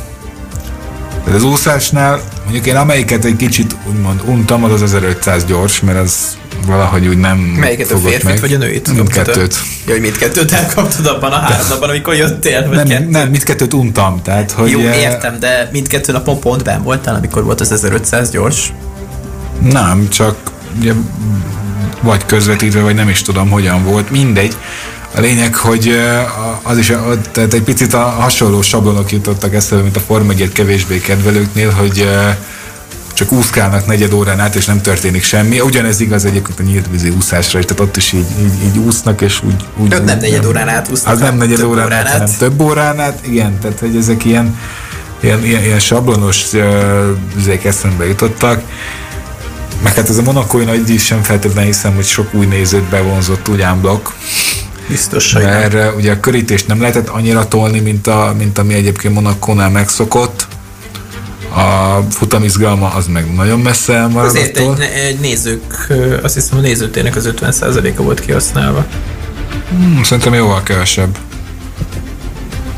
az 1.33 1.43
úszásnál 1.43 2.21
mondjuk 2.43 2.65
én 2.65 2.75
amelyiket 2.75 3.25
egy 3.25 3.35
kicsit 3.35 3.75
úgymond 3.89 4.21
untam, 4.25 4.63
az 4.63 4.71
az 4.71 4.81
1500 4.81 5.45
gyors, 5.45 5.79
mert 5.81 5.97
az 5.97 6.37
valahogy 6.65 7.07
úgy 7.07 7.17
nem 7.17 7.37
Melyiket 7.37 7.91
a 7.91 7.97
férfit 7.97 8.23
meg. 8.23 8.39
vagy 8.39 8.53
a 8.53 8.57
nőit? 8.57 8.93
Mindkettőt. 8.93 9.55
Ja, 9.85 9.91
hogy 9.91 10.01
mindkettőt 10.01 10.51
elkaptad 10.51 11.05
abban 11.05 11.31
a 11.31 11.39
házban, 11.39 11.89
amikor 11.89 12.15
jöttél? 12.15 12.67
Vagy 12.67 12.75
nem, 12.75 12.87
kettőt? 12.87 13.09
nem, 13.09 13.29
mindkettőt 13.29 13.73
untam. 13.73 14.21
Tehát, 14.21 14.51
hogy 14.51 14.69
Jó, 14.69 14.79
értem, 14.79 15.39
de 15.39 15.69
mindkettő 15.71 16.11
napon 16.11 16.39
pont 16.39 16.63
ben 16.63 16.83
voltál, 16.83 17.15
amikor 17.15 17.43
volt 17.43 17.59
az 17.59 17.71
1500 17.71 18.29
gyors? 18.29 18.73
Nem, 19.71 20.09
csak 20.09 20.35
ugye, 20.79 20.93
vagy 22.01 22.25
közvetítve, 22.25 22.81
vagy 22.81 22.95
nem 22.95 23.09
is 23.09 23.21
tudom, 23.21 23.49
hogyan 23.49 23.83
volt. 23.83 24.09
Mindegy. 24.09 24.57
A 25.15 25.19
lényeg, 25.19 25.55
hogy 25.55 25.99
az 26.61 26.77
is, 26.77 26.93
tehát 27.31 27.53
egy 27.53 27.63
picit 27.63 27.93
a 27.93 27.99
hasonló 27.99 28.61
sablonok 28.61 29.11
jutottak 29.11 29.53
eszembe, 29.53 29.83
mint 29.83 29.95
a 29.95 29.99
Form 29.99 30.31
kevésbé 30.53 30.99
kedvelőknél, 30.99 31.71
hogy 31.71 32.07
csak 33.13 33.31
úszkálnak 33.31 33.85
negyed 33.85 34.13
órán 34.13 34.39
át, 34.39 34.55
és 34.55 34.65
nem 34.65 34.81
történik 34.81 35.23
semmi. 35.23 35.59
Ugyanez 35.59 35.99
igaz 35.99 36.25
egyébként 36.25 36.59
a 36.59 36.63
nyílt 36.63 36.87
vízi 36.91 37.09
úszásra 37.09 37.59
is, 37.59 37.65
tehát 37.65 37.83
ott 37.83 37.97
is 37.97 38.11
így, 38.11 38.25
így, 38.39 38.63
így 38.65 38.77
úsznak, 38.77 39.21
és 39.21 39.43
úgy... 39.43 39.65
úgy 39.77 39.89
nem 39.89 40.03
nem 40.03 40.17
negyed 40.17 40.45
órán 40.45 40.67
át 40.67 40.89
úsznak, 40.91 41.13
Az 41.13 41.19
nem 41.19 41.37
negyed 41.37 41.63
órán, 41.63 41.85
órán 41.85 42.05
át, 42.05 42.11
hanem 42.11 42.27
több 42.37 42.61
órán 42.61 42.99
át, 42.99 43.19
igen, 43.27 43.59
tehát 43.59 43.79
hogy 43.79 43.95
ezek 43.95 44.25
ilyen, 44.25 44.57
ilyen, 45.19 45.45
ilyen, 45.45 45.63
ilyen 45.63 45.79
sablonos 45.79 46.53
uh, 46.53 47.65
eszembe 47.65 48.05
jutottak. 48.05 48.61
Meg 49.83 49.95
hát 49.95 50.09
ez 50.09 50.17
a 50.17 50.21
monakói 50.21 50.63
nagy 50.63 50.83
díj 50.83 50.97
sem 50.97 51.21
feltétlenül 51.21 51.71
hiszem, 51.71 51.95
hogy 51.95 52.05
sok 52.05 52.33
új 52.33 52.45
nézőt 52.45 52.83
bevonzott 52.83 53.49
úgy 53.49 53.65
blokk. 53.81 54.07
Biztos, 54.87 55.33
hogy 55.33 55.43
Mert 55.43 55.73
nem. 55.73 55.93
ugye 55.95 56.11
a 56.11 56.19
körítést 56.19 56.67
nem 56.67 56.79
lehetett 56.79 57.07
annyira 57.07 57.47
tolni, 57.47 57.79
mint, 57.79 58.07
a, 58.07 58.33
mint 58.37 58.57
ami 58.57 58.73
egyébként 58.73 59.13
Monakónál 59.13 59.69
megszokott 59.69 60.47
a 61.55 61.99
futamizgalma 62.09 62.87
az 62.93 63.07
meg 63.07 63.33
nagyon 63.33 63.59
messze 63.59 63.93
elmaradt. 63.93 64.29
Azért 64.29 64.57
egy, 64.57 64.79
egy 64.79 65.19
nézők, 65.19 65.87
azt 66.23 66.33
hiszem 66.33 66.57
a 66.57 66.61
nézőtérnek 66.61 67.15
az 67.15 67.33
50%-a 67.41 68.01
volt 68.01 68.19
kihasználva. 68.19 68.85
Hmm, 69.69 70.03
szerintem 70.03 70.33
jóval 70.33 70.63
kevesebb. 70.63 71.17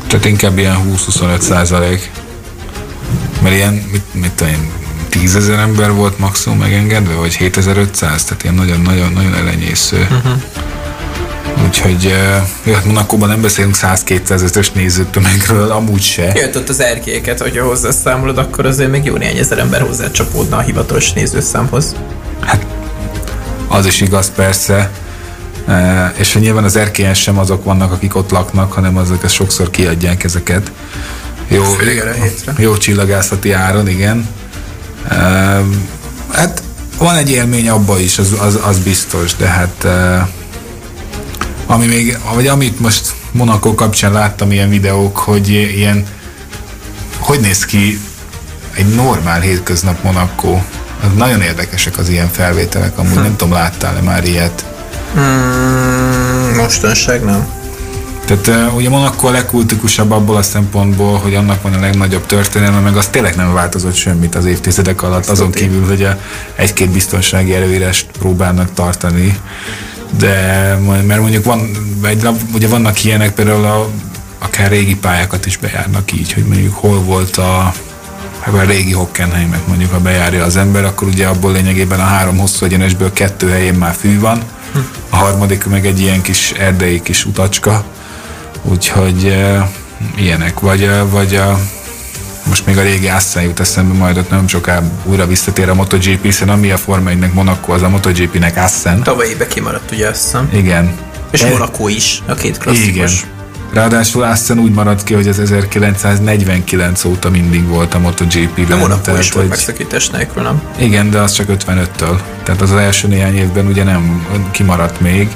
Tehát 0.06 0.24
inkább 0.24 0.58
ilyen 0.58 0.76
20-25 1.08 1.40
százalék. 1.40 2.10
Mert 3.42 3.54
ilyen, 3.54 3.72
mit, 3.72 4.04
mit 4.12 4.32
tudom 4.32 4.52
én, 4.52 4.70
10 5.20 5.36
ezer 5.36 5.58
ember 5.58 5.92
volt 5.92 6.18
maximum 6.18 6.58
megengedve, 6.58 7.14
vagy 7.14 7.34
7500, 7.34 8.24
tehát 8.24 8.42
ilyen 8.42 8.54
nagyon-nagyon-nagyon 8.54 9.34
elenyésző. 9.34 9.98
Uh-huh. 10.10 10.42
Úgyhogy 11.66 12.14
uh, 12.64 12.74
hát 12.74 12.84
Monakóban 12.84 13.28
nem 13.28 13.40
beszélünk 13.40 13.74
100-200 13.80 14.72
nézőtömegről, 14.72 15.70
amúgy 15.70 16.02
se. 16.02 16.32
Jött 16.34 16.56
ott 16.56 16.68
az 16.68 16.80
erkélyeket, 16.80 17.40
hogyha 17.40 17.64
hozzászámolod, 17.64 18.38
akkor 18.38 18.66
azért 18.66 18.90
még 18.90 19.04
jó 19.04 19.16
néhány 19.16 19.36
ezer 19.36 19.58
ember 19.58 19.80
hozzácsapódna 19.80 20.56
a 20.56 20.60
hivatalos 20.60 21.12
nézőszámhoz. 21.12 21.94
Hát 22.40 22.66
az 23.68 23.86
is 23.86 24.00
igaz 24.00 24.32
persze. 24.34 24.90
Uh, 25.66 26.08
és 26.16 26.32
hogy 26.32 26.42
nyilván 26.42 26.64
az 26.64 26.76
erkélyen 26.76 27.14
sem 27.14 27.38
azok 27.38 27.64
vannak, 27.64 27.92
akik 27.92 28.16
ott 28.16 28.30
laknak, 28.30 28.72
hanem 28.72 28.96
azok 28.96 29.24
ezt 29.24 29.34
sokszor 29.34 29.70
kiadják 29.70 30.24
ezeket. 30.24 30.72
Jó, 31.48 31.62
jó 32.58 32.76
csillagászati 32.76 33.52
áron, 33.52 33.88
igen. 33.88 34.28
Uh, 35.10 35.64
hát 36.32 36.62
van 36.98 37.16
egy 37.16 37.30
élmény 37.30 37.68
abba 37.68 37.98
is, 37.98 38.18
az, 38.18 38.34
az, 38.40 38.58
az 38.66 38.78
biztos, 38.78 39.36
de 39.36 39.46
hát 39.46 39.84
uh, 39.84 40.28
ami 41.66 41.86
még, 41.86 42.18
vagy 42.34 42.46
amit 42.46 42.80
most 42.80 43.14
Monaco 43.30 43.74
kapcsán 43.74 44.12
láttam 44.12 44.52
ilyen 44.52 44.68
videók, 44.68 45.16
hogy 45.16 45.48
ilyen, 45.48 46.06
hogy 47.18 47.40
néz 47.40 47.64
ki 47.64 48.00
egy 48.74 48.94
normál 48.94 49.40
hétköznap 49.40 50.02
Monaco. 50.02 50.58
Az 51.00 51.08
nagyon 51.16 51.40
érdekesek 51.40 51.98
az 51.98 52.08
ilyen 52.08 52.28
felvételek, 52.28 52.98
amúgy 52.98 53.14
hm. 53.14 53.20
nem 53.20 53.36
tudom, 53.36 53.52
láttál-e 53.52 54.00
már 54.00 54.24
ilyet? 54.24 54.64
Mm, 55.18 56.56
mostanság 56.56 57.24
nem. 57.24 57.63
Tehát 58.24 58.72
ugye 58.74 58.88
Monaco 58.88 59.26
a 59.26 59.30
legkultikusabb 59.30 60.10
abból 60.10 60.36
a 60.36 60.42
szempontból, 60.42 61.18
hogy 61.18 61.34
annak 61.34 61.62
van 61.62 61.72
a 61.72 61.80
legnagyobb 61.80 62.26
történelme, 62.26 62.78
meg 62.78 62.96
az 62.96 63.06
tényleg 63.06 63.36
nem 63.36 63.52
változott 63.52 63.94
semmit 63.94 64.34
az 64.34 64.44
évtizedek 64.44 65.02
alatt, 65.02 65.26
azon 65.26 65.50
kívül, 65.50 65.86
hogy 65.86 66.08
egy-két 66.54 66.90
biztonsági 66.90 67.54
előírást 67.54 68.06
próbálnak 68.18 68.72
tartani. 68.74 69.38
De 70.18 70.34
mert 71.06 71.20
mondjuk 71.20 71.44
van, 71.44 71.70
egy, 72.02 72.28
ugye 72.54 72.68
vannak 72.68 73.04
ilyenek, 73.04 73.34
például 73.34 73.64
a, 73.64 73.88
akár 74.38 74.70
régi 74.70 74.96
pályákat 74.96 75.46
is 75.46 75.56
bejárnak 75.56 76.12
így, 76.12 76.32
hogy 76.32 76.44
mondjuk 76.44 76.74
hol 76.74 77.00
volt 77.00 77.36
a 77.36 77.72
a 78.52 78.60
régi 78.66 78.92
Hockenheimet 78.92 79.66
mondjuk, 79.66 79.92
ha 79.92 79.98
bejárja 79.98 80.44
az 80.44 80.56
ember, 80.56 80.84
akkor 80.84 81.08
ugye 81.08 81.26
abból 81.26 81.52
lényegében 81.52 82.00
a 82.00 82.04
három 82.04 82.38
hosszú 82.38 82.64
egyenesből 82.64 83.12
kettő 83.12 83.48
helyén 83.48 83.74
már 83.74 83.94
fű 83.94 84.20
van, 84.20 84.42
a 85.10 85.16
harmadik 85.16 85.66
meg 85.66 85.86
egy 85.86 86.00
ilyen 86.00 86.22
kis 86.22 86.50
erdei 86.50 87.02
kis 87.02 87.24
utacska, 87.24 87.84
úgyhogy 88.64 89.36
ilyenek, 90.16 90.60
vagy, 90.60 90.90
vagy 91.10 91.34
a 91.34 91.58
most 92.48 92.66
még 92.66 92.78
a 92.78 92.82
régi 92.82 93.08
Assen 93.08 93.42
jut 93.42 93.60
eszembe, 93.60 93.98
majd 93.98 94.16
ott 94.16 94.30
nem 94.30 94.48
soká 94.48 94.82
újra 95.04 95.26
visszatér 95.26 95.68
a 95.68 95.74
MotoGP, 95.74 96.22
hiszen 96.22 96.48
ami 96.48 96.70
a 96.70 96.76
Forma 96.76 97.10
1 97.10 97.32
Monaco, 97.32 97.72
az 97.72 97.82
a 97.82 97.88
MotoGP-nek 97.88 98.56
Assen. 98.56 99.02
Tavaly 99.02 99.28
éve 99.28 99.46
kimaradt 99.46 99.90
ugye 99.90 100.08
Assen. 100.08 100.48
Igen. 100.52 100.94
És 101.30 101.40
De... 101.40 101.48
Monaco 101.48 101.88
is, 101.88 102.22
a 102.26 102.34
két 102.34 102.58
klasszikus. 102.58 103.12
Igen. 103.12 103.32
Ráadásul 103.72 104.22
Assen 104.22 104.58
úgy 104.58 104.72
maradt 104.72 105.04
ki, 105.04 105.14
hogy 105.14 105.28
az 105.28 105.38
1949 105.38 107.04
óta 107.04 107.30
mindig 107.30 107.66
volt 107.68 107.94
a 107.94 107.98
MotoGP-ben. 107.98 108.66
De 108.66 108.74
Monaco 108.74 109.00
tehát, 109.00 109.20
is 109.20 109.32
volt 109.32 109.48
megszakítás 109.48 110.08
nélkül, 110.08 110.42
nem? 110.42 110.62
Igen, 110.78 111.10
de 111.10 111.18
az 111.18 111.32
csak 111.32 111.46
55-től. 111.48 112.20
Tehát 112.42 112.60
az, 112.60 112.70
az 112.70 112.78
első 112.78 113.08
néhány 113.08 113.36
évben 113.36 113.66
ugye 113.66 113.84
nem 113.84 114.26
kimaradt 114.50 115.00
még. 115.00 115.28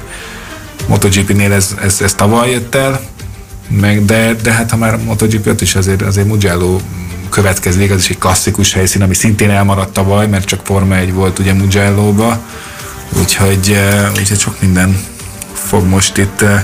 MotoGP-nél 0.87 1.53
ez, 1.53 1.75
ez, 1.81 2.01
ez 2.01 2.13
tavaly 2.13 2.49
jött 2.49 2.75
el, 2.75 2.99
meg, 3.69 4.05
de, 4.05 4.35
de 4.43 4.51
hát 4.51 4.71
ha 4.71 4.77
már 4.77 4.97
MotoGP 4.97 5.61
is 5.61 5.75
azért, 5.75 6.01
azért 6.01 6.27
Mugello 6.27 6.79
következik, 7.29 7.91
az 7.91 7.97
is 7.97 8.09
egy 8.09 8.17
klasszikus 8.17 8.73
helyszín, 8.73 9.01
ami 9.01 9.13
szintén 9.13 9.49
elmaradt 9.49 9.93
tavaly, 9.93 10.27
mert 10.27 10.45
csak 10.45 10.59
Forma 10.63 10.95
1 10.95 11.13
volt 11.13 11.39
ugye 11.39 11.53
Mugello-ba, 11.53 12.39
úgyhogy, 13.19 13.71
eh, 13.71 14.09
úgyhogy 14.17 14.39
sok 14.39 14.61
minden 14.61 14.97
fog 15.53 15.85
most 15.87 16.17
itt 16.17 16.41
eh, 16.41 16.63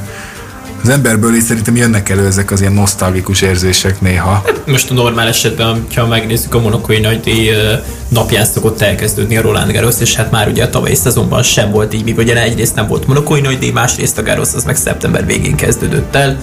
az 0.84 0.90
emberből 0.90 1.36
is 1.36 1.44
szerintem 1.44 1.76
jönnek 1.76 2.10
elő 2.10 2.26
ezek 2.26 2.52
az 2.52 2.62
ilyen 2.62 2.74
nosztalgikus 2.74 3.42
érzések 3.42 4.02
néha. 4.02 4.46
Most 4.66 4.92
a 4.92 4.94
normál 4.94 5.28
esetben, 5.28 5.86
ha 5.96 6.08
megnézzük 6.08 6.54
a 6.54 6.60
monokói 6.60 7.00
nagydíj 7.00 7.50
eh, 7.50 7.80
napján 8.08 8.46
szokott 8.46 8.82
elkezdődni 8.82 9.38
a 9.38 9.42
Roland 9.42 9.72
Garros, 9.72 9.96
és 10.00 10.16
hát 10.16 10.32
már 10.32 10.48
ugye 10.48 10.64
a 10.64 10.70
tavalyi 10.70 10.96
szezonban 10.96 11.44
sem 11.44 11.72
volt 11.72 11.94
így, 11.94 12.14
ugye 12.18 12.42
egyrészt 12.42 12.76
nem 12.76 12.88
volt 12.88 13.08
monokói 13.08 13.42
nagydíj, 13.42 13.72
másrészt 13.72 14.18
a 14.18 14.24
Garros 14.24 14.54
az 14.54 14.64
meg 14.64 14.76
szeptember 14.76 15.26
végén 15.26 15.56
kezdődött 15.56 16.16
el, 16.16 16.38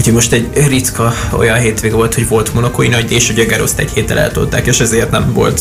Úgyhogy 0.00 0.14
most 0.14 0.32
egy 0.32 0.66
ritka 0.66 1.12
olyan 1.30 1.58
hétvége 1.58 1.94
volt, 1.94 2.14
hogy 2.14 2.28
volt 2.28 2.54
monokói 2.54 2.88
nagy, 2.88 3.12
és 3.12 3.30
ugye 3.30 3.44
Geroszt 3.44 3.78
egy 3.78 3.90
héttel 3.90 4.18
eltolták, 4.18 4.66
és 4.66 4.80
ezért 4.80 5.10
nem 5.10 5.32
volt 5.32 5.60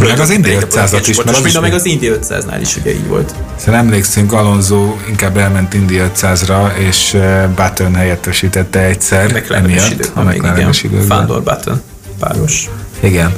meg 0.00 0.18
az 0.18 0.30
Indy 0.30 0.56
500-at 0.60 1.04
is. 1.06 1.18
Az 1.18 1.44
is 1.44 1.58
meg 1.58 1.72
az 1.72 1.84
Indy 1.84 2.10
500-nál 2.20 2.58
is 2.60 2.76
ugye 2.76 2.90
így 2.90 3.06
volt. 3.06 3.34
Szóval 3.56 3.80
emlékszünk, 3.80 4.32
Alonso 4.32 4.94
inkább 5.08 5.36
elment 5.36 5.74
Indy 5.74 6.00
500-ra, 6.14 6.76
és 6.76 7.14
eh, 7.14 7.48
Button 7.56 7.94
helyettesítette 7.94 8.80
egyszer. 8.80 9.32
McLaren-es 9.32 9.90
időkben 9.90 10.24
még, 10.24 10.36
igen. 10.36 10.70
Időkben. 10.82 11.06
Fandor 11.06 11.42
Button 11.42 11.82
páros. 12.18 12.70
Igen. 13.00 13.34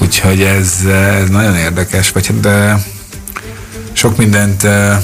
Úgyhogy 0.00 0.42
ez, 0.42 0.72
ez 1.20 1.28
nagyon 1.28 1.56
érdekes, 1.56 2.10
vagy 2.10 2.40
de 2.40 2.82
sok 3.92 4.16
mindent 4.16 4.64
eh, 4.64 4.96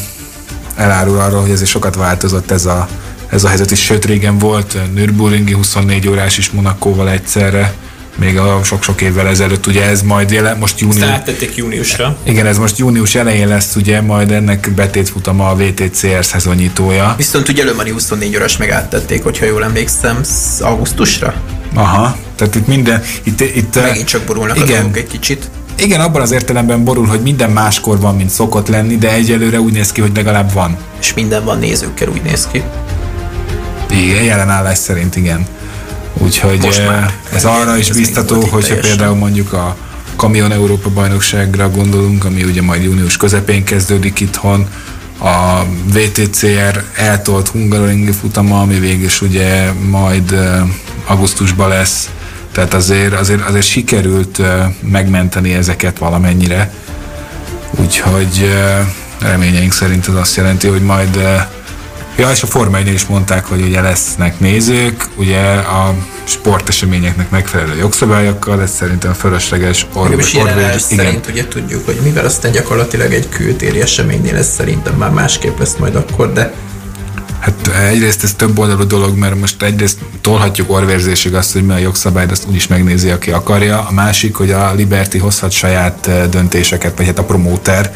elárul 0.76 1.18
arról, 1.18 1.40
hogy 1.40 1.50
ezért 1.50 1.70
sokat 1.70 1.94
változott 1.94 2.50
ez 2.50 2.66
a 2.66 2.88
ez 3.28 3.44
a 3.44 3.48
helyzet 3.48 3.70
is, 3.70 3.80
sőt 3.80 4.04
régen 4.04 4.38
volt 4.38 4.76
Nürburgringi 4.94 5.52
24 5.52 6.08
órás 6.08 6.38
is 6.38 6.50
Monakóval 6.50 7.10
egyszerre, 7.10 7.74
még 8.18 8.38
a 8.38 8.60
sok-sok 8.64 9.00
évvel 9.00 9.26
ezelőtt, 9.26 9.66
ugye 9.66 9.84
ez 9.84 10.02
majd 10.02 10.30
jelen, 10.30 10.58
most 10.58 10.80
június... 10.80 11.02
Ezt 11.02 11.10
áttették 11.10 11.56
júniusra. 11.56 12.16
Igen, 12.22 12.46
ez 12.46 12.58
most 12.58 12.78
június 12.78 13.14
elején 13.14 13.48
lesz, 13.48 13.76
ugye, 13.76 14.00
majd 14.00 14.30
ennek 14.30 14.70
betétfutama 14.74 15.48
a 15.48 15.56
VTCR 15.56 16.24
szezonnyitója. 16.24 17.14
Viszont 17.16 17.48
ugye 17.48 17.64
Lömani 17.64 17.90
24 17.90 18.36
órás 18.36 18.56
meg 18.56 18.70
áttették, 18.70 19.22
hogyha 19.22 19.44
jól 19.44 19.64
emlékszem, 19.64 20.20
augusztusra. 20.60 21.34
Aha, 21.74 22.16
tehát 22.36 22.54
itt 22.54 22.66
minden... 22.66 23.02
Itt, 23.22 23.40
itt, 23.40 23.74
Megint 23.74 24.06
csak 24.06 24.22
borulnak 24.24 24.56
igen, 24.56 24.68
a 24.68 24.74
dolgok 24.74 24.96
egy 24.96 25.06
kicsit. 25.06 25.50
Igen, 25.78 26.00
abban 26.00 26.22
az 26.22 26.30
értelemben 26.30 26.84
borul, 26.84 27.06
hogy 27.06 27.20
minden 27.20 27.50
máskor 27.50 28.00
van, 28.00 28.16
mint 28.16 28.30
szokott 28.30 28.68
lenni, 28.68 28.96
de 28.96 29.12
egyelőre 29.12 29.60
úgy 29.60 29.72
néz 29.72 29.92
ki, 29.92 30.00
hogy 30.00 30.12
legalább 30.14 30.52
van. 30.52 30.76
És 31.00 31.14
minden 31.14 31.44
van 31.44 31.58
nézőkkel, 31.58 32.08
úgy 32.08 32.22
néz 32.22 32.48
ki. 32.52 32.62
Igen, 33.91 34.22
jelenállás 34.22 34.78
szerint 34.78 35.16
igen. 35.16 35.47
Úgyhogy 36.12 36.59
Most 36.61 36.86
már, 36.86 37.14
ez 37.34 37.45
arra 37.45 37.76
is 37.76 37.91
biztató, 37.91 38.41
hogyha 38.41 38.76
például 38.76 39.16
mondjuk 39.16 39.53
a 39.53 39.76
Kamion 40.16 40.53
Európa 40.53 40.91
bajnokságra 40.91 41.70
gondolunk, 41.70 42.24
ami 42.24 42.45
ugye 42.45 42.62
majd 42.62 42.82
június 42.82 43.16
közepén 43.16 43.64
kezdődik 43.64 44.20
itthon, 44.20 44.66
a 45.20 45.64
VTCR 45.93 46.84
eltolt 46.95 47.49
Hungaroringi 47.49 48.12
futama, 48.12 48.61
ami 48.61 48.78
végül 48.78 49.05
is 49.05 49.20
ugye 49.20 49.72
majd 49.72 50.34
augusztusban 51.07 51.68
lesz, 51.68 52.09
tehát 52.53 52.74
azért, 52.74 53.14
azért, 53.14 53.49
azért 53.49 53.66
sikerült 53.66 54.41
megmenteni 54.80 55.53
ezeket 55.53 55.99
valamennyire. 55.99 56.72
Úgyhogy 57.70 58.55
reményeink 59.18 59.72
szerint 59.72 60.09
ez 60.09 60.14
azt 60.14 60.36
jelenti, 60.36 60.66
hogy 60.66 60.82
majd 60.82 61.18
Ja, 62.18 62.30
és 62.30 62.42
a 62.42 62.46
Forma 62.46 62.78
is 62.78 63.06
mondták, 63.06 63.44
hogy 63.44 63.60
ugye 63.60 63.80
lesznek 63.80 64.40
nézők, 64.40 65.04
ugye 65.16 65.40
a 65.54 65.94
sporteseményeknek 66.24 67.30
megfelelő 67.30 67.76
jogszabályokkal, 67.76 68.62
ez 68.62 68.70
szerintem 68.70 69.12
fölösleges 69.12 69.86
orvos. 69.92 70.32
Igen. 70.32 70.78
szerint 70.78 71.26
ugye 71.26 71.48
tudjuk, 71.48 71.84
hogy 71.84 71.98
mivel 72.02 72.24
aztán 72.24 72.52
gyakorlatilag 72.52 73.12
egy 73.12 73.28
kültéri 73.28 73.80
eseménynél 73.80 74.32
lesz 74.34 74.54
szerintem 74.54 74.94
már 74.94 75.10
másképp 75.10 75.58
lesz 75.58 75.76
majd 75.78 75.94
akkor, 75.94 76.32
de 76.32 76.52
Hát 77.38 77.70
egyrészt 77.90 78.24
ez 78.24 78.34
több 78.34 78.58
oldalú 78.58 78.86
dolog, 78.86 79.16
mert 79.16 79.34
most 79.34 79.62
egyrészt 79.62 79.98
tolhatjuk 80.20 80.70
orvérzésig 80.70 81.34
azt, 81.34 81.52
hogy 81.52 81.66
mi 81.66 81.72
a 81.72 81.78
jogszabály, 81.78 82.26
de 82.26 82.32
azt 82.32 82.46
úgyis 82.48 82.66
megnézi, 82.66 83.10
aki 83.10 83.30
akarja. 83.30 83.86
A 83.88 83.92
másik, 83.92 84.34
hogy 84.34 84.50
a 84.50 84.74
Liberty 84.74 85.18
hozhat 85.18 85.50
saját 85.50 86.06
eh, 86.06 86.26
döntéseket, 86.30 86.96
vagy 86.96 87.06
hát 87.06 87.18
a 87.18 87.24
promóter, 87.24 87.94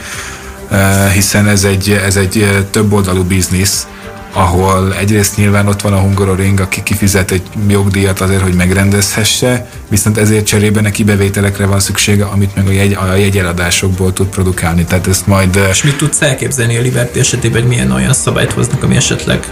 eh, 0.71 1.11
hiszen 1.13 1.49
ez 1.49 1.65
egy, 1.65 1.91
ez 1.91 2.17
egy 2.17 2.39
eh, 2.39 2.65
több 2.71 2.93
oldalú 2.93 3.23
biznisz, 3.23 3.87
ahol 4.33 4.95
egyrészt 4.95 5.37
nyilván 5.37 5.69
ott 5.69 5.81
van 5.81 5.93
a 5.93 5.99
Hungaroring, 5.99 6.61
aki 6.61 6.83
kifizet 6.83 7.31
egy 7.31 7.43
jogdíjat 7.69 8.21
azért, 8.21 8.43
hogy 8.43 8.55
megrendezhesse, 8.55 9.69
viszont 9.89 10.19
ezért 10.19 10.47
cserébe 10.47 10.81
neki 10.81 11.05
bevételekre 11.05 11.67
van 11.67 11.81
szüksége, 11.81 12.25
amit 12.25 12.55
meg 12.55 12.67
a, 12.67 12.71
jegy, 12.71 12.93
a 12.93 13.15
jegyeladásokból 13.15 14.13
tud 14.13 14.27
produkálni. 14.27 14.85
Tehát 14.85 15.07
ezt 15.07 15.27
majd... 15.27 15.59
És 15.71 15.83
mit 15.83 15.97
tudsz 15.97 16.23
elképzelni 16.23 16.77
a 16.77 16.81
Liberty 16.81 17.17
esetében, 17.17 17.61
hogy 17.61 17.71
milyen 17.71 17.91
olyan 17.91 18.13
szabályt 18.13 18.53
hoznak, 18.53 18.83
ami 18.83 18.97
esetleg 18.97 19.47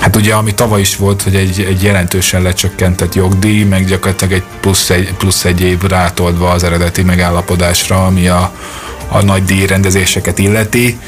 Hát 0.00 0.16
ugye, 0.16 0.34
ami 0.34 0.54
tavaly 0.54 0.80
is 0.80 0.96
volt, 0.96 1.22
hogy 1.22 1.34
egy, 1.34 1.60
egy 1.68 1.82
jelentősen 1.82 2.42
lecsökkentett 2.42 3.14
jogdíj, 3.14 3.64
meg 3.64 3.84
gyakorlatilag 3.84 4.32
egy 4.32 4.44
plusz 4.60 4.90
egy, 4.90 5.14
plusz 5.18 5.44
egy 5.44 5.60
év 5.60 5.82
rátoldva 5.82 6.50
az 6.50 6.64
eredeti 6.64 7.02
megállapodásra, 7.02 8.06
ami 8.06 8.28
a, 8.28 8.52
a 9.08 9.22
nagy 9.22 9.44
díjrendezéseket 9.44 10.38
illeti 10.38 10.98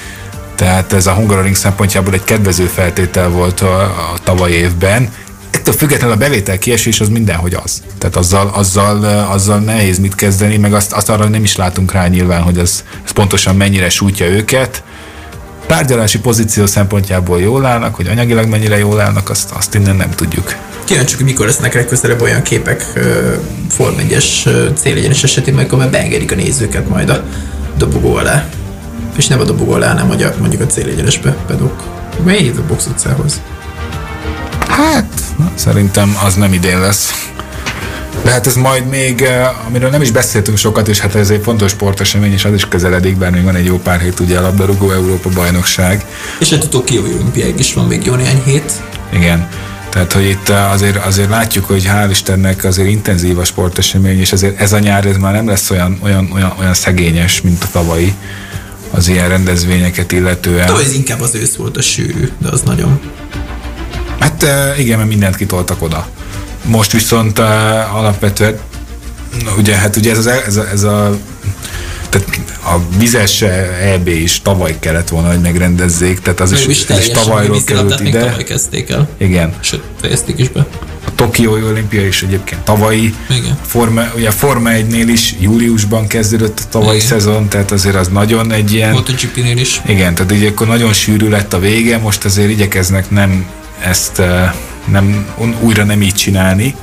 tehát 0.62 0.92
ez 0.92 1.06
a 1.06 1.12
Hungaroring 1.12 1.54
szempontjából 1.54 2.14
egy 2.14 2.24
kedvező 2.24 2.64
feltétel 2.64 3.28
volt 3.28 3.60
a, 3.60 3.82
a 3.82 4.14
tavaly 4.24 4.50
évben. 4.50 5.08
Ettől 5.50 5.74
függetlenül 5.74 6.14
a 6.14 6.18
bevétel 6.18 6.58
kiesés 6.58 7.00
az 7.00 7.08
mindenhogy 7.08 7.54
az. 7.64 7.82
Tehát 7.98 8.16
azzal, 8.16 8.50
azzal, 8.54 9.04
azzal 9.30 9.58
nehéz 9.58 9.98
mit 9.98 10.14
kezdeni, 10.14 10.56
meg 10.56 10.74
azt, 10.74 10.92
azt 10.92 11.08
arra 11.08 11.28
nem 11.28 11.42
is 11.42 11.56
látunk 11.56 11.92
rá 11.92 12.06
nyilván, 12.06 12.42
hogy 12.42 12.58
ez, 12.58 12.84
ez 13.04 13.10
pontosan 13.10 13.56
mennyire 13.56 13.88
sújtja 13.88 14.26
őket. 14.26 14.82
Tárgyalási 15.66 16.18
pozíció 16.18 16.66
szempontjából 16.66 17.40
jól 17.40 17.66
állnak, 17.66 17.94
hogy 17.94 18.06
anyagilag 18.06 18.48
mennyire 18.48 18.78
jól 18.78 19.00
állnak, 19.00 19.30
azt, 19.30 19.50
azt 19.50 19.74
innen 19.74 19.96
nem 19.96 20.10
tudjuk. 20.10 20.54
Kíváncsiak, 20.84 21.18
hogy 21.18 21.28
mikor 21.28 21.46
lesznek 21.46 21.74
legközelebb 21.74 22.20
olyan 22.20 22.42
képek 22.42 22.92
uh, 22.96 23.02
Form 23.68 23.94
1-es 24.08 24.48
célegyenes 24.74 25.22
esetén, 25.22 25.54
amikor 25.54 25.88
beengedik 25.90 26.32
a 26.32 26.34
nézőket 26.34 26.88
majd 26.88 27.10
a 27.10 27.24
dobogó 27.76 28.14
alá 28.14 28.48
és 29.16 29.26
nem 29.26 29.40
a 29.40 29.44
dobogó 29.44 29.72
alá, 29.72 29.88
hanem 29.88 30.06
mondjuk, 30.06 30.38
mondjuk 30.38 30.62
a 30.62 30.66
célegyenesbe 30.66 31.30
pedok. 31.46 31.82
Melyik 32.24 32.58
a 32.58 32.62
box 32.68 32.86
utcához? 32.86 33.40
Hát, 34.68 35.20
na, 35.38 35.52
szerintem 35.54 36.16
az 36.24 36.34
nem 36.34 36.52
idén 36.52 36.80
lesz. 36.80 37.30
De 38.24 38.30
hát 38.30 38.46
ez 38.46 38.54
majd 38.54 38.88
még, 38.88 39.22
eh, 39.22 39.66
amiről 39.66 39.90
nem 39.90 40.02
is 40.02 40.10
beszéltünk 40.10 40.58
sokat, 40.58 40.88
és 40.88 40.98
hát 40.98 41.14
ez 41.14 41.30
egy 41.30 41.40
fontos 41.42 41.70
sportesemény, 41.70 42.32
és 42.32 42.44
az 42.44 42.52
is 42.52 42.68
közeledik, 42.68 43.16
bár 43.16 43.30
még 43.30 43.44
van 43.44 43.54
egy 43.54 43.64
jó 43.64 43.78
pár 43.78 44.00
hét 44.00 44.20
ugye 44.20 44.38
a 44.38 44.40
labdarúgó 44.40 44.90
Európa 44.90 45.28
bajnokság. 45.28 46.04
És 46.40 46.52
a 46.52 46.58
Tokiói 46.58 47.12
olimpiáig 47.12 47.58
is 47.58 47.74
van 47.74 47.86
még 47.86 48.04
jó 48.04 48.14
néhány 48.14 48.42
hét. 48.44 48.72
Igen. 49.12 49.48
Tehát, 49.88 50.12
hogy 50.12 50.24
itt 50.24 50.48
eh, 50.48 50.72
azért, 50.72 50.96
azért 50.96 51.28
látjuk, 51.28 51.64
hogy 51.64 51.84
hál' 51.86 52.08
Istennek 52.10 52.64
azért 52.64 52.88
intenzív 52.88 53.38
a 53.38 53.44
sportesemény, 53.44 54.18
és 54.18 54.32
azért 54.32 54.60
ez 54.60 54.72
a 54.72 54.78
nyár 54.78 55.06
ez 55.06 55.16
már 55.16 55.32
nem 55.32 55.48
lesz 55.48 55.70
olyan, 55.70 55.98
olyan, 56.02 56.30
olyan, 56.34 56.52
olyan 56.58 56.74
szegényes, 56.74 57.40
mint 57.40 57.62
a 57.62 57.66
tavalyi 57.72 58.14
az 58.93 59.09
ilyen 59.09 59.28
rendezvényeket 59.28 60.12
illetően. 60.12 60.66
De 60.66 60.72
ez 60.72 60.93
inkább 60.93 61.20
az 61.20 61.34
ősz 61.34 61.55
volt 61.55 61.76
a 61.76 61.82
sűrű, 61.82 62.28
de 62.38 62.49
az 62.49 62.61
nagyon. 62.61 63.01
Hát 64.18 64.47
igen, 64.78 64.97
mert 64.99 65.09
mindent 65.09 65.36
kitoltak 65.36 65.82
oda. 65.82 66.07
Most 66.64 66.93
viszont 66.93 67.38
alapvetően, 67.93 68.59
ugye, 69.59 69.74
hát 69.74 69.97
ugye 69.97 70.11
ez, 70.11 70.18
az, 70.18 70.26
ez, 70.26 70.57
a, 70.57 70.68
ez 70.68 70.82
a 70.82 71.18
tehát 72.12 72.58
a 72.64 72.96
vizes 72.98 73.42
EB 73.82 74.08
is 74.08 74.42
tavaly 74.42 74.76
kellett 74.78 75.08
volna, 75.08 75.28
hogy 75.28 75.40
megrendezzék, 75.40 76.20
tehát 76.20 76.40
az 76.40 76.52
is, 76.52 76.66
is, 76.66 76.88
is 76.88 77.08
tavalyról 77.08 77.64
került 77.64 78.00
ide. 78.00 78.20
Tavaly 78.20 78.44
kezdték 78.44 78.90
el. 78.90 79.08
Igen. 79.18 79.54
Sőt, 79.60 79.82
fejezték 80.00 80.38
is 80.38 80.48
be. 80.48 80.66
Tokiói 81.14 81.62
olimpia 81.62 82.06
is 82.06 82.22
egyébként 82.22 82.60
tavalyi. 82.60 83.14
Igen. 83.30 83.58
Forma, 83.66 84.02
ugye 84.16 84.28
a 84.28 84.32
Forma 84.32 84.70
1-nél 84.72 85.08
is 85.12 85.34
júliusban 85.40 86.06
kezdődött 86.06 86.60
a 86.60 86.68
tavalyi 86.70 86.96
Igen. 86.96 87.08
szezon, 87.08 87.48
tehát 87.48 87.70
azért 87.70 87.96
az 87.96 88.08
nagyon 88.08 88.52
egy 88.52 88.72
ilyen... 88.72 88.92
MotoGP-nél 88.92 89.56
is. 89.56 89.80
Igen, 89.86 90.14
tehát 90.14 90.32
így 90.32 90.44
akkor 90.44 90.66
nagyon 90.66 90.92
sűrű 90.92 91.28
lett 91.28 91.52
a 91.52 91.58
vége, 91.58 91.98
most 91.98 92.24
azért 92.24 92.50
igyekeznek 92.50 93.10
nem 93.10 93.46
ezt 93.84 94.22
nem, 94.90 95.26
újra 95.60 95.84
nem 95.84 96.02
így 96.02 96.14
csinálni, 96.14 96.74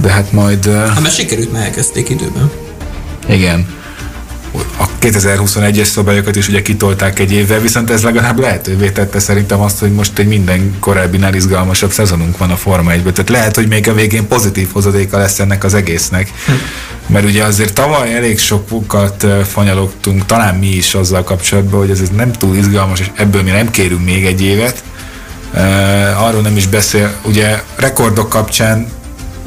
de 0.00 0.10
hát 0.10 0.32
majd... 0.32 0.64
Hát 0.66 1.00
mert 1.00 1.14
sikerült, 1.14 1.52
mert 1.52 1.64
elkezdték 1.64 2.08
időben. 2.08 2.50
Igen 3.28 3.78
a 4.78 4.88
2021-es 5.00 5.84
szabályokat 5.84 6.36
is 6.36 6.48
ugye 6.48 6.62
kitolták 6.62 7.18
egy 7.18 7.32
évvel, 7.32 7.60
viszont 7.60 7.90
ez 7.90 8.02
legalább 8.02 8.38
lehetővé 8.38 8.90
tette 8.90 9.18
szerintem 9.18 9.60
azt, 9.60 9.78
hogy 9.78 9.92
most 9.92 10.18
egy 10.18 10.26
minden 10.26 10.76
korábbinál 10.80 11.34
izgalmasabb 11.34 11.92
szezonunk 11.92 12.38
van 12.38 12.50
a 12.50 12.56
Forma 12.56 12.90
1 12.90 13.02
Tehát 13.02 13.30
lehet, 13.30 13.54
hogy 13.54 13.68
még 13.68 13.88
a 13.88 13.94
végén 13.94 14.28
pozitív 14.28 14.68
hozadéka 14.72 15.18
lesz 15.18 15.38
ennek 15.38 15.64
az 15.64 15.74
egésznek. 15.74 16.32
Mert 17.06 17.24
ugye 17.24 17.44
azért 17.44 17.74
tavaly 17.74 18.14
elég 18.14 18.38
sokat 18.38 19.26
fanyalogtunk, 19.44 20.26
talán 20.26 20.54
mi 20.54 20.68
is 20.68 20.94
azzal 20.94 21.24
kapcsolatban, 21.24 21.80
hogy 21.80 21.90
ez 21.90 22.02
nem 22.16 22.32
túl 22.32 22.56
izgalmas, 22.56 23.00
és 23.00 23.10
ebből 23.14 23.42
mi 23.42 23.50
nem 23.50 23.70
kérünk 23.70 24.04
még 24.04 24.24
egy 24.24 24.42
évet. 24.42 24.82
arról 26.16 26.40
nem 26.42 26.56
is 26.56 26.66
beszél, 26.66 27.14
ugye 27.24 27.62
rekordok 27.76 28.28
kapcsán 28.28 28.88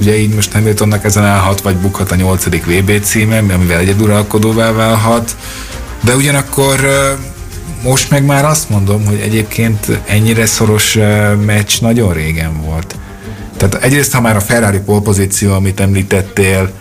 Ugye 0.04 0.18
így 0.18 0.34
most 0.34 0.52
Hamiltonnak 0.52 1.04
ezen 1.04 1.24
állhat, 1.26 1.62
vagy 1.62 1.76
bukhat 1.76 2.12
a 2.12 2.16
nyolcadik 2.16 2.66
VB 2.66 3.04
címe, 3.04 3.38
amivel 3.38 3.80
egyeduralkodóvá 3.80 4.72
válhat. 4.72 5.36
De 6.02 6.16
ugyanakkor 6.16 6.80
most 7.84 8.10
meg 8.10 8.26
már 8.26 8.46
azt 8.46 8.70
mondom, 8.70 9.06
hogy 9.06 9.20
egyébként 9.20 10.00
ennyire 10.06 10.46
szoros 10.46 10.98
meccs 11.46 11.82
nagyon 11.82 12.14
régen 12.14 12.62
volt. 12.62 12.96
Tehát 13.58 13.76
egyrészt, 13.76 14.14
ha 14.14 14.22
már 14.22 14.36
a 14.36 14.40
Ferrari 14.40 14.80
polpozíció, 14.80 15.54
amit 15.54 15.80
említettél, 15.80 16.72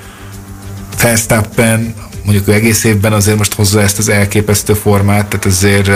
Verstappen, 1.03 1.95
mondjuk 2.25 2.49
ő 2.49 2.53
egész 2.53 2.85
évben 2.85 3.13
azért 3.13 3.39
most 3.39 3.55
hozza 3.55 3.83
ezt 3.83 3.99
az 3.99 4.09
elképesztő 4.09 4.75
formát, 4.75 5.27
tehát 5.27 5.45
azért 5.45 5.91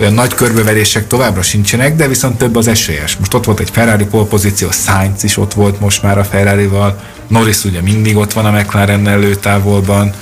olyan 0.00 0.12
nagy 0.12 0.34
körbeverések 0.34 1.06
továbbra 1.06 1.42
sincsenek, 1.42 1.96
de 1.96 2.08
viszont 2.08 2.38
több 2.38 2.56
az 2.56 2.68
esélyes. 2.68 3.16
Most 3.16 3.34
ott 3.34 3.44
volt 3.44 3.60
egy 3.60 3.70
Ferrari 3.70 4.04
polpozíció, 4.04 4.68
Sainz 4.70 5.24
is 5.24 5.36
ott 5.36 5.52
volt 5.52 5.80
most 5.80 6.02
már 6.02 6.18
a 6.18 6.24
Ferrari-val, 6.24 7.00
Norris 7.28 7.64
ugye 7.64 7.80
mindig 7.80 8.16
ott 8.16 8.32
van 8.32 8.46
a 8.46 8.50
McLaren 8.50 9.08
előtávolban. 9.08 10.12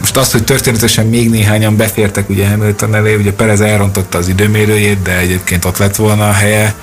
Most 0.00 0.16
az, 0.16 0.32
hogy 0.32 0.44
történetesen 0.44 1.06
még 1.06 1.30
néhányan 1.30 1.76
befértek 1.76 2.28
ugye 2.28 2.48
Hamilton 2.48 2.94
elé, 2.94 3.14
ugye 3.14 3.32
Perez 3.32 3.60
elrontotta 3.60 4.18
az 4.18 4.28
időmérőjét, 4.28 5.02
de 5.02 5.18
egyébként 5.18 5.64
ott 5.64 5.78
lett 5.78 5.96
volna 5.96 6.28
a 6.28 6.32
helye. 6.32 6.74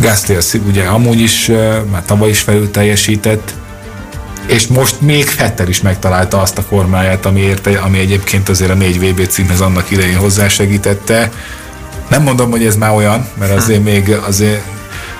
Gasly 0.00 0.58
ugye 0.66 0.84
amúgy 0.84 1.20
is, 1.20 1.50
már 1.90 2.02
tavaly 2.06 2.28
is 2.28 2.40
felül 2.40 2.70
teljesített, 2.70 3.54
és 4.46 4.66
most 4.66 5.00
még 5.00 5.24
Fetter 5.24 5.68
is 5.68 5.80
megtalálta 5.80 6.40
azt 6.40 6.58
a 6.58 6.62
formáját, 6.62 7.26
ami, 7.26 7.40
érte, 7.40 7.78
ami 7.78 7.98
egyébként 7.98 8.48
azért 8.48 8.70
a 8.70 8.74
négy 8.74 9.10
VB 9.10 9.26
címhez 9.26 9.60
annak 9.60 9.90
idején 9.90 10.16
hozzásegítette. 10.16 11.30
Nem 12.08 12.22
mondom, 12.22 12.50
hogy 12.50 12.64
ez 12.64 12.76
már 12.76 12.94
olyan, 12.94 13.28
mert 13.38 13.52
azért 13.52 13.84
még 13.84 14.10
azért 14.10 14.62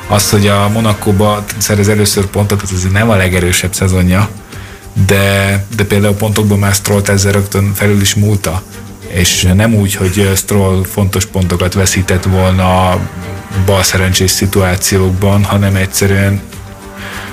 az, 0.09 0.31
hogy 0.31 0.47
a 0.47 0.69
Monakóba 0.69 1.45
szerez 1.59 1.89
először 1.89 2.27
pontot, 2.27 2.63
az 2.63 2.73
azért 2.73 2.93
nem 2.93 3.11
a 3.11 3.17
legerősebb 3.17 3.75
szezonja, 3.75 4.29
de, 5.07 5.65
de 5.77 5.85
például 5.85 6.15
pontokban 6.15 6.59
már 6.59 6.75
Stroll 6.75 7.03
ezzel 7.07 7.33
rögtön 7.33 7.73
felül 7.75 8.01
is 8.01 8.15
múlta 8.15 8.63
és 9.13 9.49
nem 9.55 9.75
úgy, 9.75 9.95
hogy 9.95 10.31
Stroll 10.37 10.85
fontos 10.85 11.27
pontokat 11.27 11.75
veszített 11.75 12.25
volna 12.25 13.01
bal 13.67 13.83
szerencsés 13.83 14.31
szituációkban, 14.31 15.45
hanem 15.45 15.75
egyszerűen 15.75 16.41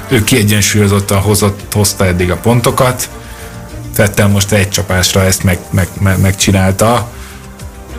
ő 0.10 0.24
kiegyensúlyozottan 0.24 1.20
hozott, 1.20 1.74
hozta 1.74 2.06
eddig 2.06 2.32
a 2.32 2.38
pontokat, 2.38 3.10
Fettel 4.00 4.28
most 4.28 4.52
egy 4.52 4.70
csapásra 4.70 5.24
ezt 5.24 5.44
meg, 5.44 5.60
meg, 5.70 5.88
meg, 6.00 6.20
megcsinálta. 6.22 7.12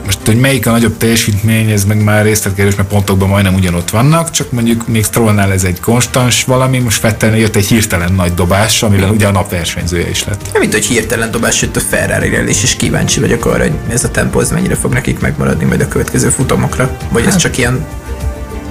most, 0.04 0.18
hogy 0.24 0.40
melyik 0.40 0.66
a 0.66 0.70
nagyobb 0.70 0.96
teljesítmény, 0.96 1.70
ez 1.70 1.84
meg 1.84 2.02
már 2.02 2.24
részletkérdés, 2.24 2.74
mert 2.74 2.88
pontokban 2.88 3.28
majdnem 3.28 3.54
ugyanott 3.54 3.90
vannak, 3.90 4.30
csak 4.30 4.52
mondjuk 4.52 4.88
még 4.88 5.04
Strollnál 5.04 5.52
ez 5.52 5.64
egy 5.64 5.80
konstans 5.80 6.44
valami, 6.44 6.78
most 6.78 7.00
Vettelnél 7.00 7.40
jött 7.40 7.56
egy 7.56 7.66
hirtelen 7.66 8.12
nagy 8.12 8.34
dobás, 8.34 8.82
amivel 8.82 9.10
ugye 9.10 9.26
a 9.26 9.30
nap 9.30 9.50
versenyzője 9.50 10.08
is 10.08 10.24
lett. 10.24 10.50
Ja, 10.52 10.60
mint 10.60 10.72
hogy 10.72 10.84
hirtelen 10.84 11.30
dobás 11.30 11.62
jött 11.62 11.76
a 11.76 11.80
ferrari 11.80 12.48
is, 12.48 12.62
és 12.62 12.76
kíváncsi 12.76 13.20
vagyok 13.20 13.46
arra, 13.46 13.62
hogy 13.62 13.74
ez 13.88 14.04
a 14.04 14.10
tempó 14.10 14.40
ez 14.40 14.50
mennyire 14.50 14.74
fog 14.74 14.92
nekik 14.92 15.20
megmaradni 15.20 15.64
majd 15.64 15.80
a 15.80 15.88
következő 15.88 16.28
futamokra. 16.28 16.96
Vagy 17.10 17.24
hát. 17.24 17.34
ez 17.34 17.40
csak 17.40 17.58
ilyen 17.58 17.86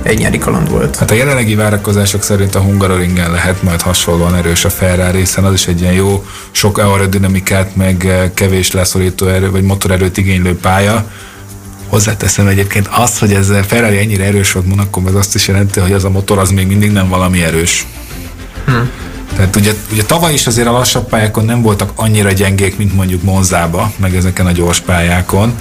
egy 0.03 0.19
nyári 0.19 0.37
kaland 0.37 0.69
volt. 0.69 0.95
Hát 0.95 1.11
a 1.11 1.13
jelenlegi 1.13 1.55
várakozások 1.55 2.23
szerint 2.23 2.55
a 2.55 2.59
Hungaroringen 2.59 3.31
lehet 3.31 3.63
majd 3.63 3.81
hasonlóan 3.81 4.35
erős 4.35 4.65
a 4.65 4.69
Ferrari, 4.69 5.17
hiszen 5.17 5.43
az 5.43 5.53
is 5.53 5.67
egy 5.67 5.81
ilyen 5.81 5.93
jó, 5.93 6.25
sok 6.51 6.77
aerodinamikát, 6.77 7.75
meg 7.75 8.05
eh, 8.05 8.29
kevés 8.33 8.71
leszorító 8.71 9.27
erő, 9.27 9.51
vagy 9.51 9.63
motorerőt 9.63 10.17
igénylő 10.17 10.57
pálya. 10.57 11.11
Hozzáteszem 11.87 12.47
egyébként 12.47 12.87
azt, 12.91 13.19
hogy 13.19 13.33
ez 13.33 13.51
Ferrari 13.67 13.97
ennyire 13.97 14.23
erős 14.23 14.51
volt 14.51 14.65
Monaco, 14.65 15.01
az 15.05 15.15
azt 15.15 15.35
is 15.35 15.47
jelenti, 15.47 15.79
hogy 15.79 15.91
az 15.91 16.03
a 16.03 16.09
motor 16.09 16.37
az 16.37 16.51
még 16.51 16.67
mindig 16.67 16.91
nem 16.91 17.09
valami 17.09 17.43
erős. 17.43 17.87
Hm. 18.65 18.71
Tehát 19.35 19.55
ugye, 19.55 19.73
ugye 19.91 20.03
tavaly 20.03 20.33
is 20.33 20.47
azért 20.47 20.67
a 20.67 20.71
lassabb 20.71 21.09
pályákon 21.09 21.45
nem 21.45 21.61
voltak 21.61 21.91
annyira 21.95 22.31
gyengék, 22.31 22.77
mint 22.77 22.95
mondjuk 22.95 23.23
Monzába, 23.23 23.91
meg 23.95 24.15
ezeken 24.15 24.45
a 24.45 24.51
gyors 24.51 24.79
pályákon, 24.79 25.53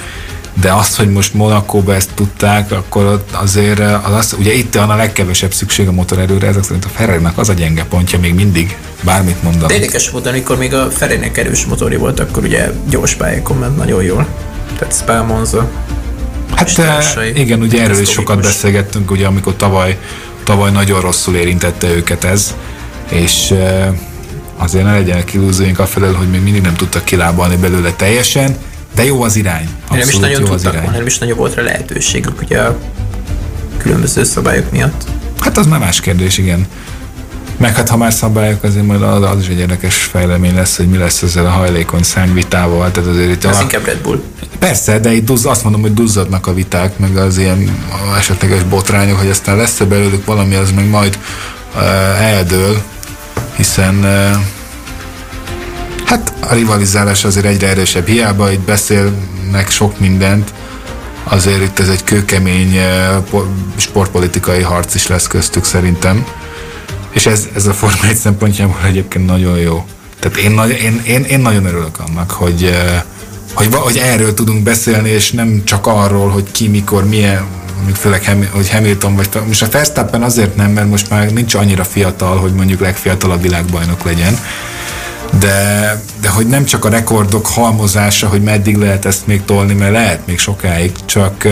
de 0.60 0.72
azt, 0.72 0.96
hogy 0.96 1.10
most 1.10 1.34
Monakóba 1.34 1.94
ezt 1.94 2.10
tudták, 2.14 2.72
akkor 2.72 3.04
ott 3.04 3.30
azért 3.32 3.80
az, 3.80 4.12
az 4.12 4.36
ugye 4.38 4.52
itt 4.52 4.74
van 4.74 4.90
a 4.90 4.96
legkevesebb 4.96 5.52
szükség 5.52 5.88
a 5.88 5.92
motorerőre, 5.92 6.46
ezek 6.46 6.62
szerint 6.62 6.84
a 6.84 6.88
ferrari 6.88 7.24
az 7.34 7.48
a 7.48 7.52
gyenge 7.52 7.84
pontja 7.84 8.18
még 8.18 8.34
mindig, 8.34 8.76
bármit 9.02 9.42
mondanak. 9.42 9.68
De 9.68 9.74
érdekes 9.74 10.10
volt, 10.10 10.26
amikor 10.26 10.58
még 10.58 10.74
a 10.74 10.90
ferrari 10.90 11.30
erős 11.34 11.64
motorja 11.64 11.98
volt, 11.98 12.20
akkor 12.20 12.42
ugye 12.42 12.70
gyors 12.90 13.14
pályákon 13.14 13.58
ment 13.58 13.76
nagyon 13.76 14.02
jól. 14.02 14.26
Tehát 14.78 14.94
Spa, 14.94 15.24
Monza. 15.24 15.70
Hát 16.54 17.18
igen, 17.34 17.60
ugye 17.60 17.82
erről 17.82 18.00
is 18.00 18.10
sokat 18.10 18.40
beszélgettünk, 18.40 19.10
ugye 19.10 19.26
amikor 19.26 19.56
tavaly, 19.56 19.98
tavaly 20.44 20.70
nagyon 20.70 21.00
rosszul 21.00 21.36
érintette 21.36 21.88
őket 21.94 22.24
ez, 22.24 22.54
és 23.10 23.54
azért 24.56 24.84
ne 24.84 24.92
legyenek 24.92 25.34
illúzióink 25.34 25.78
afelől, 25.78 26.14
hogy 26.14 26.30
még 26.30 26.42
mindig 26.42 26.62
nem 26.62 26.74
tudtak 26.74 27.04
kilábalni 27.04 27.56
belőle 27.56 27.92
teljesen, 27.92 28.56
de 28.98 29.04
jó 29.04 29.22
az 29.22 29.36
irány. 29.36 29.68
Abszolút 29.88 30.04
nem 30.04 30.08
is 30.08 30.16
nagyon 30.18 30.40
jó 30.40 30.46
tudtak 30.46 30.72
volna, 30.72 30.96
nem 30.96 31.06
is 31.06 31.18
nagyon 31.18 31.36
volt 31.36 31.54
rá 31.54 31.62
lehetőségük, 31.62 32.40
ugye 32.40 32.60
a 32.60 32.78
különböző 33.76 34.24
szabályok 34.24 34.70
miatt. 34.70 35.04
Hát 35.40 35.58
az 35.58 35.66
már 35.66 35.78
más 35.78 36.00
kérdés, 36.00 36.38
igen. 36.38 36.66
Meg 37.56 37.74
hát 37.74 37.88
ha 37.88 37.96
már 37.96 38.12
szabályok, 38.12 38.62
azért 38.62 38.86
majd 38.86 39.02
az, 39.02 39.22
az 39.22 39.40
is 39.40 39.48
egy 39.48 39.58
érdekes 39.58 39.94
fejlemény 39.96 40.54
lesz, 40.54 40.76
hogy 40.76 40.88
mi 40.88 40.96
lesz 40.96 41.22
ezzel 41.22 41.46
a 41.46 41.50
hajlékony 41.50 42.00
vitával. 42.32 42.90
Tehát 42.90 43.10
azért 43.10 43.30
itt 43.30 43.44
Ez 43.44 43.58
a... 43.58 43.62
inkább 43.62 43.84
Red 43.84 43.98
Bull. 43.98 44.22
Persze, 44.58 44.98
de 44.98 45.12
itt 45.12 45.24
duzz, 45.24 45.46
azt 45.46 45.62
mondom, 45.62 45.80
hogy 45.80 45.94
duzzadnak 45.94 46.46
a 46.46 46.54
viták, 46.54 46.98
meg 46.98 47.16
az 47.16 47.38
ilyen 47.38 47.86
esetleges 48.18 48.62
botrányok, 48.62 49.18
hogy 49.18 49.30
aztán 49.30 49.56
lesz-e 49.56 49.84
belőlük 49.84 50.24
valami, 50.24 50.54
az 50.54 50.72
meg 50.72 50.88
majd 50.88 51.18
uh, 51.74 51.82
eldől, 52.22 52.82
hiszen 53.56 53.94
uh, 53.94 54.57
Hát 56.08 56.32
a 56.40 56.54
rivalizálás 56.54 57.24
azért 57.24 57.46
egyre 57.46 57.68
erősebb. 57.68 58.06
Hiába 58.06 58.52
itt 58.52 58.60
beszélnek 58.60 59.70
sok 59.70 60.00
mindent, 60.00 60.52
azért 61.24 61.62
itt 61.62 61.78
ez 61.78 61.88
egy 61.88 62.04
kőkemény 62.04 62.76
eh, 62.76 63.16
sportpolitikai 63.76 64.62
harc 64.62 64.94
is 64.94 65.06
lesz 65.06 65.26
köztük 65.26 65.64
szerintem. 65.64 66.26
És 67.10 67.26
ez, 67.26 67.48
ez 67.54 67.66
a 67.66 67.72
Forma 67.72 68.08
1 68.08 68.16
szempontjából 68.16 68.76
egyébként 68.84 69.26
nagyon 69.26 69.58
jó. 69.58 69.86
Tehát 70.18 70.38
én, 70.38 70.60
én, 70.82 71.02
én, 71.06 71.22
én 71.22 71.40
nagyon 71.40 71.64
örülök 71.64 71.98
annak, 72.08 72.30
hogy, 72.30 72.64
eh, 72.64 73.02
hogy, 73.54 73.68
hogy 73.74 73.96
erről 73.96 74.34
tudunk 74.34 74.62
beszélni, 74.62 75.08
és 75.08 75.30
nem 75.30 75.62
csak 75.64 75.86
arról, 75.86 76.28
hogy 76.28 76.50
ki, 76.50 76.68
mikor, 76.68 77.04
milyen, 77.08 77.46
főleg 77.94 78.48
hogy 78.50 78.70
Hamilton 78.70 79.16
vagy 79.16 79.28
most 79.46 79.62
a 79.62 79.68
Verstappen 79.70 80.22
azért 80.22 80.56
nem, 80.56 80.70
mert 80.70 80.88
most 80.88 81.10
már 81.10 81.30
nincs 81.32 81.54
annyira 81.54 81.84
fiatal, 81.84 82.36
hogy 82.36 82.52
mondjuk 82.52 82.80
legfiatalabb 82.80 83.42
világbajnok 83.42 84.04
legyen, 84.04 84.38
de, 85.38 86.02
de 86.20 86.28
hogy 86.28 86.46
nem 86.46 86.64
csak 86.64 86.84
a 86.84 86.88
rekordok 86.88 87.46
halmozása, 87.46 88.28
hogy 88.28 88.42
meddig 88.42 88.76
lehet 88.76 89.04
ezt 89.04 89.26
még 89.26 89.44
tolni, 89.44 89.74
mert 89.74 89.92
lehet 89.92 90.26
még 90.26 90.38
sokáig, 90.38 90.92
csak 91.04 91.46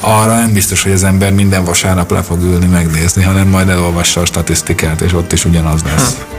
arra 0.00 0.34
nem 0.34 0.52
biztos, 0.52 0.82
hogy 0.82 0.92
az 0.92 1.04
ember 1.04 1.32
minden 1.32 1.64
vasárnap 1.64 2.10
le 2.10 2.22
fog 2.22 2.42
ülni 2.42 2.66
megnézni, 2.66 3.22
hanem 3.22 3.48
majd 3.48 3.68
elolvassa 3.68 4.20
a 4.20 4.24
statisztikát, 4.24 5.00
és 5.00 5.12
ott 5.12 5.32
is 5.32 5.44
ugyanaz 5.44 5.82
lesz. 5.82 6.14
Hm. 6.14 6.38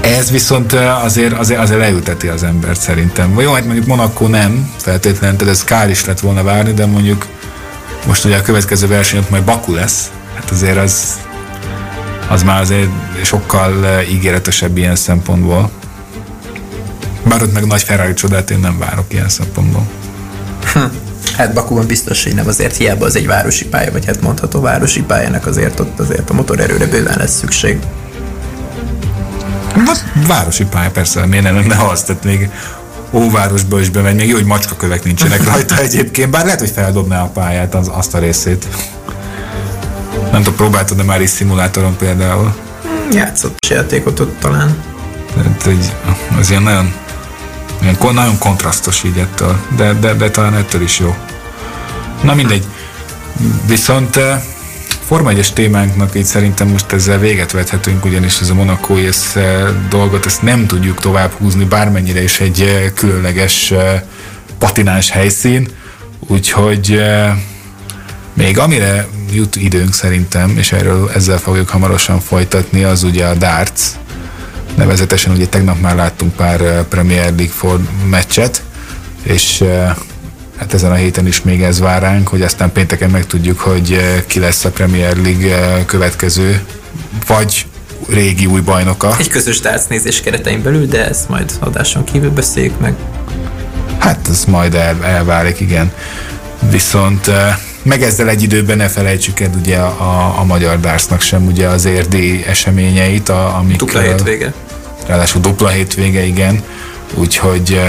Ez 0.00 0.30
viszont 0.30 0.72
azért, 1.02 1.38
azért, 1.38 1.60
azért 1.60 1.78
leülteti 1.78 2.28
az 2.28 2.42
embert 2.42 2.80
szerintem. 2.80 3.40
Jó, 3.40 3.52
hát 3.52 3.64
mondjuk 3.64 3.86
Monaco 3.86 4.26
nem 4.26 4.72
feltétlenül, 4.76 5.36
tehát 5.36 5.54
ez 5.54 5.64
kár 5.64 5.90
is 5.90 6.04
lett 6.04 6.20
volna 6.20 6.42
várni, 6.42 6.72
de 6.72 6.86
mondjuk 6.86 7.26
most 8.06 8.24
ugye 8.24 8.36
a 8.36 8.42
következő 8.42 8.86
versenyt 8.86 9.30
majd 9.30 9.42
Baku 9.42 9.74
lesz, 9.74 10.10
hát 10.34 10.50
azért 10.50 10.76
az 10.76 11.18
az 12.32 12.42
már 12.42 12.60
azért 12.60 12.88
sokkal 13.22 13.86
eh, 13.86 14.12
ígéretesebb 14.12 14.76
ilyen 14.76 14.96
szempontból. 14.96 15.70
Bár 17.22 17.42
ott 17.42 17.52
meg 17.52 17.66
nagy 17.66 17.82
Ferrari 17.82 18.14
csodát 18.14 18.50
én 18.50 18.58
nem 18.58 18.78
várok 18.78 19.04
ilyen 19.08 19.28
szempontból. 19.28 19.86
Hm. 20.72 20.78
Hát 21.36 21.52
Bakuban 21.52 21.86
biztos, 21.86 22.24
hogy 22.24 22.34
nem 22.34 22.46
azért 22.46 22.76
hiába 22.76 23.04
az 23.04 23.16
egy 23.16 23.26
városi 23.26 23.64
pálya, 23.64 23.92
vagy 23.92 24.04
hát 24.04 24.20
mondható 24.20 24.60
városi 24.60 25.02
pályának 25.02 25.46
azért 25.46 25.80
ott 25.80 25.98
azért 25.98 26.30
a 26.30 26.32
motorerőre 26.32 26.86
bőven 26.86 27.14
lesz 27.18 27.38
szükség. 27.38 27.78
Hát, 29.86 30.04
városi 30.26 30.64
pálya 30.64 30.90
persze, 30.90 31.26
miért 31.26 31.44
nem 31.44 31.54
lenne 31.54 31.76
az, 31.90 32.02
tehát 32.02 32.24
még 32.24 32.50
óvárosba 33.10 33.80
is 33.80 33.90
bemegy, 33.90 34.14
még 34.14 34.28
jó, 34.28 34.34
hogy 34.34 34.44
macskakövek 34.44 35.04
nincsenek 35.04 35.44
rajta 35.44 35.78
egyébként, 35.78 36.30
bár 36.30 36.44
lehet, 36.44 36.60
hogy 36.60 36.70
feldobná 36.70 37.22
a 37.22 37.26
pályát 37.26 37.74
az, 37.74 37.90
azt 37.92 38.14
a 38.14 38.18
részét. 38.18 38.66
Nem 40.20 40.42
tudom, 40.42 40.56
próbáltad 40.56 40.96
de 40.96 41.02
már 41.02 41.20
is 41.20 41.30
szimulátoron 41.30 41.96
például? 41.96 42.54
Játszott 43.12 43.66
játékot 43.68 44.20
ott 44.20 44.38
talán. 44.38 44.76
Tehát, 45.34 45.66
egy, 45.66 45.92
az 46.38 46.50
ilyen 46.50 46.62
nagyon, 46.62 46.94
ilyen, 47.82 47.96
nagyon 48.12 48.38
kontrasztos 48.38 49.04
így 49.04 49.18
ettől, 49.18 49.56
de, 49.76 49.92
de, 49.92 50.14
de 50.14 50.30
talán 50.30 50.54
ettől 50.54 50.82
is 50.82 50.98
jó. 50.98 51.14
Na 52.22 52.34
mindegy. 52.34 52.64
Viszont 53.66 54.16
eh, 54.16 54.42
Forma 55.04 55.30
1 55.30 55.50
témánknak 55.54 56.14
így 56.16 56.24
szerintem 56.24 56.68
most 56.68 56.92
ezzel 56.92 57.18
véget 57.18 57.52
vethetünk, 57.52 58.04
ugyanis 58.04 58.40
ez 58.40 58.50
a 58.50 58.54
Monaco 58.54 58.98
és 58.98 59.16
eh, 59.34 59.68
dolgot, 59.88 60.26
ezt 60.26 60.42
nem 60.42 60.66
tudjuk 60.66 61.00
tovább 61.00 61.30
húzni, 61.30 61.64
bármennyire 61.64 62.22
is 62.22 62.40
egy 62.40 62.60
eh, 62.60 62.90
különleges 62.94 63.72
patinás 64.58 65.10
helyszín, 65.10 65.68
úgyhogy 66.18 67.02
még 68.34 68.58
amire 68.58 69.06
jut 69.34 69.56
időnk 69.56 69.94
szerintem, 69.94 70.56
és 70.56 70.72
erről 70.72 71.10
ezzel 71.14 71.38
fogjuk 71.38 71.68
hamarosan 71.68 72.20
folytatni, 72.20 72.84
az 72.84 73.02
ugye 73.02 73.26
a 73.26 73.34
darts. 73.34 73.80
Nevezetesen 74.74 75.32
ugye 75.32 75.46
tegnap 75.46 75.80
már 75.80 75.94
láttunk 75.94 76.34
pár 76.34 76.60
eh, 76.60 76.84
Premier 76.88 77.24
League 77.24 77.54
for 77.54 77.78
meccset, 78.08 78.62
és 79.22 79.60
eh, 79.60 79.94
hát 80.56 80.74
ezen 80.74 80.90
a 80.90 80.94
héten 80.94 81.26
is 81.26 81.42
még 81.42 81.62
ez 81.62 81.80
vár 81.80 82.02
ránk, 82.02 82.28
hogy 82.28 82.42
aztán 82.42 82.72
pénteken 82.72 83.10
megtudjuk, 83.10 83.60
hogy 83.60 83.92
eh, 83.92 84.22
ki 84.26 84.38
lesz 84.38 84.64
a 84.64 84.70
Premier 84.70 85.16
League 85.16 85.84
következő, 85.84 86.60
vagy 87.26 87.66
régi 88.08 88.46
új 88.46 88.60
bajnoka. 88.60 89.14
Egy 89.18 89.28
közös 89.28 89.60
nézés 89.88 90.20
keretein 90.20 90.62
belül, 90.62 90.86
de 90.86 91.08
ezt 91.08 91.28
majd 91.28 91.52
adáson 91.60 92.04
kívül 92.04 92.30
beszéljük 92.30 92.80
meg. 92.80 92.94
Hát 93.98 94.28
ez 94.28 94.44
majd 94.44 94.74
el, 94.74 95.04
elválik, 95.04 95.60
igen. 95.60 95.92
Viszont 96.70 97.30
meg 97.82 98.02
ezzel 98.02 98.28
egy 98.28 98.42
időben 98.42 98.76
ne 98.76 98.88
felejtsük 98.88 99.40
el 99.40 99.50
ugye 99.58 99.76
a, 99.76 100.38
a 100.38 100.44
magyar 100.44 100.80
dársznak 100.80 101.20
sem 101.20 101.46
ugye 101.46 101.66
az 101.66 101.84
érdi 101.84 102.44
eseményeit, 102.46 103.28
a, 103.28 103.56
amik... 103.56 103.76
Dupla 103.76 104.00
hétvége. 104.00 104.52
Ráadásul 105.06 105.40
dupla 105.40 105.68
hétvége, 105.68 106.24
igen. 106.24 106.62
Úgyhogy, 107.14 107.80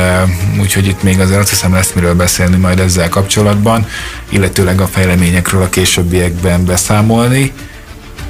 úgyhogy 0.59 0.87
itt 0.87 1.03
még 1.03 1.19
azért 1.19 1.39
azt 1.39 1.49
hiszem 1.49 1.73
lesz 1.73 1.91
miről 1.93 2.15
beszélni 2.15 2.57
majd 2.57 2.79
ezzel 2.79 3.09
kapcsolatban, 3.09 3.87
illetőleg 4.29 4.81
a 4.81 4.87
fejleményekről 4.87 5.61
a 5.61 5.69
későbbiekben 5.69 6.65
beszámolni, 6.65 7.51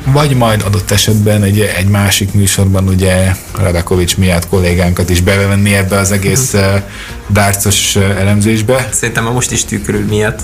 vagy 0.06 0.36
majd 0.36 0.62
adott 0.66 0.92
esetben 0.92 1.44
egy, 1.44 1.60
egy 1.60 1.88
másik 1.88 2.34
műsorban 2.34 2.88
ugye 2.88 3.36
Radakovics 3.58 4.18
miatt 4.18 4.48
kollégánkat 4.48 5.10
is 5.10 5.22
bevenni 5.22 5.76
ebbe 5.76 5.98
az 5.98 6.12
egész 6.12 6.56
dárcos 7.28 7.96
elemzésbe. 7.96 8.90
Szerintem 8.92 9.24
most 9.24 9.52
is 9.52 9.66
tűkörül 9.66 10.06
miatt 10.06 10.42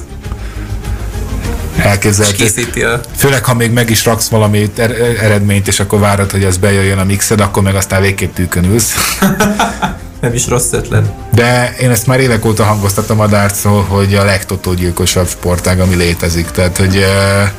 elképzelhető. 1.86 2.86
A... 2.86 3.00
Főleg, 3.16 3.46
ha 3.46 3.54
még 3.54 3.72
meg 3.72 3.90
is 3.90 4.06
raksz 4.06 4.28
valami 4.28 4.72
er- 4.76 5.20
eredményt, 5.20 5.68
és 5.68 5.80
akkor 5.80 6.00
várod, 6.00 6.32
hogy 6.32 6.44
az 6.44 6.58
bejöjjön 6.58 6.98
a 6.98 7.04
mixed, 7.04 7.40
akkor 7.40 7.64
meg 7.64 7.76
aztán 7.76 8.02
végképp 8.02 8.38
ülsz. 8.56 8.94
Nem 10.22 10.34
is 10.34 10.48
rossz 10.48 10.72
ötlet. 10.72 11.12
De 11.34 11.76
én 11.82 11.90
ezt 11.90 12.08
már 12.08 12.20
évek 12.20 12.46
óta 12.46 12.64
hangoztatom 12.64 13.20
a 13.20 13.28
dárcról, 13.28 13.84
hogy 13.84 14.16
a 14.16 14.24
legtotógyilkosabb 14.24 15.28
sportág, 15.28 15.80
ami 15.80 15.96
létezik. 15.96 16.52
Tehát, 16.52 16.78
hogy 16.78 16.96
uh, 16.96 17.50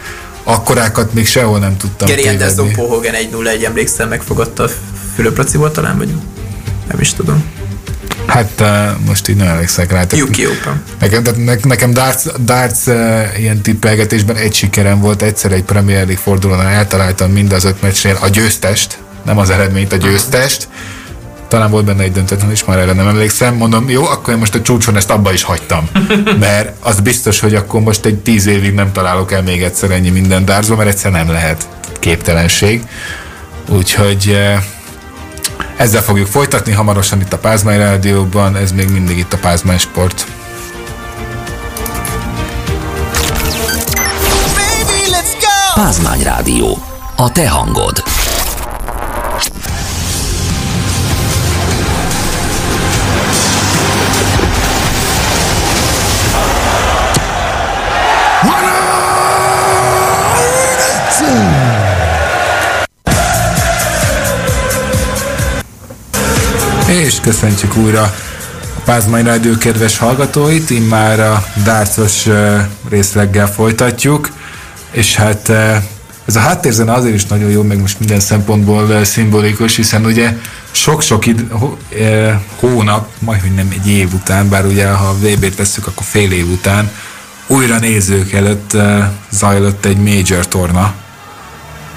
akkorákat 0.42 1.14
még 1.14 1.26
sehol 1.26 1.58
nem 1.58 1.76
tudtam 1.76 2.08
Geri 2.08 2.28
Anderson 2.28 2.72
Pohogen 2.72 3.14
1-0-1 3.32 3.64
emlékszel 3.64 4.06
megfogadta 4.06 4.68
Fülöp 5.14 5.36
Laciból 5.36 5.70
talán, 5.70 5.98
vagy 5.98 6.14
nem 6.88 7.00
is 7.00 7.14
tudom. 7.14 7.59
Hát 8.30 8.60
uh, 8.60 9.06
most 9.06 9.28
így 9.28 9.36
nem 9.36 9.46
emlékszek 9.46 9.92
rá. 9.92 10.04
Yuki 10.10 10.46
Open. 10.46 10.82
Nekem, 11.00 11.22
tehát 11.22 11.44
ne, 11.44 11.54
nekem 11.62 11.92
darts, 11.92 12.22
darts 12.44 12.86
uh, 12.86 13.38
ilyen 13.38 13.60
tippelgetésben 13.60 14.36
egy 14.36 14.54
sikerem 14.54 15.00
volt, 15.00 15.22
egyszer 15.22 15.52
egy 15.52 15.62
Premier 15.62 16.06
League 16.06 16.22
fordulón 16.22 16.60
eltaláltam 16.60 17.30
mind 17.30 17.52
az 17.52 17.64
öt 17.64 17.82
meccsnél 17.82 18.18
a 18.20 18.28
győztest, 18.28 18.98
nem 19.24 19.38
az 19.38 19.50
eredményt, 19.50 19.92
a 19.92 19.96
győztest. 19.96 20.68
Talán 21.48 21.70
volt 21.70 21.84
benne 21.84 22.02
egy 22.02 22.12
döntetlen 22.12 22.50
is, 22.50 22.64
már 22.64 22.78
erre 22.78 22.92
nem 22.92 23.08
emlékszem. 23.08 23.54
Mondom, 23.54 23.90
jó, 23.90 24.06
akkor 24.06 24.32
én 24.32 24.38
most 24.38 24.54
a 24.54 24.62
csúcson 24.62 24.96
ezt 24.96 25.10
abba 25.10 25.32
is 25.32 25.42
hagytam. 25.42 25.88
Mert 26.40 26.72
az 26.80 27.00
biztos, 27.00 27.40
hogy 27.40 27.54
akkor 27.54 27.80
most 27.80 28.04
egy 28.04 28.16
tíz 28.18 28.46
évig 28.46 28.74
nem 28.74 28.92
találok 28.92 29.32
el 29.32 29.42
még 29.42 29.62
egyszer 29.62 29.90
ennyi 29.90 30.10
minden 30.10 30.44
dárcba, 30.44 30.76
mert 30.76 30.88
egyszer 30.88 31.10
nem 31.10 31.30
lehet 31.30 31.68
képtelenség. 31.98 32.82
Úgyhogy 33.68 34.28
uh, 34.28 34.62
ezzel 35.76 36.02
fogjuk 36.02 36.26
folytatni 36.26 36.72
hamarosan 36.72 37.20
itt 37.20 37.32
a 37.32 37.38
Pázmány 37.38 37.78
Rádióban, 37.78 38.56
ez 38.56 38.72
még 38.72 38.90
mindig 38.90 39.18
itt 39.18 39.32
a 39.32 39.38
Pázmány 39.38 39.78
Sport. 39.78 40.26
Pázmány 45.74 46.22
Rádió. 46.22 46.78
A 47.16 47.32
te 47.32 47.48
hangod. 47.48 48.02
És 67.10 67.20
köszöntjük 67.20 67.76
újra 67.76 68.02
a 68.76 68.80
Pázmány 68.84 69.24
Rádió 69.24 69.56
kedves 69.58 69.98
hallgatóit, 69.98 70.70
immár 70.70 71.20
a 71.20 71.44
dárcos 71.64 72.26
részleggel 72.90 73.52
folytatjuk, 73.52 74.30
és 74.90 75.14
hát 75.14 75.48
ez 76.24 76.36
a 76.36 76.40
háttérzene 76.40 76.92
azért 76.92 77.14
is 77.14 77.24
nagyon 77.24 77.50
jó, 77.50 77.62
meg 77.62 77.80
most 77.80 77.98
minden 77.98 78.20
szempontból 78.20 79.04
szimbolikus, 79.04 79.76
hiszen 79.76 80.04
ugye 80.04 80.36
sok-sok 80.70 81.26
id- 81.26 81.52
hónap, 82.58 83.08
majd 83.18 83.40
hogy 83.40 83.54
nem 83.54 83.68
egy 83.72 83.88
év 83.88 84.14
után, 84.14 84.48
bár 84.48 84.66
ugye 84.66 84.88
ha 84.88 85.14
VB-t 85.14 85.56
veszük, 85.56 85.86
akkor 85.86 86.04
fél 86.06 86.32
év 86.32 86.50
után, 86.50 86.90
újra 87.46 87.78
nézők 87.78 88.32
előtt 88.32 88.76
zajlott 89.30 89.84
egy 89.84 89.98
major 89.98 90.48
torna, 90.48 90.94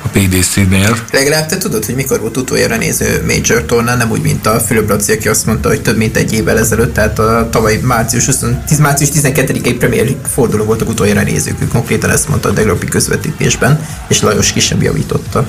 a 0.04 0.08
PDC-nél. 0.08 0.97
Legalább 1.12 1.45
te 1.45 1.58
tudod, 1.58 1.86
hogy 1.86 1.95
mikor 1.95 2.20
volt 2.20 2.38
utoljára 2.38 2.78
néző 2.78 3.24
Major 3.26 3.64
torna, 3.64 3.95
nem 3.95 4.12
úgy, 4.12 4.22
mint 4.22 4.47
a 4.47 4.60
Fülöp 4.60 4.89
Laci, 4.89 5.12
aki 5.12 5.28
azt 5.28 5.45
mondta, 5.45 5.70
hogy 5.70 5.82
több 5.82 5.97
mint 5.97 6.18
egy 6.18 6.34
évvel 6.34 6.58
ezelőtt, 6.60 6.93
tehát 6.93 7.20
a 7.20 7.47
tavaly 7.51 7.80
március, 7.84 8.26
20, 8.26 8.43
10, 8.68 8.80
március 8.80 9.10
12-i 9.14 9.76
Premier 9.80 10.04
League 10.04 10.28
forduló 10.34 10.64
voltak 10.64 10.89
utoljára 10.89 11.22
nézők, 11.22 11.62
ők 11.62 11.72
konkrétan 11.72 12.10
ezt 12.10 12.30
mondta 12.30 12.49
a 12.49 12.51
Degropi 12.51 12.86
közvetítésben, 12.86 13.86
és 14.08 14.22
Lajos 14.22 14.51
ki 14.51 14.60
sem 14.60 14.82
javította. 14.82 15.47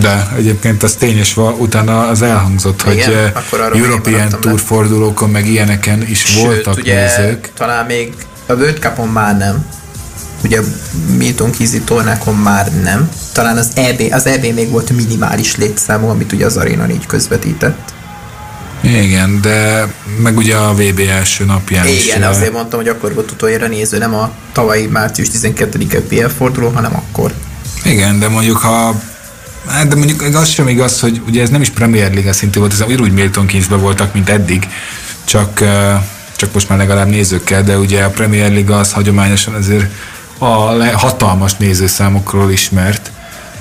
De 0.00 0.28
egyébként 0.36 0.82
az 0.82 0.94
tényes 0.94 1.34
van, 1.34 1.54
utána 1.58 2.06
az 2.06 2.22
elhangzott, 2.22 2.82
Igen, 2.90 3.32
hogy 3.50 3.80
European 3.80 4.28
Tour 4.40 4.60
fordulókon, 4.60 5.30
meg 5.30 5.46
ilyeneken 5.46 6.06
is 6.08 6.18
Sőt, 6.18 6.44
voltak 6.44 6.76
ugye, 6.76 7.00
nézők. 7.16 7.50
talán 7.56 7.86
még 7.86 8.12
a 8.46 8.52
World 8.52 8.78
Cupon 8.78 9.08
már 9.08 9.36
nem, 9.36 9.64
ugye 10.44 10.60
Milton 11.16 11.50
Kizi 11.50 11.80
tornákon 11.80 12.36
már 12.36 12.72
nem. 12.82 13.08
Talán 13.32 13.56
az 13.56 13.68
EB, 13.74 14.02
az 14.10 14.26
EB 14.26 14.44
még 14.54 14.70
volt 14.70 14.90
minimális 14.90 15.56
létszámú, 15.56 16.08
amit 16.08 16.32
ugye 16.32 16.46
az 16.46 16.56
Arena 16.56 16.90
így 16.90 17.06
közvetített. 17.06 17.92
Igen, 18.80 19.40
de 19.40 19.86
meg 20.22 20.36
ugye 20.36 20.56
a 20.56 20.74
VB 20.74 21.00
első 21.08 21.44
napján 21.44 21.84
Igen, 21.84 21.96
is. 21.96 22.06
Igen, 22.06 22.22
azért 22.22 22.52
mondtam, 22.52 22.78
hogy 22.78 22.88
akkor 22.88 23.14
volt 23.14 23.30
utoljára 23.30 23.66
néző, 23.66 23.98
nem 23.98 24.14
a 24.14 24.30
tavalyi 24.52 24.86
március 24.86 25.28
12-e 25.32 26.00
PL 26.00 26.26
forduló, 26.36 26.68
hanem 26.68 26.94
akkor. 26.94 27.32
Igen, 27.84 28.18
de 28.18 28.28
mondjuk 28.28 28.56
ha 28.56 29.00
Hát 29.66 29.88
de 29.88 29.94
mondjuk 29.94 30.22
az 30.34 30.48
sem 30.48 30.68
igaz, 30.68 31.00
hogy 31.00 31.22
ugye 31.26 31.42
ez 31.42 31.48
nem 31.48 31.60
is 31.60 31.70
Premier 31.70 32.12
League 32.12 32.32
szintű 32.32 32.58
volt, 32.58 32.72
ez 32.72 32.98
úgy 33.00 33.12
Milton 33.12 33.46
Keynesben 33.46 33.80
voltak, 33.80 34.14
mint 34.14 34.28
eddig, 34.28 34.68
csak, 35.24 35.64
csak 36.36 36.52
most 36.52 36.68
már 36.68 36.78
legalább 36.78 37.08
nézőkkel, 37.08 37.62
de 37.62 37.78
ugye 37.78 38.02
a 38.02 38.10
Premier 38.10 38.52
League 38.52 38.76
az 38.76 38.92
hagyományosan 38.92 39.54
azért 39.54 39.92
a 40.42 40.98
hatalmas 40.98 41.56
nézőszámokról 41.56 42.50
ismert. 42.50 43.10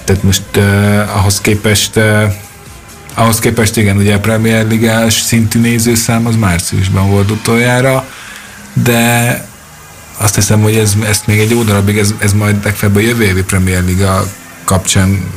Tehát 0.04 0.24
most 0.24 0.44
uh, 0.56 1.18
ahhoz 1.18 1.42
képest 1.42 1.96
uh, 1.96 2.34
ahhoz 3.14 3.40
képest 3.40 3.78
igen, 3.78 3.98
ugye 3.98 4.14
a 4.16 4.20
Premier 4.20 4.68
Ligás 4.68 5.14
szintű 5.14 5.60
nézőszám 5.60 6.26
az 6.26 6.36
márciusban 6.36 7.10
volt 7.10 7.32
utoljára, 7.32 8.06
de 8.74 9.46
azt 10.18 10.36
hiszem, 10.36 10.62
hogy 10.62 10.76
ez, 10.76 10.94
ezt 11.08 11.28
még 11.28 11.40
egy 11.40 11.50
jó 11.50 11.64
darabig, 11.64 11.98
ez, 11.98 12.14
ez 12.18 12.34
majd 12.34 12.64
legfeljebb 12.64 12.98
a 12.98 13.02
jövő 13.02 13.24
évi 13.24 13.44
Premier 13.44 13.84
Liga 13.84 14.28
kapcsán 14.64 15.32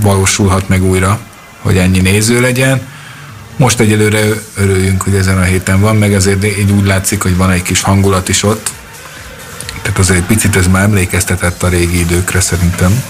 valósulhat 0.00 0.68
meg 0.68 0.84
újra, 0.84 1.20
hogy 1.60 1.76
ennyi 1.76 2.00
néző 2.00 2.40
legyen. 2.40 2.80
Most 3.56 3.80
egyelőre 3.80 4.20
örüljünk, 4.56 5.02
hogy 5.02 5.14
ezen 5.14 5.38
a 5.38 5.42
héten 5.42 5.80
van, 5.80 5.96
meg 5.96 6.12
azért 6.12 6.44
így 6.44 6.70
úgy 6.70 6.86
látszik, 6.86 7.22
hogy 7.22 7.36
van 7.36 7.50
egy 7.50 7.62
kis 7.62 7.80
hangulat 7.80 8.28
is 8.28 8.42
ott, 8.42 8.70
tehát 9.82 9.98
azért 9.98 10.18
egy 10.18 10.26
picit 10.26 10.56
ez 10.56 10.66
már 10.66 10.82
emlékeztetett 10.82 11.62
a 11.62 11.68
régi 11.68 11.98
időkre 11.98 12.40
szerintem. 12.40 13.02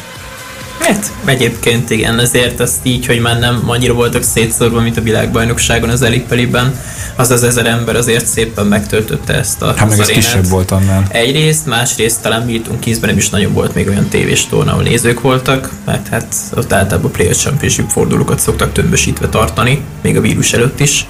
Hát 0.82 1.12
egyébként 1.24 1.90
igen, 1.90 2.18
ezért 2.18 2.60
azt 2.60 2.78
így, 2.82 3.06
hogy 3.06 3.20
már 3.20 3.38
nem 3.38 3.62
annyira 3.66 3.92
voltak 3.92 4.22
szétszórva, 4.22 4.80
mint 4.80 4.96
a 4.96 5.02
világbajnokságon 5.02 5.88
az 5.88 6.02
Elipeliben, 6.02 6.80
az 7.16 7.30
az 7.30 7.42
ezer 7.42 7.66
ember 7.66 7.96
azért 7.96 8.26
szépen 8.26 8.66
megtöltötte 8.66 9.34
ezt 9.34 9.62
a 9.62 9.74
Hát 9.76 9.88
meg 9.88 9.98
ez 9.98 10.06
kisebb 10.06 10.48
volt 10.48 10.70
annál. 10.70 11.06
Egyrészt, 11.08 11.66
másrészt 11.66 12.22
talán 12.22 12.42
Milton 12.42 12.78
Keysben 12.78 13.08
nem 13.08 13.18
is 13.18 13.30
nagyon 13.30 13.52
volt 13.52 13.74
még 13.74 13.88
olyan 13.88 14.08
tévés 14.08 14.46
torna, 14.46 14.70
ahol 14.70 14.82
nézők 14.82 15.20
voltak, 15.20 15.70
mert 15.84 16.08
hát 16.08 16.34
ott 16.54 16.72
általában 16.72 17.10
a 17.10 17.14
Player 17.14 17.36
Championship 17.36 17.90
fordulókat 17.90 18.38
szoktak 18.38 18.72
tömbösítve 18.72 19.28
tartani, 19.28 19.82
még 20.02 20.16
a 20.16 20.20
vírus 20.20 20.52
előtt 20.52 20.80
is. 20.80 21.06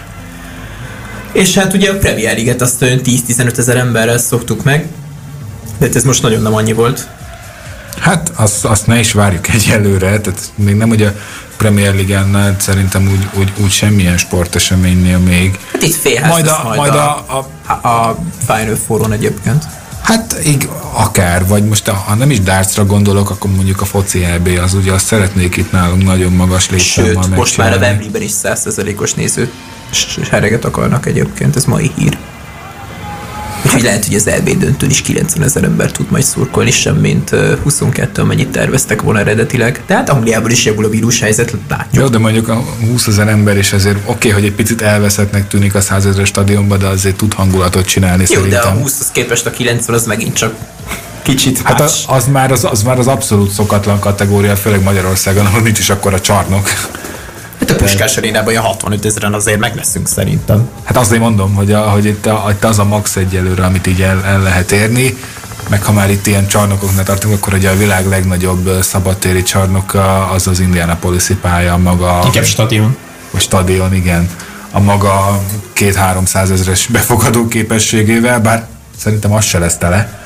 És 1.32 1.54
hát 1.54 1.72
ugye 1.72 1.90
a 1.90 1.98
Premier 1.98 2.34
League-et 2.34 2.60
azt 2.60 2.82
olyan 2.82 3.00
10-15 3.04 3.58
ezer 3.58 3.76
emberrel 3.76 4.18
szoktuk 4.18 4.64
meg, 4.64 4.86
de 5.82 5.88
hát 5.88 5.96
ez 5.96 6.04
most 6.04 6.22
nagyon 6.22 6.42
nem 6.42 6.54
annyi 6.54 6.72
volt. 6.72 7.08
Hát 8.00 8.32
azt, 8.34 8.64
azt 8.64 8.86
ne 8.86 8.98
is 8.98 9.12
várjuk 9.12 9.48
egyelőre, 9.54 10.20
tehát 10.20 10.40
még 10.54 10.74
nem 10.74 10.90
ugye 10.90 11.06
a 11.06 11.12
Premier 11.56 11.94
Ligánál 11.94 12.56
szerintem 12.58 13.08
úgy, 13.08 13.40
úgy, 13.40 13.52
úgy 13.62 13.70
semmilyen 13.70 14.16
sporteseménynél 14.16 15.18
még. 15.18 15.58
Hát 15.72 15.82
itt 15.82 15.94
fél 15.94 16.26
majd 16.26 16.46
a, 16.46 16.60
majd, 16.64 16.78
majd 16.78 16.94
a, 16.94 17.24
a, 17.28 17.46
a, 17.72 17.88
a 17.88 18.18
Final 18.46 18.76
Four-on 18.86 19.12
egyébként. 19.12 19.64
Hát 20.02 20.36
így 20.46 20.68
akár, 20.92 21.46
vagy 21.46 21.64
most 21.64 21.88
ha 21.88 22.14
nem 22.14 22.30
is 22.30 22.40
dartsra 22.40 22.84
gondolok, 22.84 23.30
akkor 23.30 23.50
mondjuk 23.50 23.80
a 23.80 23.84
foci 23.84 24.24
EB 24.24 24.48
az 24.62 24.74
ugye 24.74 24.92
azt 24.92 25.06
szeretnék 25.06 25.56
itt 25.56 25.72
nálunk 25.72 26.04
nagyon 26.04 26.32
magas 26.32 26.70
létszámmal 26.70 27.22
Sőt, 27.22 27.36
most 27.36 27.56
már 27.56 27.72
a 27.72 27.76
Wembley-ben 27.76 28.22
is 28.22 28.30
100%-os 28.42 29.14
néző 29.14 29.50
sereget 30.22 30.64
akarnak 30.64 31.06
egyébként, 31.06 31.56
ez 31.56 31.64
mai 31.64 31.90
hír. 31.96 32.18
Úgyhogy 33.74 33.88
lehet, 33.88 34.04
hogy 34.04 34.14
az 34.14 34.30
LB 34.38 34.58
döntőn 34.58 34.90
is 34.90 35.02
90 35.02 35.42
ezer 35.42 35.64
ember 35.64 35.90
tud 35.90 36.10
majd 36.10 36.24
szurkolni, 36.24 36.70
sem 36.70 36.96
mint 36.96 37.30
22, 37.62 38.22
amennyit 38.22 38.48
terveztek 38.48 39.02
volna 39.02 39.18
eredetileg. 39.18 39.82
De 39.86 39.94
hát 39.94 40.08
Angliában 40.08 40.50
is 40.50 40.64
javul 40.64 40.84
a 40.84 40.88
vírushelyzet, 40.88 41.54
látjuk. 41.68 42.02
Jó, 42.02 42.08
de 42.08 42.18
mondjuk 42.18 42.48
a 42.48 42.64
20 42.90 43.06
ezer 43.06 43.28
ember 43.28 43.56
is 43.56 43.72
azért 43.72 43.96
oké, 43.96 44.10
okay, 44.10 44.30
hogy 44.30 44.44
egy 44.44 44.52
picit 44.52 44.82
elveszettnek 44.82 45.48
tűnik 45.48 45.74
a 45.74 45.80
100 45.80 46.06
ezer 46.06 46.26
stadionban, 46.26 46.78
de 46.78 46.86
azért 46.86 47.16
tud 47.16 47.34
hangulatot 47.34 47.86
csinálni 47.86 48.24
Jó, 48.28 48.34
szerintem. 48.34 48.60
de 48.60 48.68
a 48.68 48.82
20 48.82 49.10
képest 49.12 49.46
a 49.46 49.50
90 49.50 49.94
az 49.94 50.06
megint 50.06 50.34
csak 50.34 50.54
kicsit 51.22 51.60
Hát 51.62 51.80
az, 51.80 52.04
az, 52.06 52.26
már 52.26 52.52
az, 52.52 52.64
az 52.64 52.82
már 52.82 52.98
az 52.98 53.06
abszolút 53.06 53.50
szokatlan 53.50 53.98
kategória, 53.98 54.56
főleg 54.56 54.82
Magyarországon, 54.82 55.46
ahol 55.46 55.60
nincs 55.60 55.78
is 55.78 55.90
akkor 55.90 56.14
a 56.14 56.20
csarnok. 56.20 56.68
Hát 57.68 57.70
a 57.70 57.74
Puskás 57.74 58.16
arénában 58.16 58.48
olyan 58.48 58.62
65 58.62 59.04
ezeren 59.04 59.34
azért 59.34 59.58
meg 59.58 59.74
leszünk 59.74 60.08
szerintem. 60.08 60.68
Hát 60.84 60.96
azért 60.96 61.20
mondom, 61.20 61.54
hogy, 61.54 61.72
a, 61.72 61.80
hogy 61.80 62.04
itt, 62.04 62.26
a, 62.26 62.46
itt 62.50 62.64
az 62.64 62.78
a 62.78 62.84
max 62.84 63.16
egyelőre, 63.16 63.64
amit 63.64 63.86
így 63.86 64.02
el, 64.02 64.24
el 64.24 64.42
lehet 64.42 64.72
érni, 64.72 65.16
meg 65.68 65.84
ha 65.84 65.92
már 65.92 66.10
itt 66.10 66.26
ilyen 66.26 66.46
csarnokoknál 66.46 67.04
tartunk, 67.04 67.34
akkor 67.34 67.54
ugye 67.54 67.70
a 67.70 67.76
világ 67.76 68.06
legnagyobb 68.06 68.70
szabadtéri 68.80 69.42
csarnoka 69.42 70.30
az 70.30 70.46
az 70.46 70.60
Indianapolis-i 70.60 71.34
pálya, 71.34 71.76
maga... 71.76 72.20
Inkább 72.24 72.44
stadion. 72.44 72.96
A 73.30 73.38
stadion, 73.38 73.94
igen. 73.94 74.28
A 74.70 74.80
maga 74.80 75.42
két-háromszáz 75.72 76.50
ezeres 76.50 76.86
befogadó 76.86 77.48
képességével, 77.48 78.40
bár 78.40 78.66
szerintem 78.98 79.32
az 79.32 79.44
se 79.44 79.58
lesz 79.58 79.76
tele. 79.76 80.20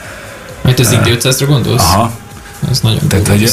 Mert 0.62 0.78
az 0.78 0.92
Indi 0.92 1.16
500-ra 1.20 1.44
gondolsz? 1.46 1.82
Aha. 1.82 2.10
Ez 2.70 2.80
nagyon 2.80 3.08
Tehát, 3.08 3.28
hogy 3.28 3.52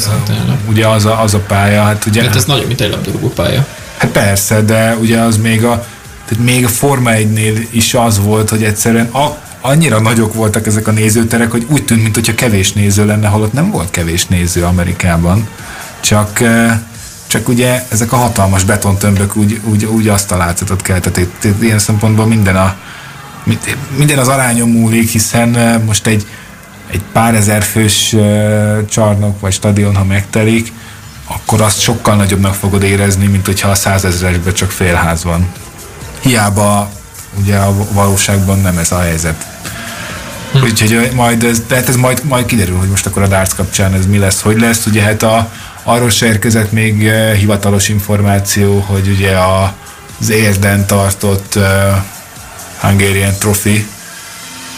ugye 0.70 0.88
az 0.88 1.06
a, 1.06 1.22
az 1.22 1.34
a 1.34 1.40
pálya, 1.40 1.84
hát 1.84 2.06
ugye... 2.06 2.24
Hát 2.24 2.36
ez 2.36 2.46
nagyon, 2.46 2.68
mint 2.68 2.82
egy 2.82 2.90
labdarúgó 2.92 3.30
pálya. 3.30 3.66
Hát 3.98 4.12
persze, 4.12 4.62
de 4.62 4.96
ugye 5.02 5.20
az 5.20 5.38
még 5.38 5.64
a, 5.64 5.86
tehát 6.28 6.44
még 6.44 6.66
a 6.66 6.68
Forma 6.68 7.12
1-nél 7.14 7.66
is 7.70 7.94
az 7.94 8.20
volt, 8.20 8.50
hogy 8.50 8.64
egyszerűen 8.64 9.06
a, 9.06 9.38
annyira 9.62 10.00
nagyok 10.00 10.34
voltak 10.34 10.68
ezek 10.68 10.88
a 10.88 10.92
nézőterek, 10.92 11.52
hogy 11.52 11.66
úgy 11.70 11.86
tűnt, 11.86 12.04
mintha 12.04 12.36
kevés 12.36 12.74
néző 12.74 13.06
lenne, 13.06 13.28
holott 13.28 13.54
nem 13.54 13.72
volt 13.72 13.90
kevés 13.90 14.26
néző 14.26 14.64
Amerikában. 14.64 15.48
Csak, 16.00 16.40
csak 17.28 17.48
ugye 17.48 17.84
ezek 17.90 18.12
a 18.12 18.16
hatalmas 18.16 18.64
betontömbök 18.64 19.36
úgy, 19.36 19.62
úgy, 19.64 19.86
úgy 19.86 20.08
azt 20.08 20.32
a 20.32 20.38
látszatot 20.38 20.82
keltették. 20.82 21.30
Ilyen 21.60 21.80
szempontból 21.80 22.26
minden, 22.26 22.56
a, 22.56 22.76
minden 23.98 24.18
az 24.18 24.28
arányon 24.28 24.70
múlik, 24.70 25.10
hiszen 25.10 25.82
most 25.86 26.08
egy, 26.08 26.26
egy 26.94 27.04
pár 27.12 27.36
ezer 27.36 27.64
fős 27.64 28.16
csarnok 28.90 29.40
vagy 29.40 29.54
stadion, 29.54 29.96
ha 29.96 30.04
megtelik, 30.04 30.72
akkor 31.28 31.62
azt 31.62 31.80
sokkal 31.80 32.16
nagyobbnak 32.16 32.54
fogod 32.54 32.84
érezni, 32.84 33.28
mint 33.28 33.46
hogyha 33.46 33.70
a 33.70 33.76
százezresben 33.76 34.54
csak 34.54 34.72
félház 34.72 35.24
van. 35.24 35.48
Hiába 36.20 36.90
ugye 37.40 37.58
a 37.58 37.76
valóságban 37.92 38.60
nem 38.60 38.78
ez 38.78 38.92
a 38.92 39.00
helyzet. 39.00 39.46
Hm. 40.52 40.64
Úgyhogy 40.64 41.12
majd 41.16 41.44
ez, 41.44 41.62
tehát 41.68 41.90
ez 41.90 41.96
majd, 41.96 42.22
majd 42.24 42.46
kiderül, 42.46 42.78
hogy 42.78 42.90
most 42.90 43.06
akkor 43.06 43.22
a 43.22 43.28
darts 43.28 43.54
kapcsán 43.56 43.94
ez 43.94 44.06
mi 44.06 44.18
lesz, 44.18 44.42
hogy 44.42 44.60
lesz. 44.60 44.86
Ugye 44.86 45.02
hát 45.02 45.24
a, 45.24 45.52
arról 45.84 46.10
se 46.10 46.26
érkezett 46.26 46.72
még 46.72 47.10
hivatalos 47.12 47.90
információ, 47.90 48.80
hogy 48.80 49.08
ugye 49.08 49.36
a, 49.36 49.74
az 50.20 50.30
érden 50.30 50.86
tartott 50.86 51.54
uh, 51.56 51.64
Hungarian 52.82 53.34
Trophy 53.40 53.88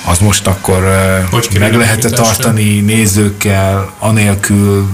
az 0.06 0.20
most 0.20 0.48
akkor 0.48 0.84
uh, 1.32 1.60
meg 1.60 1.74
lehet 1.74 2.12
tartani 2.14 2.80
nézőkkel, 2.80 3.94
anélkül 4.00 4.88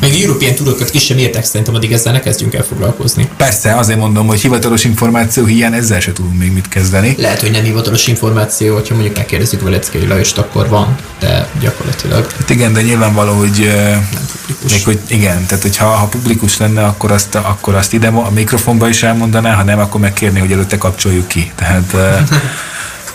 még 0.00 0.22
European 0.22 0.54
turokat 0.54 0.90
ki 0.90 0.98
sem 0.98 1.18
értek, 1.18 1.44
szerintem 1.44 1.74
addig 1.74 1.92
ezzel 1.92 2.12
ne 2.12 2.20
kezdjünk 2.20 2.54
el 2.54 2.62
foglalkozni. 2.62 3.28
Persze, 3.36 3.74
azért 3.74 3.98
mondom, 3.98 4.26
hogy 4.26 4.40
hivatalos 4.40 4.84
információ 4.84 5.44
hiány 5.44 5.72
ezzel 5.72 6.00
se 6.00 6.12
tudunk 6.12 6.38
még 6.38 6.52
mit 6.52 6.68
kezdeni. 6.68 7.14
Lehet, 7.18 7.40
hogy 7.40 7.50
nem 7.50 7.62
hivatalos 7.62 8.06
információ, 8.06 8.74
hogyha 8.74 8.94
mondjuk 8.94 9.16
megkérdezzük 9.16 9.62
Veleckei 9.62 10.06
Lajost, 10.06 10.38
akkor 10.38 10.68
van, 10.68 10.96
de 11.18 11.48
gyakorlatilag. 11.60 12.26
Hát 12.38 12.50
igen, 12.50 12.72
de 12.72 12.82
nyilvánvaló, 12.82 13.32
hogy, 13.32 13.72
nem 13.74 14.26
publikus. 14.46 14.72
Még, 14.72 14.84
hogy 14.84 15.00
igen, 15.06 15.46
tehát 15.46 15.62
hogyha 15.62 15.86
ha 15.86 16.06
publikus 16.06 16.56
lenne, 16.56 16.84
akkor 16.84 17.12
azt, 17.12 17.34
akkor 17.34 17.74
azt 17.74 17.92
ide 17.92 18.08
a 18.08 18.30
mikrofonba 18.30 18.88
is 18.88 19.02
elmondaná, 19.02 19.54
ha 19.54 19.62
nem, 19.62 19.78
akkor 19.78 20.00
megkérni, 20.00 20.38
hogy 20.38 20.52
előtte 20.52 20.78
kapcsoljuk 20.78 21.28
ki. 21.28 21.52
Tehát, 21.54 21.96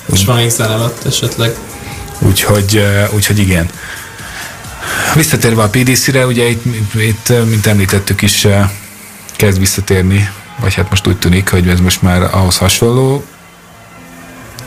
Most 0.10 0.26
van 0.26 0.36
még 0.36 0.52
alatt 0.58 1.06
esetleg. 1.06 1.56
Úgyhogy, 2.20 2.84
úgyhogy 3.14 3.40
igen. 3.40 3.70
Visszatérve 5.16 5.62
a 5.62 5.70
PDC-re, 5.70 6.26
ugye 6.26 6.50
itt, 6.50 6.64
itt, 6.96 7.46
mint 7.50 7.66
említettük 7.66 8.22
is, 8.22 8.48
kezd 9.36 9.60
visszatérni, 9.60 10.30
vagy 10.60 10.74
hát 10.74 10.90
most 10.90 11.08
úgy 11.08 11.18
tűnik, 11.18 11.50
hogy 11.50 11.68
ez 11.68 11.80
most 11.80 12.02
már 12.02 12.22
ahhoz 12.22 12.58
hasonló. 12.58 13.24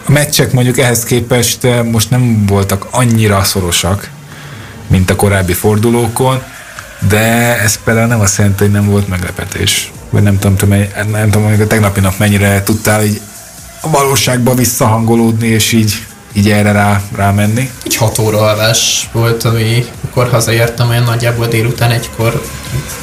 A 0.05 0.11
meccsek 0.11 0.53
mondjuk 0.53 0.79
ehhez 0.79 1.05
képest 1.05 1.67
most 1.91 2.11
nem 2.11 2.47
voltak 2.47 2.87
annyira 2.91 3.45
szorosak, 3.45 4.11
mint 4.87 5.11
a 5.11 5.17
korábbi 5.17 5.53
fordulókon, 5.53 6.43
de 7.09 7.59
ez 7.61 7.79
például 7.85 8.07
nem 8.07 8.21
azt 8.21 8.39
jelenti, 8.39 8.63
hogy 8.63 8.73
nem 8.73 8.87
volt 8.87 9.09
meglepetés. 9.09 9.93
Vagy 10.11 10.23
nem 10.23 10.39
tudom, 10.39 10.69
nem 11.11 11.31
tudom, 11.31 11.49
hogy 11.49 11.61
a 11.61 11.67
tegnapi 11.67 12.01
nap 12.01 12.19
mennyire 12.19 12.63
tudtál 12.63 13.05
így 13.05 13.21
a 13.83 13.91
valóságba 13.91 14.55
visszahangolódni, 14.55 15.47
és 15.47 15.73
így 15.73 15.93
így 16.33 16.51
erre 16.51 16.73
rá, 16.73 17.03
rámenni? 17.17 17.71
Egy 17.85 17.97
hat 17.97 18.19
óra 18.19 18.41
alvás 18.41 19.09
volt, 19.13 19.45
ami 19.45 19.85
akkor 20.05 20.29
hazaértem, 20.29 20.89
olyan 20.89 21.03
nagyjából 21.03 21.47
délután 21.47 21.91
egykor, 21.91 22.43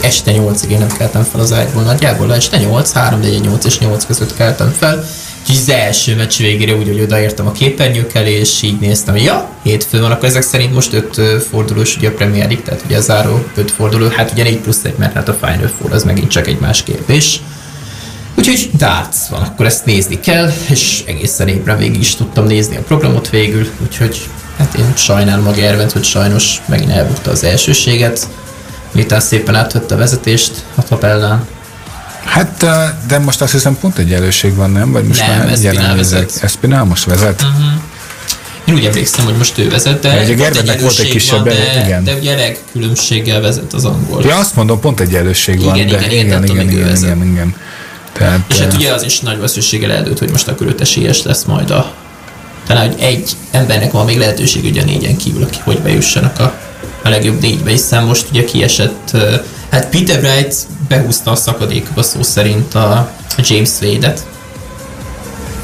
este 0.02 0.32
nyolcig 0.32 0.72
én 0.72 0.78
nem 0.78 0.98
keltem 0.98 1.24
fel 1.24 1.40
az 1.40 1.54
ágyból, 1.54 1.84
nagyjából 1.84 2.36
este 2.36 2.58
nyolc, 2.58 2.92
három, 2.92 3.20
négy, 3.20 3.42
nyolc 3.42 3.66
és 3.66 3.80
nyolc 3.80 4.06
között 4.06 4.36
keltem 4.36 4.76
fel, 4.80 5.06
és 5.48 5.56
az 5.56 5.70
első 5.70 6.16
meccs 6.16 6.38
végére 6.38 6.76
úgy, 6.76 6.88
hogy 6.88 7.02
odaértem 7.02 7.48
a 7.48 7.52
képernyők 7.52 8.14
elé, 8.14 8.32
és 8.32 8.62
így 8.62 8.80
néztem, 8.80 9.16
ja, 9.16 9.50
hétfőn 9.64 10.02
van, 10.02 10.12
akkor 10.12 10.28
ezek 10.28 10.42
szerint 10.42 10.74
most 10.74 10.94
öt 10.94 11.44
fordulós 11.50 11.98
ugye 11.98 12.08
a 12.08 12.14
Premier 12.14 12.48
League, 12.48 12.64
tehát 12.64 12.84
ugye 12.86 12.98
a 12.98 13.02
záró 13.02 13.44
öt 13.56 13.72
forduló, 13.72 14.08
hát 14.08 14.32
ugye 14.32 14.44
négy 14.44 14.60
plusz 14.60 14.84
egy, 14.84 14.96
mert 14.98 15.14
hát 15.14 15.30
a 15.30 15.38
Final 15.42 15.72
Four 15.80 15.94
az 15.94 16.04
megint 16.04 16.30
csak 16.30 16.48
egy 16.48 16.60
más 16.60 16.84
kérdés. 16.84 17.42
Úgyhogy 18.40 18.70
darts 18.78 19.16
van, 19.30 19.42
akkor 19.42 19.66
ezt 19.66 19.86
nézni 19.86 20.20
kell, 20.20 20.52
és 20.70 21.04
egészen 21.06 21.48
ébren 21.48 21.78
végig 21.78 22.00
is 22.00 22.16
tudtam 22.16 22.46
nézni 22.46 22.76
a 22.76 22.82
programot 22.82 23.30
végül, 23.30 23.68
úgyhogy 23.82 24.30
hát 24.58 24.74
én 24.74 24.94
sajnálom 24.96 25.48
a 25.48 25.52
Gervent, 25.52 25.92
hogy 25.92 26.04
sajnos 26.04 26.62
megint 26.66 26.92
elbukta 26.92 27.32
az 27.32 27.44
elsőséget, 27.44 28.28
miután 28.92 29.20
szépen 29.20 29.56
átvette 29.56 29.96
a 29.96 29.98
vezetést 29.98 30.52
a 30.76 30.84
tabellán. 30.84 31.48
Hát, 32.24 32.66
de 33.08 33.20
most 33.20 33.42
azt 33.42 33.52
hiszem 33.52 33.78
pont 33.80 33.98
egy 33.98 34.14
előség 34.14 34.56
van, 34.56 34.72
nem? 34.72 34.92
Vagy 34.92 35.04
most 35.04 35.28
nem, 35.28 35.38
már 35.38 35.50
Espinál 35.50 35.96
vezet. 35.96 36.40
Espinál 36.42 36.84
most 36.84 37.04
vezet? 37.04 37.42
Uh-huh. 37.42 37.82
Én 38.66 38.74
úgy 38.74 38.86
emlékszem, 38.86 39.26
hogy 39.26 39.38
most 39.38 39.58
ő 39.58 39.70
vezet, 39.70 40.02
de 40.02 40.20
egy 40.20 40.30
egy 40.30 40.82
volt 40.82 41.00
egy 41.00 41.10
kisebb, 41.10 41.38
van, 41.38 41.48
de, 41.48 41.84
igen. 41.86 42.04
de 42.04 42.14
ugye 42.14 42.58
különbséggel 42.72 43.42
vezet 43.42 43.74
az 43.74 43.86
angol. 43.86 44.24
Ja, 44.26 44.38
azt 44.38 44.56
mondom, 44.56 44.80
pont 44.80 45.00
egy 45.00 45.16
előség 45.16 45.64
van. 45.64 45.76
Igen, 45.76 45.88
de 45.88 46.06
igen, 46.06 46.26
igen, 46.26 46.44
igen, 46.44 46.44
igen, 46.44 46.70
igen, 46.70 46.98
igen, 46.98 47.32
igen. 47.32 47.56
Tehát, 48.20 48.40
és 48.50 48.60
hát 48.60 48.74
ugye 48.74 48.94
az 48.94 49.04
is 49.04 49.20
nagy 49.20 49.40
veszőséggel 49.40 49.92
eldőlt, 49.92 50.20
hogy 50.20 50.32
most 50.32 50.48
akkor 50.48 50.68
őt 50.68 50.82
esélyes 50.82 51.24
lesz 51.24 51.44
majd 51.44 51.72
a 51.72 51.94
talán, 52.68 52.88
hogy 52.88 53.02
egy 53.02 53.32
embernek 53.52 53.92
van 53.92 54.06
még 54.06 54.18
lehetőség 54.18 54.64
ugye 54.64 54.82
a 54.82 54.86
négyen 54.86 55.18
kívül, 55.18 55.44
aki 55.44 55.58
hogy 55.64 55.80
bejussanak 55.80 56.40
a, 56.40 56.54
a 57.04 57.10
legjobb 57.10 57.42
négybe, 57.42 57.72
hiszen 57.72 58.04
most 58.04 58.28
ugye 58.32 58.44
kiesett, 58.44 59.18
hát 59.72 59.90
Peter 59.90 60.24
Wright 60.24 60.56
behúzta 60.88 61.32
a 61.32 61.36
szakadékba 61.36 62.04
szó 62.04 62.24
szerint 62.24 62.76
a, 62.76 62.92
a 63.38 63.42
James 63.44 63.70
Wade-et. 63.82 64.26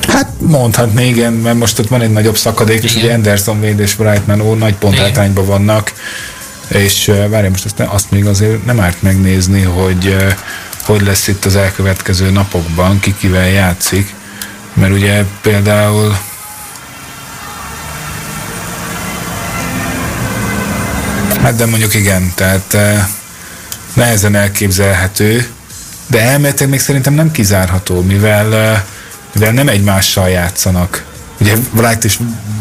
Hát 0.08 0.30
mondhatni, 0.39 1.08
igen, 1.08 1.34
mert 1.34 1.58
most 1.58 1.80
ott 1.80 1.88
van 1.88 2.01
egy 2.01 2.12
nagyobb 2.12 2.38
szakadék, 2.38 2.78
igen. 2.78 2.88
és 2.88 2.95
ugye 2.95 3.14
Anderson, 3.14 3.60
Wade 3.60 3.84
és 3.84 3.99
Wright 3.99 4.41
ó, 4.41 4.53
nagy 4.53 4.76
pontátányban 4.76 5.45
vannak, 5.45 5.93
és 6.68 7.06
várjál, 7.06 7.49
most 7.49 7.66
azt, 7.66 7.80
azt 7.80 8.12
még 8.12 8.26
azért 8.26 8.66
nem 8.66 8.80
árt 8.80 9.01
megnézni, 9.01 9.62
hogy 9.62 10.16
hogy 10.86 11.01
lesz 11.01 11.27
itt 11.27 11.45
az 11.45 11.55
elkövetkező 11.55 12.29
napokban, 12.29 12.99
ki 12.99 13.15
kivel 13.17 13.49
játszik, 13.49 14.13
mert 14.73 14.91
ugye 14.91 15.23
például 15.41 16.17
Hát 21.41 21.55
de 21.55 21.65
mondjuk 21.65 21.93
igen, 21.93 22.31
tehát 22.36 22.73
eh, 22.73 23.05
nehezen 23.93 24.36
elképzelhető, 24.36 25.47
de 26.07 26.21
elméletileg 26.21 26.69
még 26.69 26.79
szerintem 26.79 27.13
nem 27.13 27.31
kizárható, 27.31 28.01
mivel, 28.01 28.55
eh, 28.55 28.81
mivel 29.33 29.51
nem 29.51 29.67
egymással 29.67 30.29
játszanak. 30.29 31.05
Ugye 31.39 31.55
Wright 31.73 32.03
és 32.03 32.19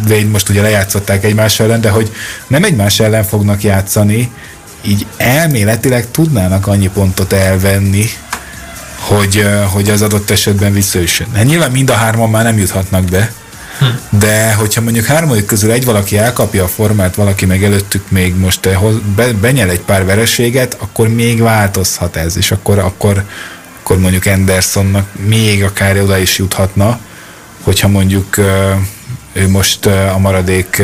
Wade 0.08 0.28
most 0.28 0.48
ugye 0.48 0.62
lejátszották 0.62 1.24
egymás 1.24 1.60
ellen, 1.60 1.80
de 1.80 1.90
hogy 1.90 2.12
nem 2.46 2.64
egymás 2.64 3.00
ellen 3.00 3.24
fognak 3.24 3.62
játszani, 3.62 4.30
így 4.86 5.06
elméletileg 5.16 6.10
tudnának 6.10 6.66
annyi 6.66 6.88
pontot 6.88 7.32
elvenni, 7.32 8.06
hogy, 8.98 9.46
hogy 9.70 9.90
az 9.90 10.02
adott 10.02 10.30
esetben 10.30 10.72
visszaüssön. 10.72 11.26
Hát 11.34 11.44
nyilván 11.44 11.70
mind 11.70 11.90
a 11.90 11.94
hárman 11.94 12.30
már 12.30 12.44
nem 12.44 12.58
juthatnak 12.58 13.04
be, 13.04 13.32
hm. 13.78 14.18
de 14.18 14.52
hogyha 14.52 14.80
mondjuk 14.80 15.04
hármadik 15.04 15.44
közül 15.44 15.70
egy 15.70 15.84
valaki 15.84 16.18
elkapja 16.18 16.64
a 16.64 16.68
formát, 16.68 17.14
valaki 17.14 17.46
meg 17.46 17.64
előttük 17.64 18.10
még 18.10 18.36
most 18.36 18.68
be, 19.16 19.32
benyel 19.32 19.70
egy 19.70 19.80
pár 19.80 20.04
vereséget, 20.04 20.76
akkor 20.80 21.08
még 21.08 21.40
változhat 21.40 22.16
ez, 22.16 22.36
és 22.36 22.50
akkor, 22.50 22.78
akkor, 22.78 23.24
akkor 23.80 23.98
mondjuk 23.98 24.26
Andersonnak 24.26 25.08
még 25.26 25.64
akár 25.64 26.00
oda 26.00 26.18
is 26.18 26.38
juthatna, 26.38 26.98
hogyha 27.62 27.88
mondjuk 27.88 28.38
ő 29.32 29.48
most 29.48 29.86
a 29.86 30.18
maradék 30.18 30.82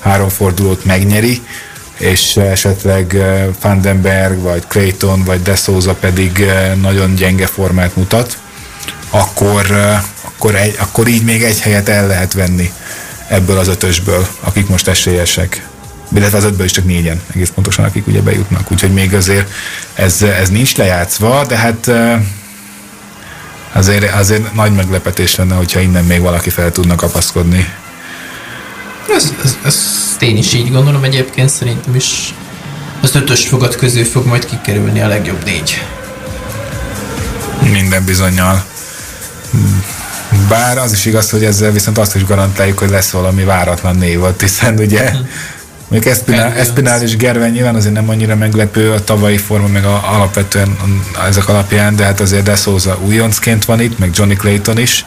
három 0.00 0.28
fordulót 0.28 0.84
megnyeri, 0.84 1.42
és 2.00 2.36
esetleg 2.36 3.16
Vandenberg, 3.60 4.40
vagy 4.40 4.62
Clayton, 4.68 5.24
vagy 5.24 5.42
De 5.42 5.56
Souza 5.56 5.94
pedig 5.94 6.44
nagyon 6.80 7.14
gyenge 7.14 7.46
formát 7.46 7.96
mutat, 7.96 8.38
akkor, 9.10 9.70
akkor, 10.20 10.54
egy, 10.54 10.76
akkor 10.78 11.08
így 11.08 11.24
még 11.24 11.42
egy 11.42 11.60
helyet 11.60 11.88
el 11.88 12.06
lehet 12.06 12.32
venni 12.32 12.72
ebből 13.28 13.58
az 13.58 13.68
ötösből, 13.68 14.26
akik 14.40 14.68
most 14.68 14.88
esélyesek. 14.88 15.68
Illetve 16.14 16.36
az 16.36 16.44
ötből 16.44 16.64
is 16.64 16.72
csak 16.72 16.84
négyen, 16.84 17.20
egész 17.34 17.50
pontosan, 17.54 17.84
akik 17.84 18.06
ugye 18.06 18.20
bejutnak. 18.20 18.72
Úgyhogy 18.72 18.92
még 18.92 19.14
azért 19.14 19.50
ez, 19.94 20.22
ez 20.22 20.48
nincs 20.48 20.76
lejátszva, 20.76 21.44
de 21.44 21.56
hát 21.56 21.90
azért, 23.72 24.14
azért 24.14 24.54
nagy 24.54 24.72
meglepetés 24.72 25.36
lenne, 25.36 25.54
hogyha 25.54 25.80
innen 25.80 26.04
még 26.04 26.20
valaki 26.20 26.50
fel 26.50 26.72
tudna 26.72 26.94
kapaszkodni 26.94 27.72
ez, 29.14 29.32
ez, 29.44 29.56
ezt 29.64 30.22
én 30.22 30.36
is 30.36 30.54
így 30.54 30.72
gondolom 30.72 31.04
egyébként, 31.04 31.48
szerintem 31.48 31.94
is 31.94 32.34
az 33.00 33.14
ötös 33.14 33.46
fogat 33.46 33.76
közül 33.76 34.04
fog 34.04 34.26
majd 34.26 34.44
kikerülni 34.44 35.00
a 35.00 35.08
legjobb 35.08 35.44
négy. 35.44 35.82
Minden 37.72 38.04
bizonyal. 38.04 38.64
Bár 40.48 40.78
az 40.78 40.92
is 40.92 41.04
igaz, 41.04 41.30
hogy 41.30 41.44
ezzel 41.44 41.70
viszont 41.70 41.98
azt 41.98 42.14
is 42.14 42.24
garantáljuk, 42.24 42.78
hogy 42.78 42.90
lesz 42.90 43.10
valami 43.10 43.44
váratlan 43.44 43.96
név 43.96 44.22
ott, 44.22 44.40
hiszen 44.40 44.78
ugye 44.78 45.10
hm. 45.10 45.16
Mondjuk 45.88 46.12
Espinál, 46.12 46.52
Espinál 46.52 47.02
és 47.02 47.16
Gerven 47.16 47.50
nyilván 47.50 47.74
azért 47.74 47.94
nem 47.94 48.08
annyira 48.08 48.36
meglepő 48.36 48.92
a 48.92 49.04
tavalyi 49.04 49.36
forma, 49.36 49.66
meg 49.66 49.84
a, 49.84 50.14
alapvetően 50.14 50.76
ezek 51.28 51.48
alapján, 51.48 51.96
de 51.96 52.04
hát 52.04 52.20
azért 52.20 52.42
De 52.42 52.56
Souza 52.56 52.98
újoncként 53.04 53.64
van 53.64 53.80
itt, 53.80 53.98
meg 53.98 54.10
Johnny 54.14 54.36
Clayton 54.36 54.78
is, 54.78 55.04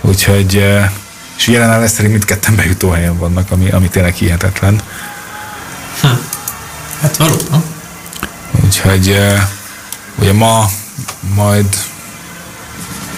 úgyhogy 0.00 0.56
eh, 0.56 0.90
és 1.38 1.46
jelen 1.46 1.70
áll 1.70 1.86
szerint 1.86 2.12
mindketten 2.12 2.56
bejutó 2.56 2.90
helyen 2.90 3.18
vannak, 3.18 3.50
ami, 3.50 3.70
ami 3.70 3.88
tényleg 3.88 4.14
hihetetlen. 4.14 4.80
Hm. 6.00 6.06
Hát 7.00 7.16
valóban. 7.16 7.64
Úgyhogy 8.64 9.18
ugye 10.18 10.32
ma 10.32 10.70
majd 11.34 11.66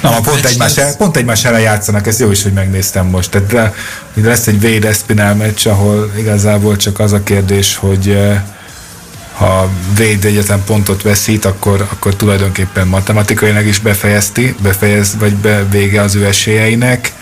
Na, 0.00 0.10
ma 0.10 0.20
pont 0.20 0.44
egymás, 0.44 0.76
el, 0.76 0.96
pont 0.96 1.16
egymás 1.16 1.44
ellen 1.44 1.60
játszanak, 1.60 2.06
ez 2.06 2.20
jó 2.20 2.30
is, 2.30 2.42
hogy 2.42 2.52
megnéztem 2.52 3.06
most. 3.06 3.30
Tehát 3.30 3.48
de, 3.48 3.74
de 4.14 4.28
lesz 4.28 4.46
egy 4.46 4.64
Wade 4.64 4.88
Espinal 4.88 5.34
meccs, 5.34 5.66
ahol 5.66 6.12
igazából 6.16 6.76
csak 6.76 6.98
az 6.98 7.12
a 7.12 7.22
kérdés, 7.22 7.76
hogy 7.76 8.18
ha 9.36 9.70
Wade 9.98 10.28
egyetlen 10.28 10.64
pontot 10.64 11.02
veszít, 11.02 11.44
akkor, 11.44 11.86
akkor 11.90 12.14
tulajdonképpen 12.14 12.86
matematikailag 12.86 13.66
is 13.66 13.78
befejezti, 13.78 14.54
befejez, 14.62 15.16
vagy 15.18 15.34
be, 15.34 15.64
vége 15.70 16.00
az 16.00 16.14
ő 16.14 16.26
esélyeinek. 16.26 17.12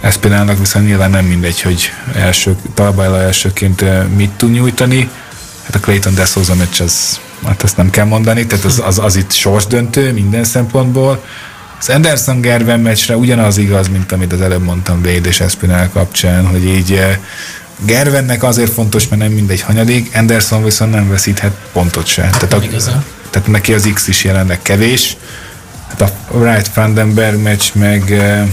Espinálnak 0.00 0.58
viszont 0.58 0.86
nyilván 0.86 1.10
nem 1.10 1.24
mindegy, 1.24 1.60
hogy 1.60 1.90
első, 2.14 2.56
Talbájla 2.74 3.20
elsőként 3.20 3.82
eh, 3.82 4.04
mit 4.16 4.30
tud 4.30 4.50
nyújtani. 4.50 5.10
Hát 5.64 5.74
a 5.74 5.78
Clayton 5.78 6.14
Dessouza 6.14 6.54
meccs, 6.54 6.80
az, 6.80 7.20
hát 7.46 7.62
ezt 7.62 7.76
nem 7.76 7.90
kell 7.90 8.04
mondani, 8.04 8.46
tehát 8.46 8.64
az, 8.64 8.82
az, 8.84 8.98
az 8.98 9.16
itt 9.16 9.32
sorsdöntő 9.32 10.12
minden 10.12 10.44
szempontból. 10.44 11.24
Az 11.78 11.88
Anderson 11.88 12.40
Gerben 12.40 12.80
meccsre 12.80 13.16
ugyanaz 13.16 13.58
igaz, 13.58 13.88
mint 13.88 14.12
amit 14.12 14.32
az 14.32 14.40
előbb 14.40 14.62
mondtam 14.62 15.00
Wade 15.04 15.28
és 15.28 15.40
Espinel 15.40 15.90
kapcsán, 15.90 16.46
hogy 16.46 16.64
így 16.64 16.92
eh, 16.92 17.18
Gervennek 17.84 18.42
azért 18.42 18.72
fontos, 18.72 19.08
mert 19.08 19.22
nem 19.22 19.32
mindegy 19.32 19.60
hanyadik, 19.60 20.16
Anderson 20.16 20.64
viszont 20.64 20.92
nem 20.92 21.08
veszíthet 21.08 21.52
pontot 21.72 22.06
se. 22.06 22.22
Tehát, 22.22 22.52
a, 22.52 22.60
tehát 23.30 23.48
neki 23.48 23.72
az 23.72 23.90
X 23.94 24.08
is 24.08 24.24
jelenleg 24.24 24.62
kevés. 24.62 25.16
Hát 25.88 26.00
a 26.00 26.36
Wright 26.36 26.74
Vandenberg 26.74 27.42
meccs 27.42 27.70
meg 27.72 28.12
eh, 28.12 28.46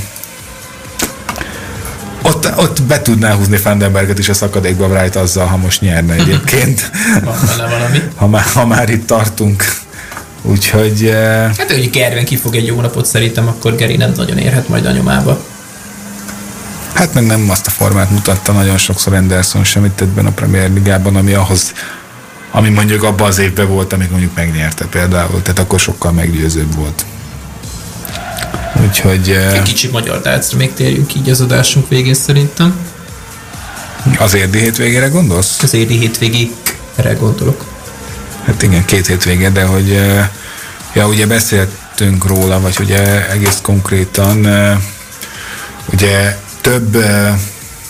ott, 2.27 2.57
ott 2.57 2.81
be 2.83 3.01
tudná 3.01 3.33
húzni 3.33 3.57
Vandenberget 3.63 4.19
is 4.19 4.29
a 4.29 4.33
szakadékba 4.33 4.87
Wright 4.87 5.15
azzal, 5.15 5.45
ha 5.45 5.57
most 5.57 5.81
nyerne 5.81 6.13
egyébként. 6.13 6.91
Ha, 8.15 8.27
már, 8.27 8.43
ha 8.43 8.65
már 8.65 8.89
itt 8.89 9.07
tartunk. 9.07 9.63
Úgyhogy... 10.41 11.03
Uh... 11.03 11.57
Hát, 11.57 11.71
hogy 11.71 11.89
Gerben 11.89 12.25
kifog 12.25 12.55
egy 12.55 12.65
jó 12.65 12.81
napot 12.81 13.05
szerintem, 13.05 13.47
akkor 13.47 13.75
Geri 13.75 13.95
nem 13.95 14.11
nagyon 14.15 14.37
érhet 14.37 14.67
majd 14.67 14.85
a 14.85 14.91
nyomába. 14.91 15.43
Hát 16.93 17.13
meg 17.13 17.25
nem 17.25 17.49
azt 17.49 17.67
a 17.67 17.69
formát 17.69 18.11
mutatta 18.11 18.51
nagyon 18.51 18.77
sokszor 18.77 19.13
Anderson 19.13 19.63
sem 19.63 19.85
itt 19.85 20.01
ebben 20.01 20.25
a 20.25 20.31
Premier 20.31 20.73
Ligában, 20.73 21.15
ami 21.15 21.33
ahhoz, 21.33 21.71
ami 22.51 22.69
mondjuk 22.69 23.03
abban 23.03 23.27
az 23.27 23.39
évben 23.39 23.67
volt, 23.67 23.93
amikor 23.93 24.11
mondjuk 24.11 24.35
megnyerte 24.35 24.85
például, 24.85 25.41
tehát 25.41 25.59
akkor 25.59 25.79
sokkal 25.79 26.11
meggyőzőbb 26.11 26.75
volt. 26.75 27.05
Úgyhogy... 28.83 29.29
Egy 29.29 29.61
kicsit 29.61 29.91
magyar 29.91 30.21
dálcra 30.21 30.57
még 30.57 30.73
térjünk 30.73 31.15
így 31.15 31.29
az 31.29 31.41
adásunk 31.41 31.89
végén 31.89 32.13
szerintem. 32.13 32.75
Az 34.19 34.33
érdi 34.33 34.59
hétvégére 34.59 35.07
gondolsz? 35.07 35.63
Az 35.63 35.73
érdi 35.73 35.97
hétvégére 35.97 37.13
gondolok. 37.19 37.65
Hát 38.45 38.61
igen, 38.61 38.85
két 38.85 39.07
hétvége, 39.07 39.49
de 39.49 39.63
hogy 39.63 39.99
ja, 40.93 41.07
ugye 41.07 41.27
beszéltünk 41.27 42.25
róla, 42.25 42.59
vagy 42.59 42.75
ugye 42.79 43.29
egész 43.29 43.59
konkrétan 43.61 44.47
ugye 45.93 46.37
több 46.61 46.97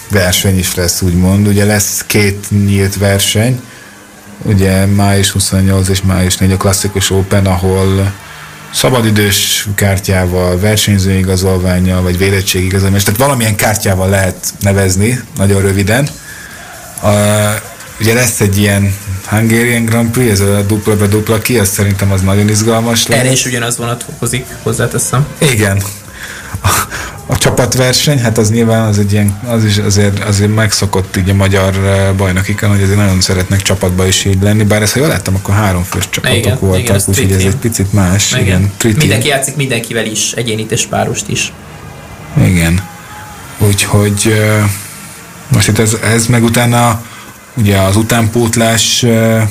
verseny 0.10 0.58
is 0.58 0.76
lesz, 0.76 1.02
úgymond. 1.02 1.48
Ugye 1.48 1.66
lesz 1.66 2.04
két 2.08 2.46
nyílt 2.50 2.98
verseny, 2.98 3.62
ugye 4.44 4.86
május 4.86 5.30
28 5.30 5.90
és 5.90 6.02
május 6.02 6.38
4 6.38 6.52
a 6.52 6.58
klasszikus 6.58 7.10
Open, 7.10 7.46
ahol 7.46 8.14
szabadidős 8.78 9.68
kártyával, 9.76 10.60
versenyzőigazolványjal, 10.60 12.02
vagy 12.02 12.18
védettségigazolványjal, 12.18 13.04
tehát 13.04 13.20
valamilyen 13.20 13.56
kártyával 13.56 14.10
lehet 14.10 14.54
nevezni, 14.60 15.20
nagyon 15.38 15.62
röviden. 15.62 16.08
A, 17.02 17.10
ugye 18.00 18.14
lesz 18.14 18.40
egy 18.40 18.58
ilyen 18.58 18.96
Hungarian 19.30 19.86
Grand 19.86 20.12
Prix, 20.12 20.32
ez 20.32 20.40
a 20.40 20.62
dupla 20.62 20.96
be 20.96 21.08
dupla 21.08 21.40
ki, 21.40 21.60
ez 21.60 21.70
szerintem 21.70 22.12
az 22.12 22.22
nagyon 22.22 22.50
izgalmas 22.50 23.08
lesz. 23.08 23.20
Erre 23.20 23.32
is 23.32 23.46
ugyanaz 23.46 23.78
vonatkozik, 23.78 24.46
hozzáteszem. 24.64 25.28
Igen. 25.38 25.82
A, 26.62 27.38
csapatverseny, 27.38 28.20
hát 28.20 28.38
az 28.38 28.52
nyilván 28.52 28.88
az 28.88 29.00
egy 29.00 29.12
ilyen, 29.12 29.40
az 29.48 29.64
is 29.64 29.78
azért, 29.78 30.24
azért 30.24 30.56
megszokott 30.56 31.18
így 31.18 31.30
a 31.30 31.34
magyar 31.34 31.76
eh, 31.76 32.14
bajnokikon, 32.18 32.70
hogy 32.70 32.82
azért 32.82 32.98
nagyon 32.98 33.22
szeretnek 33.22 33.62
csapatba 33.62 34.08
is 34.08 34.26
így 34.26 34.42
lenni, 34.42 34.64
bár 34.64 34.82
ezt, 34.82 34.94
ha 34.94 35.00
jól 35.00 35.08
láttam, 35.08 35.36
akkor 35.36 35.56
három 35.56 35.84
fős 35.84 36.10
csapatok 36.10 36.38
igen, 36.38 36.58
voltak, 36.60 37.02
úgyhogy 37.08 37.32
ez 37.32 37.44
egy 37.44 37.56
picit 37.56 37.94
más. 37.94 38.32
Igen. 38.32 38.72
igen 38.84 38.96
Mindenki 38.98 39.28
játszik 39.28 39.56
mindenkivel 39.56 40.06
is, 40.06 40.32
egyénit 40.32 40.72
és 40.72 40.86
párost 40.86 41.30
is. 41.30 41.54
Igen. 42.46 42.82
Úgyhogy 43.58 44.22
eh, 44.26 44.70
most 45.48 45.68
itt 45.68 45.80
ez, 45.80 45.98
ez 46.04 46.26
meg 46.26 46.44
utána 46.44 47.02
ugye 47.54 47.78
az 47.78 47.96
utánpótlás 47.96 49.04
eh, 49.04 49.48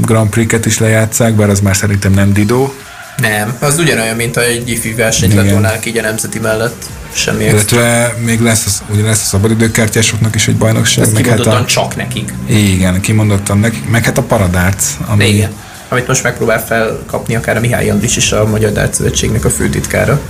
Grand 0.00 0.30
Prix-ket 0.30 0.66
is 0.66 0.78
lejátszák, 0.78 1.34
bár 1.34 1.50
az 1.50 1.60
már 1.60 1.76
szerintem 1.76 2.12
nem 2.12 2.32
Dido. 2.32 2.70
Nem, 3.16 3.56
az 3.58 3.78
ugyanolyan, 3.78 4.16
mint 4.16 4.36
egy 4.36 4.70
ifi 4.70 4.94
versenyt 4.94 5.34
letolnák 5.34 5.86
így 5.86 5.98
a 5.98 6.02
nemzeti 6.02 6.38
mellett. 6.38 6.84
Semmi 7.12 7.44
Illetve 7.44 8.14
még 8.24 8.40
lesz, 8.40 8.66
az, 8.66 8.82
ugye 8.88 9.02
lesz 9.02 9.22
a 9.22 9.24
szabadidőkártyásoknak 9.24 10.34
is 10.34 10.48
egy 10.48 10.56
bajnokság. 10.56 11.04
Ez 11.04 11.12
meg 11.12 11.26
hát 11.26 11.38
a, 11.38 11.64
csak 11.64 11.96
nekik. 11.96 12.32
Igen, 12.46 13.00
kimondottan 13.00 13.58
nekik, 13.58 13.88
meg 13.88 14.04
hát 14.04 14.18
a 14.18 14.22
paradárc. 14.22 14.86
Ami, 15.06 15.28
igen. 15.28 15.50
Amit 15.88 16.06
most 16.06 16.22
megpróbál 16.22 16.64
felkapni 16.66 17.36
akár 17.36 17.56
a 17.56 17.60
Mihály 17.60 17.90
Andris 17.90 18.16
is 18.16 18.32
a 18.32 18.46
Magyar 18.46 18.72
Dárc 18.72 18.96
Szövetségnek 18.96 19.44
a 19.44 19.50
főtitkára. 19.50 20.20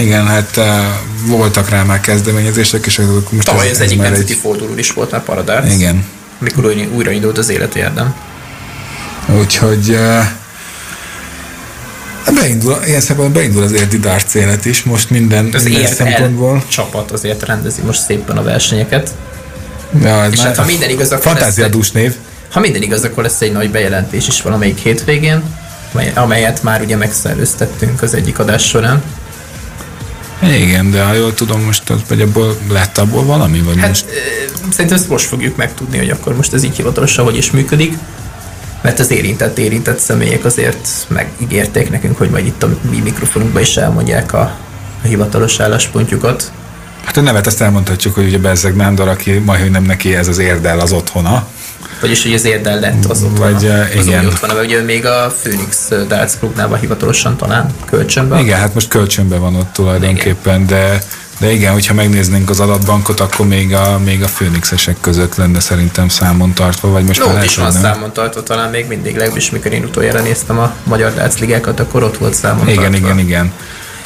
Igen, 0.00 0.26
hát 0.26 0.56
uh, 0.56 0.64
voltak 1.26 1.68
rá 1.68 1.82
már 1.82 2.00
kezdeményezések, 2.00 2.86
és 2.86 2.98
azok 2.98 3.32
most 3.32 3.46
Tavaly 3.46 3.66
ez, 3.66 3.72
ez 3.72 3.80
egyik 3.80 4.00
nemzeti 4.00 4.32
egy... 4.32 4.38
forduló 4.38 4.76
is 4.76 4.92
volt 4.92 5.10
már 5.10 5.22
paradárc. 5.22 5.72
Igen. 5.72 6.04
Mikor 6.38 6.74
újra 6.94 7.10
indult 7.10 7.38
az 7.38 7.48
élet 7.48 7.74
érdem. 7.74 8.14
Úgyhogy 9.38 9.90
uh, 9.90 10.24
Beindul, 12.34 12.76
ilyen 12.86 13.00
szempontból 13.00 13.42
beindul 13.42 13.62
az 13.62 13.72
érdi 13.72 13.98
darts 13.98 14.34
élet 14.34 14.64
is, 14.64 14.82
most 14.82 15.10
minden, 15.10 15.50
az 15.52 15.62
minden 15.62 15.86
szempontból. 15.86 16.64
csapat 16.68 17.10
azért 17.10 17.42
rendezi 17.42 17.82
most 17.82 18.00
szépen 18.00 18.36
a 18.36 18.42
versenyeket. 18.42 19.10
Ja, 20.02 20.22
ez 20.22 20.32
és 20.32 20.40
hát, 20.40 20.56
ha 20.56 20.64
minden 20.64 20.90
igaz, 20.90 21.10
akkor 21.10 21.24
Fantáziadús 21.24 21.90
név. 21.90 22.14
Ha 22.50 22.60
minden 22.60 22.82
igaz, 22.82 23.04
akkor 23.04 23.22
lesz 23.22 23.40
egy 23.40 23.52
nagy 23.52 23.70
bejelentés 23.70 24.28
is 24.28 24.42
valamelyik 24.42 24.78
hétvégén, 24.78 25.42
amelyet 26.14 26.62
már 26.62 26.80
ugye 26.80 26.96
megszerveztettünk 26.96 28.02
az 28.02 28.14
egyik 28.14 28.38
adás 28.38 28.68
során. 28.68 29.02
Igen, 30.42 30.90
de 30.90 31.02
ha 31.02 31.12
jól 31.12 31.34
tudom, 31.34 31.60
most 31.60 31.90
az, 31.90 32.00
vagy 32.08 32.20
abból 32.20 32.56
lett 32.70 32.98
abból 32.98 33.24
valami? 33.24 33.60
Vagy 33.60 33.78
hát, 33.78 33.88
most? 33.88 34.04
Szerintem 34.70 34.98
ezt 34.98 35.08
most 35.08 35.26
fogjuk 35.26 35.56
megtudni, 35.56 35.98
hogy 35.98 36.10
akkor 36.10 36.36
most 36.36 36.52
ez 36.52 36.64
így 36.64 36.76
hivatalosan 36.76 37.24
hogy 37.24 37.36
is 37.36 37.50
működik 37.50 37.94
mert 38.86 38.98
az 38.98 39.10
érintett 39.10 39.58
érintett 39.58 39.98
személyek 39.98 40.44
azért 40.44 40.88
megígérték 41.08 41.90
nekünk, 41.90 42.16
hogy 42.16 42.30
majd 42.30 42.46
itt 42.46 42.62
a 42.62 42.68
mi 42.90 43.00
mikrofonunkban 43.04 43.62
is 43.62 43.76
elmondják 43.76 44.32
a, 44.32 44.40
a 45.02 45.06
hivatalos 45.06 45.60
álláspontjukat. 45.60 46.52
Hát 47.04 47.16
a 47.16 47.20
nevet 47.20 47.46
azt 47.46 47.60
elmondhatjuk, 47.60 48.14
hogy 48.14 48.24
ugye 48.26 48.38
Bezzeg 48.38 48.76
Nándor, 48.76 49.08
aki 49.08 49.38
majd, 49.38 49.60
hogy 49.60 49.70
nem 49.70 49.82
neki 49.82 50.14
ez 50.14 50.28
az 50.28 50.38
érdel 50.38 50.80
az 50.80 50.92
otthona. 50.92 51.46
Vagyis, 52.00 52.22
hogy 52.22 52.34
az 52.34 52.44
érdel 52.44 52.80
lett 52.80 53.04
az 53.04 53.22
otthona. 53.22 53.50
Vagy, 53.52 53.66
az 53.98 54.06
igen. 54.06 54.26
otthona, 54.26 54.54
vagy 54.54 54.64
ugye 54.64 54.82
még 54.82 55.06
a 55.06 55.34
Phoenix 55.42 55.88
Darts 56.08 56.32
Clubnál 56.38 56.68
van 56.68 56.78
hivatalosan 56.78 57.36
talán 57.36 57.70
kölcsönben. 57.84 58.38
Igen, 58.38 58.58
hát 58.58 58.74
most 58.74 58.88
kölcsönben 58.88 59.40
van 59.40 59.54
ott 59.54 59.72
tulajdonképpen, 59.72 60.54
igen. 60.54 60.66
de 60.66 60.98
de 61.38 61.52
igen, 61.52 61.72
hogyha 61.72 61.94
megnéznénk 61.94 62.50
az 62.50 62.60
adatbankot, 62.60 63.20
akkor 63.20 63.46
még 63.46 63.74
a, 63.74 63.98
még 64.04 64.22
a 64.22 64.26
főnixesek 64.26 64.96
között 65.00 65.34
lenne 65.34 65.60
szerintem 65.60 66.08
számon 66.08 66.52
tartva, 66.52 66.88
vagy 66.88 67.04
most 67.04 67.24
no, 67.24 67.42
is 67.42 67.56
van 67.56 67.72
számon 67.72 68.12
tartva, 68.12 68.42
talán 68.42 68.70
még 68.70 68.86
mindig, 68.86 69.16
legalábbis 69.16 69.50
mikor 69.50 69.72
én 69.72 69.84
utoljára 69.84 70.20
néztem 70.20 70.58
a 70.58 70.74
Magyar 70.84 71.12
Ligákat, 71.40 71.80
akkor 71.80 72.02
ott 72.02 72.18
volt 72.18 72.34
számon 72.34 72.68
Igen, 72.68 72.90
tartva. 72.90 72.96
igen, 72.96 73.18
igen. 73.18 73.52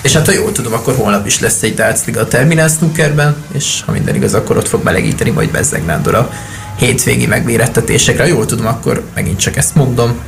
És 0.02 0.12
hát 0.12 0.26
ha 0.26 0.32
jól 0.32 0.52
tudom, 0.52 0.72
akkor 0.72 0.94
holnap 0.94 1.26
is 1.26 1.40
lesz 1.40 1.62
egy 1.62 1.82
Liga 2.06 2.20
a 2.20 2.28
Terminal 2.28 2.68
Snookerben, 2.68 3.36
és 3.52 3.82
ha 3.86 3.92
minden 3.92 4.14
igaz, 4.14 4.34
akkor 4.34 4.56
ott 4.56 4.68
fog 4.68 4.82
melegíteni 4.82 5.30
majd 5.30 5.50
Bezzeg 5.50 5.84
Nándor 5.84 6.14
a 6.14 6.30
hétvégi 6.76 7.26
megmérettetésekre. 7.26 8.22
Ha 8.22 8.28
jól 8.28 8.46
tudom, 8.46 8.66
akkor 8.66 9.04
megint 9.14 9.38
csak 9.38 9.56
ezt 9.56 9.74
mondom, 9.74 10.18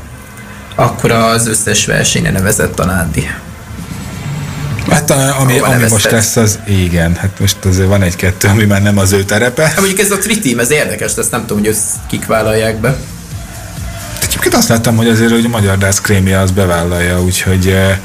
akkor 0.74 1.10
az 1.10 1.46
összes 1.46 1.86
versenyre 1.86 2.30
nevezett 2.30 2.78
a 2.78 2.84
Nándi. 2.84 3.30
Hát 4.90 5.10
a, 5.10 5.40
ami, 5.40 5.58
ami 5.58 5.88
most 5.88 6.10
lesz, 6.10 6.36
az 6.36 6.58
igen, 6.66 7.14
hát 7.14 7.40
most 7.40 7.64
azért 7.64 7.88
van 7.88 8.02
egy-kettő, 8.02 8.48
ami 8.48 8.64
már 8.64 8.82
nem 8.82 8.98
az 8.98 9.12
ő 9.12 9.24
terepe. 9.24 9.62
Hát 9.62 9.76
mondjuk 9.76 9.98
ez 9.98 10.10
a 10.10 10.18
tri 10.18 10.56
ez 10.58 10.70
érdekes, 10.70 11.14
de 11.14 11.20
ezt 11.20 11.30
nem 11.30 11.40
tudom, 11.40 11.58
hogy 11.58 11.68
ezt 11.68 11.86
kik 12.08 12.26
vállalják 12.26 12.76
be. 12.76 12.96
Egyébként 14.22 14.54
azt 14.54 14.68
láttam, 14.68 14.96
hogy 14.96 15.08
azért 15.08 15.30
hogy 15.30 15.44
a 15.44 15.48
Magyar 15.48 15.78
Dász 15.78 16.00
krémia 16.00 16.40
az 16.40 16.50
bevállalja, 16.50 17.22
úgyhogy 17.22 17.66
eh, 17.66 17.98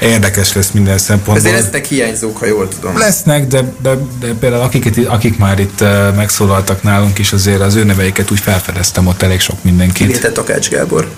érdekes 0.00 0.52
lesz 0.52 0.70
minden 0.70 0.98
szempontból. 0.98 1.36
Ezért 1.36 1.62
lesznek 1.62 1.84
hiányzók, 1.84 2.36
ha 2.36 2.46
jól 2.46 2.68
tudom. 2.68 2.98
Lesznek, 2.98 3.46
de, 3.46 3.74
de, 3.82 3.94
de 4.20 4.26
például 4.40 4.62
akik, 4.62 5.06
akik 5.08 5.38
már 5.38 5.58
itt 5.58 5.80
uh, 5.80 6.14
megszólaltak 6.14 6.82
nálunk 6.82 7.18
is, 7.18 7.32
azért 7.32 7.60
az 7.60 7.74
ő 7.74 7.84
neveiket 7.84 8.30
úgy 8.30 8.40
felfedeztem 8.40 9.06
ott 9.06 9.22
elég 9.22 9.40
sok 9.40 9.64
mindenkit. 9.64 10.06
Kivétett 10.06 10.34
Takács 10.34 10.68
Gábor. 10.68 11.10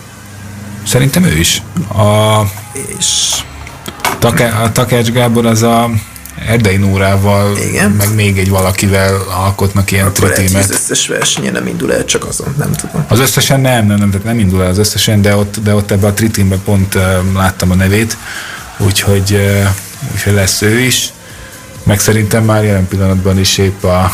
Szerintem 0.87 1.25
ő 1.25 1.39
is. 1.39 1.63
A... 1.89 2.41
És 2.99 3.43
Take, 4.19 4.49
a 4.49 4.73
Takács 4.73 5.11
Gábor 5.11 5.47
az 5.47 5.63
a 5.63 5.91
Erdei 6.47 6.77
Nórával, 6.77 7.57
Igen. 7.57 7.91
meg 7.91 8.15
még 8.15 8.39
egy 8.39 8.49
valakivel 8.51 9.15
alkotnak 9.45 9.91
ilyen 9.91 10.07
Akkor 10.07 10.31
tritímet. 10.31 10.63
az 10.65 10.71
összes 10.71 11.07
versenyen 11.07 11.53
nem 11.53 11.67
indul 11.67 11.93
el, 11.95 12.05
csak 12.05 12.25
azon, 12.27 12.55
nem 12.59 12.73
tudom. 12.73 13.05
Az 13.09 13.19
összesen 13.19 13.61
nem, 13.61 13.87
nem, 13.87 13.99
nem, 13.99 14.11
tehát 14.11 14.27
nem 14.27 14.39
indul 14.39 14.63
el 14.63 14.69
az 14.71 14.79
összesen, 14.79 15.23
de 15.23 15.37
ott, 15.37 15.57
de 15.63 15.75
ott 15.75 15.91
ebbe 15.91 16.07
a 16.07 16.13
tritimbe 16.13 16.57
pont 16.65 16.95
uh, 16.95 17.03
láttam 17.35 17.71
a 17.71 17.75
nevét, 17.75 18.17
úgyhogy, 18.79 19.33
uh, 19.33 19.69
úgyhogy 20.13 20.33
lesz 20.33 20.63
ő 20.63 20.79
is. 20.79 21.13
Meg 21.83 22.01
szerintem 22.01 22.45
már 22.45 22.65
jelen 22.65 22.89
pillanatban 22.89 23.39
is 23.39 23.59
épp 23.59 23.85
a 23.85 24.13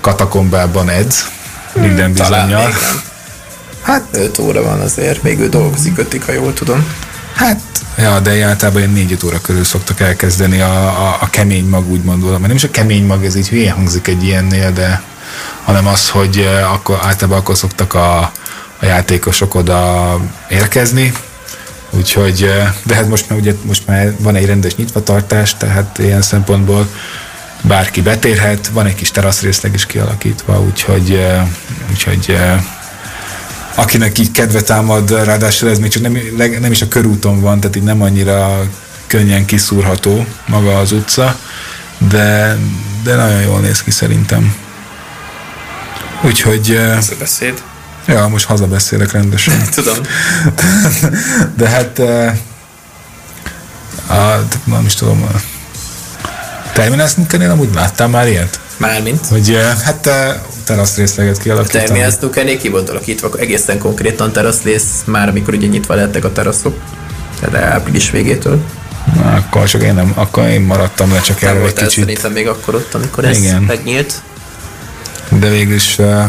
katakombában 0.00 0.88
edz, 0.88 1.28
minden 1.72 2.14
Talán 2.14 2.46
még 2.46 2.56
bizonyal. 2.56 2.72
Hát 3.82 4.04
5 4.12 4.38
óra 4.38 4.62
van 4.62 4.80
azért, 4.80 5.22
még 5.22 5.38
ő 5.38 5.48
dolgozik 5.48 5.98
ötig, 5.98 6.22
ha 6.22 6.32
jól 6.32 6.52
tudom. 6.52 6.86
Hát, 7.38 7.60
ja, 7.96 8.20
de 8.20 8.44
általában 8.44 8.80
ilyen 8.80 8.92
4 8.92 9.18
óra 9.24 9.40
körül 9.40 9.64
szoktak 9.64 10.00
elkezdeni 10.00 10.60
a, 10.60 10.86
a, 10.86 11.16
a 11.20 11.30
kemény 11.30 11.64
mag, 11.68 11.90
úgy 11.90 12.02
mondom. 12.02 12.30
Mert 12.30 12.46
nem 12.46 12.56
is 12.56 12.64
a 12.64 12.70
kemény 12.70 13.06
mag, 13.06 13.24
ez 13.24 13.36
így 13.36 13.48
hülye 13.48 13.72
hangzik 13.72 14.06
egy 14.08 14.24
ilyennél, 14.24 14.72
de 14.72 15.02
hanem 15.64 15.86
az, 15.86 16.08
hogy 16.08 16.48
akkor, 16.72 16.98
általában 17.02 17.38
akkor 17.38 17.56
szoktak 17.56 17.94
a, 17.94 18.18
a 18.80 18.84
játékosok 18.84 19.54
oda 19.54 20.20
érkezni, 20.48 21.12
úgyhogy, 21.90 22.52
de 22.82 22.94
hát 22.94 23.08
most 23.08 23.28
már, 23.28 23.38
ugye, 23.38 23.54
most 23.62 23.86
már 23.86 24.14
van 24.18 24.36
egy 24.36 24.46
rendes 24.46 24.76
nyitvatartás, 24.76 25.56
tehát 25.56 25.98
ilyen 25.98 26.22
szempontból 26.22 26.88
bárki 27.62 28.00
betérhet, 28.00 28.68
van 28.68 28.86
egy 28.86 28.94
kis 28.94 29.10
teraszrészleg 29.10 29.74
is 29.74 29.86
kialakítva, 29.86 30.60
úgyhogy, 30.60 31.26
úgyhogy 31.90 32.36
akinek 33.78 34.18
így 34.18 34.30
kedve 34.30 34.60
támad, 34.60 35.24
ráadásul 35.24 35.70
ez 35.70 35.78
még 35.78 35.90
csak 35.90 36.02
nem, 36.02 36.18
nem 36.60 36.70
is 36.70 36.82
a 36.82 36.88
körúton 36.88 37.40
van, 37.40 37.60
tehát 37.60 37.76
így 37.76 37.82
nem 37.82 38.02
annyira 38.02 38.62
könnyen 39.06 39.44
kiszúrható 39.44 40.26
maga 40.46 40.78
az 40.78 40.92
utca, 40.92 41.38
de, 41.98 42.56
de 43.02 43.14
nagyon 43.14 43.40
jól 43.40 43.60
néz 43.60 43.82
ki 43.82 43.90
szerintem. 43.90 44.54
Úgyhogy, 46.22 46.70
Ez 46.70 47.10
a 47.10 47.14
beszéd. 47.18 47.62
ja, 48.06 48.28
most 48.28 48.44
hazabeszélek 48.44 49.12
rendesen. 49.12 49.68
Tudom. 49.74 49.96
De 51.56 51.68
hát, 51.68 51.98
a, 54.08 54.44
nem 54.64 54.84
is 54.86 54.94
tudom, 54.94 55.22
a 55.22 55.40
Terminal 56.72 57.08
Snookernél 57.08 57.50
amúgy 57.50 57.74
láttál 57.74 58.08
már 58.08 58.28
ilyet? 58.28 58.60
Mármint. 58.76 59.26
Hogy 59.26 59.58
hát 59.84 60.10
eh, 60.68 60.74
teraszrészleget 60.76 61.38
kialakítani. 61.38 61.84
Terminal 61.84 62.10
snookernél 62.10 62.58
ki 62.58 62.68
volt 62.68 62.88
alakítva, 62.88 63.30
egészen 63.38 63.78
konkrétan 63.78 64.32
teraszlész, 64.32 65.02
már 65.04 65.28
amikor 65.28 65.54
ugye 65.54 65.66
nyitva 65.66 65.94
lettek 65.94 66.24
a 66.24 66.32
teraszok. 66.32 66.78
Tehát 67.40 67.72
április 67.72 68.10
végétől. 68.10 68.60
Na, 69.14 69.34
akkor 69.34 69.68
csak 69.68 69.82
én 69.82 69.94
nem, 69.94 70.12
akkor 70.14 70.46
én 70.46 70.60
maradtam 70.60 71.12
le 71.12 71.20
csak 71.20 71.42
erről 71.42 71.66
egy 71.66 71.72
kicsit. 71.72 71.90
szerintem 71.90 72.32
még 72.32 72.48
akkor 72.48 72.74
ott, 72.74 72.94
amikor 72.94 73.24
ez 73.24 73.38
Igen. 73.38 73.62
megnyílt. 73.62 74.22
De 75.28 75.48
végül 75.48 75.74
is, 75.74 75.98
uh, 75.98 76.24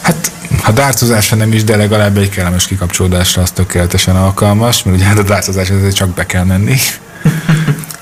hát 0.00 0.30
ha 0.62 0.72
dárcozásra 0.72 1.36
nem 1.36 1.52
is, 1.52 1.64
de 1.64 1.76
legalább 1.76 2.18
egy 2.18 2.28
kellemes 2.28 2.66
kikapcsolódásra 2.66 3.42
az 3.42 3.50
tökéletesen 3.50 4.16
alkalmas, 4.16 4.82
mert 4.82 4.96
ugye 4.96 5.06
hát 5.06 5.18
a 5.18 5.22
dárcozás 5.22 5.70
azért 5.70 5.94
csak 5.94 6.08
be 6.08 6.26
kell 6.26 6.44
menni. 6.44 6.76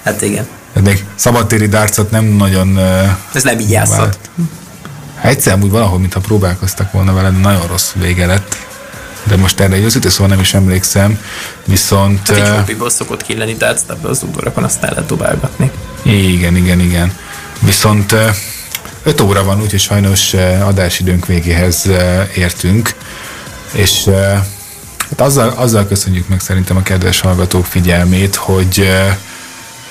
Hát 0.04 0.22
igen. 0.22 0.46
Még 0.82 1.04
szabadtéri 1.14 1.66
dárcot 1.66 2.10
nem 2.10 2.24
nagyon 2.24 2.68
uh, 2.76 3.08
Ez 3.32 3.42
nem 3.42 3.58
így 3.58 3.70
játszott. 3.70 4.18
Egyszer 5.22 5.58
úgy 5.62 5.70
valahol, 5.70 5.98
mintha 5.98 6.20
próbálkoztak 6.20 6.92
volna 6.92 7.12
vele, 7.12 7.30
de 7.30 7.38
nagyon 7.38 7.66
rossz 7.66 7.92
vége 7.94 8.26
lett. 8.26 8.56
De 9.24 9.36
most 9.36 9.60
erre 9.60 9.74
egy 9.74 9.82
őszintén 9.82 10.10
szóval 10.10 10.28
nem 10.28 10.40
is 10.40 10.54
emlékszem, 10.54 11.18
viszont... 11.64 12.28
Hát 12.28 12.38
egy 12.38 12.48
hobbiból 12.48 12.90
szokott 12.90 13.22
killeni 13.22 13.54
dárc, 13.54 13.82
de 13.86 13.92
ebbe 13.92 14.08
az 14.08 14.22
udvarakon 14.22 14.64
azt 14.64 14.82
el 14.82 14.90
lehet 14.90 15.06
dobálgatni. 15.06 15.70
Igen, 16.02 16.56
igen, 16.56 16.80
igen. 16.80 17.12
Viszont 17.58 18.14
5 19.02 19.20
óra 19.20 19.44
van, 19.44 19.60
úgyhogy 19.60 19.80
sajnos 19.80 20.34
adásidőnk 20.60 21.26
végéhez 21.26 21.90
értünk, 22.34 22.94
és 23.72 24.04
hát 25.08 25.20
azzal, 25.20 25.48
azzal 25.48 25.86
köszönjük 25.86 26.28
meg 26.28 26.40
szerintem 26.40 26.76
a 26.76 26.82
kedves 26.82 27.20
hallgatók 27.20 27.66
figyelmét, 27.66 28.34
hogy 28.34 28.90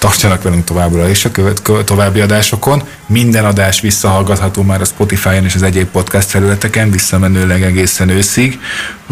tartsanak 0.01 0.41
velünk 0.41 0.63
továbbra 0.63 1.09
is 1.09 1.25
a 1.25 1.31
követ, 1.31 1.61
kö- 1.61 1.85
további 1.85 2.19
adásokon. 2.19 2.83
Minden 3.05 3.45
adás 3.45 3.81
visszahallgatható 3.81 4.61
már 4.61 4.81
a 4.81 4.85
Spotify-on 4.85 5.43
és 5.43 5.55
az 5.55 5.63
egyéb 5.63 5.87
podcast 5.87 6.29
felületeken, 6.29 6.91
visszamenőleg 6.91 7.63
egészen 7.63 8.09
őszig, 8.09 8.59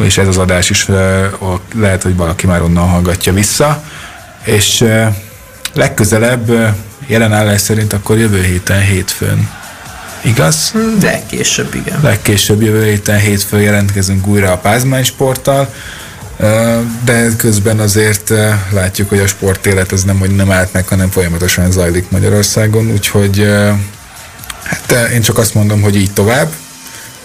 és 0.04 0.18
ez 0.18 0.28
az 0.28 0.38
adás 0.38 0.70
is 0.70 0.88
lehet, 1.76 2.04
hogy 2.04 2.16
valaki 2.16 2.48
már 2.48 2.62
onnan 2.62 2.88
hallgatja 2.88 3.34
vissza. 3.34 3.84
És 4.44 4.86
legközelebb 5.74 6.76
jelen 7.08 7.34
állás 7.34 7.62
szerint 7.62 7.94
akkor 7.94 8.18
jövő 8.18 8.44
héten 8.44 8.82
hétfőn. 8.82 9.50
Igaz? 10.22 10.74
De 11.00 11.22
később 11.30 11.76
igen. 11.76 12.00
Legkésőbb 12.04 12.62
jövő 12.62 12.84
héten 12.86 13.20
hétfőn 13.20 13.62
jelentkezünk 13.62 14.28
újra 14.28 14.52
a 14.52 14.58
Pázmány 14.58 15.04
sporttal, 15.04 15.74
de 17.04 17.36
közben 17.38 17.80
azért 17.80 18.34
látjuk, 18.72 19.10
hogy 19.10 19.20
a 19.20 19.28
sportélet 19.28 19.92
ez 19.92 20.04
nem, 20.04 20.20
hogy 20.20 20.36
nem 20.36 20.52
állt 20.52 20.74
meg, 20.74 20.88
hanem 20.88 21.10
folyamatosan 21.10 21.72
zajlik 21.72 22.10
Magyarországon, 22.10 22.92
úgyhogy 22.92 23.48
hát 24.64 25.12
én 25.12 25.22
csak 25.22 25.38
azt 25.38 25.54
mondom, 25.54 25.82
hogy 25.82 25.96
így 25.96 26.14
tovább, 26.14 26.52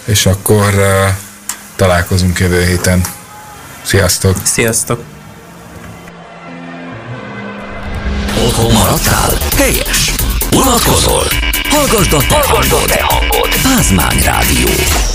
és 0.05 0.25
akkor 0.25 0.73
találkozunk 1.75 2.39
jövő 2.39 2.65
héten. 2.65 3.01
Sziasztok! 3.83 4.37
Sziasztok! 4.43 5.03
Otthon 8.45 8.71
maradtál? 8.71 9.31
Helyes! 9.57 10.11
Unatkozol? 10.51 11.27
Hallgasd 11.69 12.13
a 12.13 12.19
te 12.27 12.41
hangod! 12.41 12.91
Pázmány 13.63 14.21
Rádió! 14.23 15.14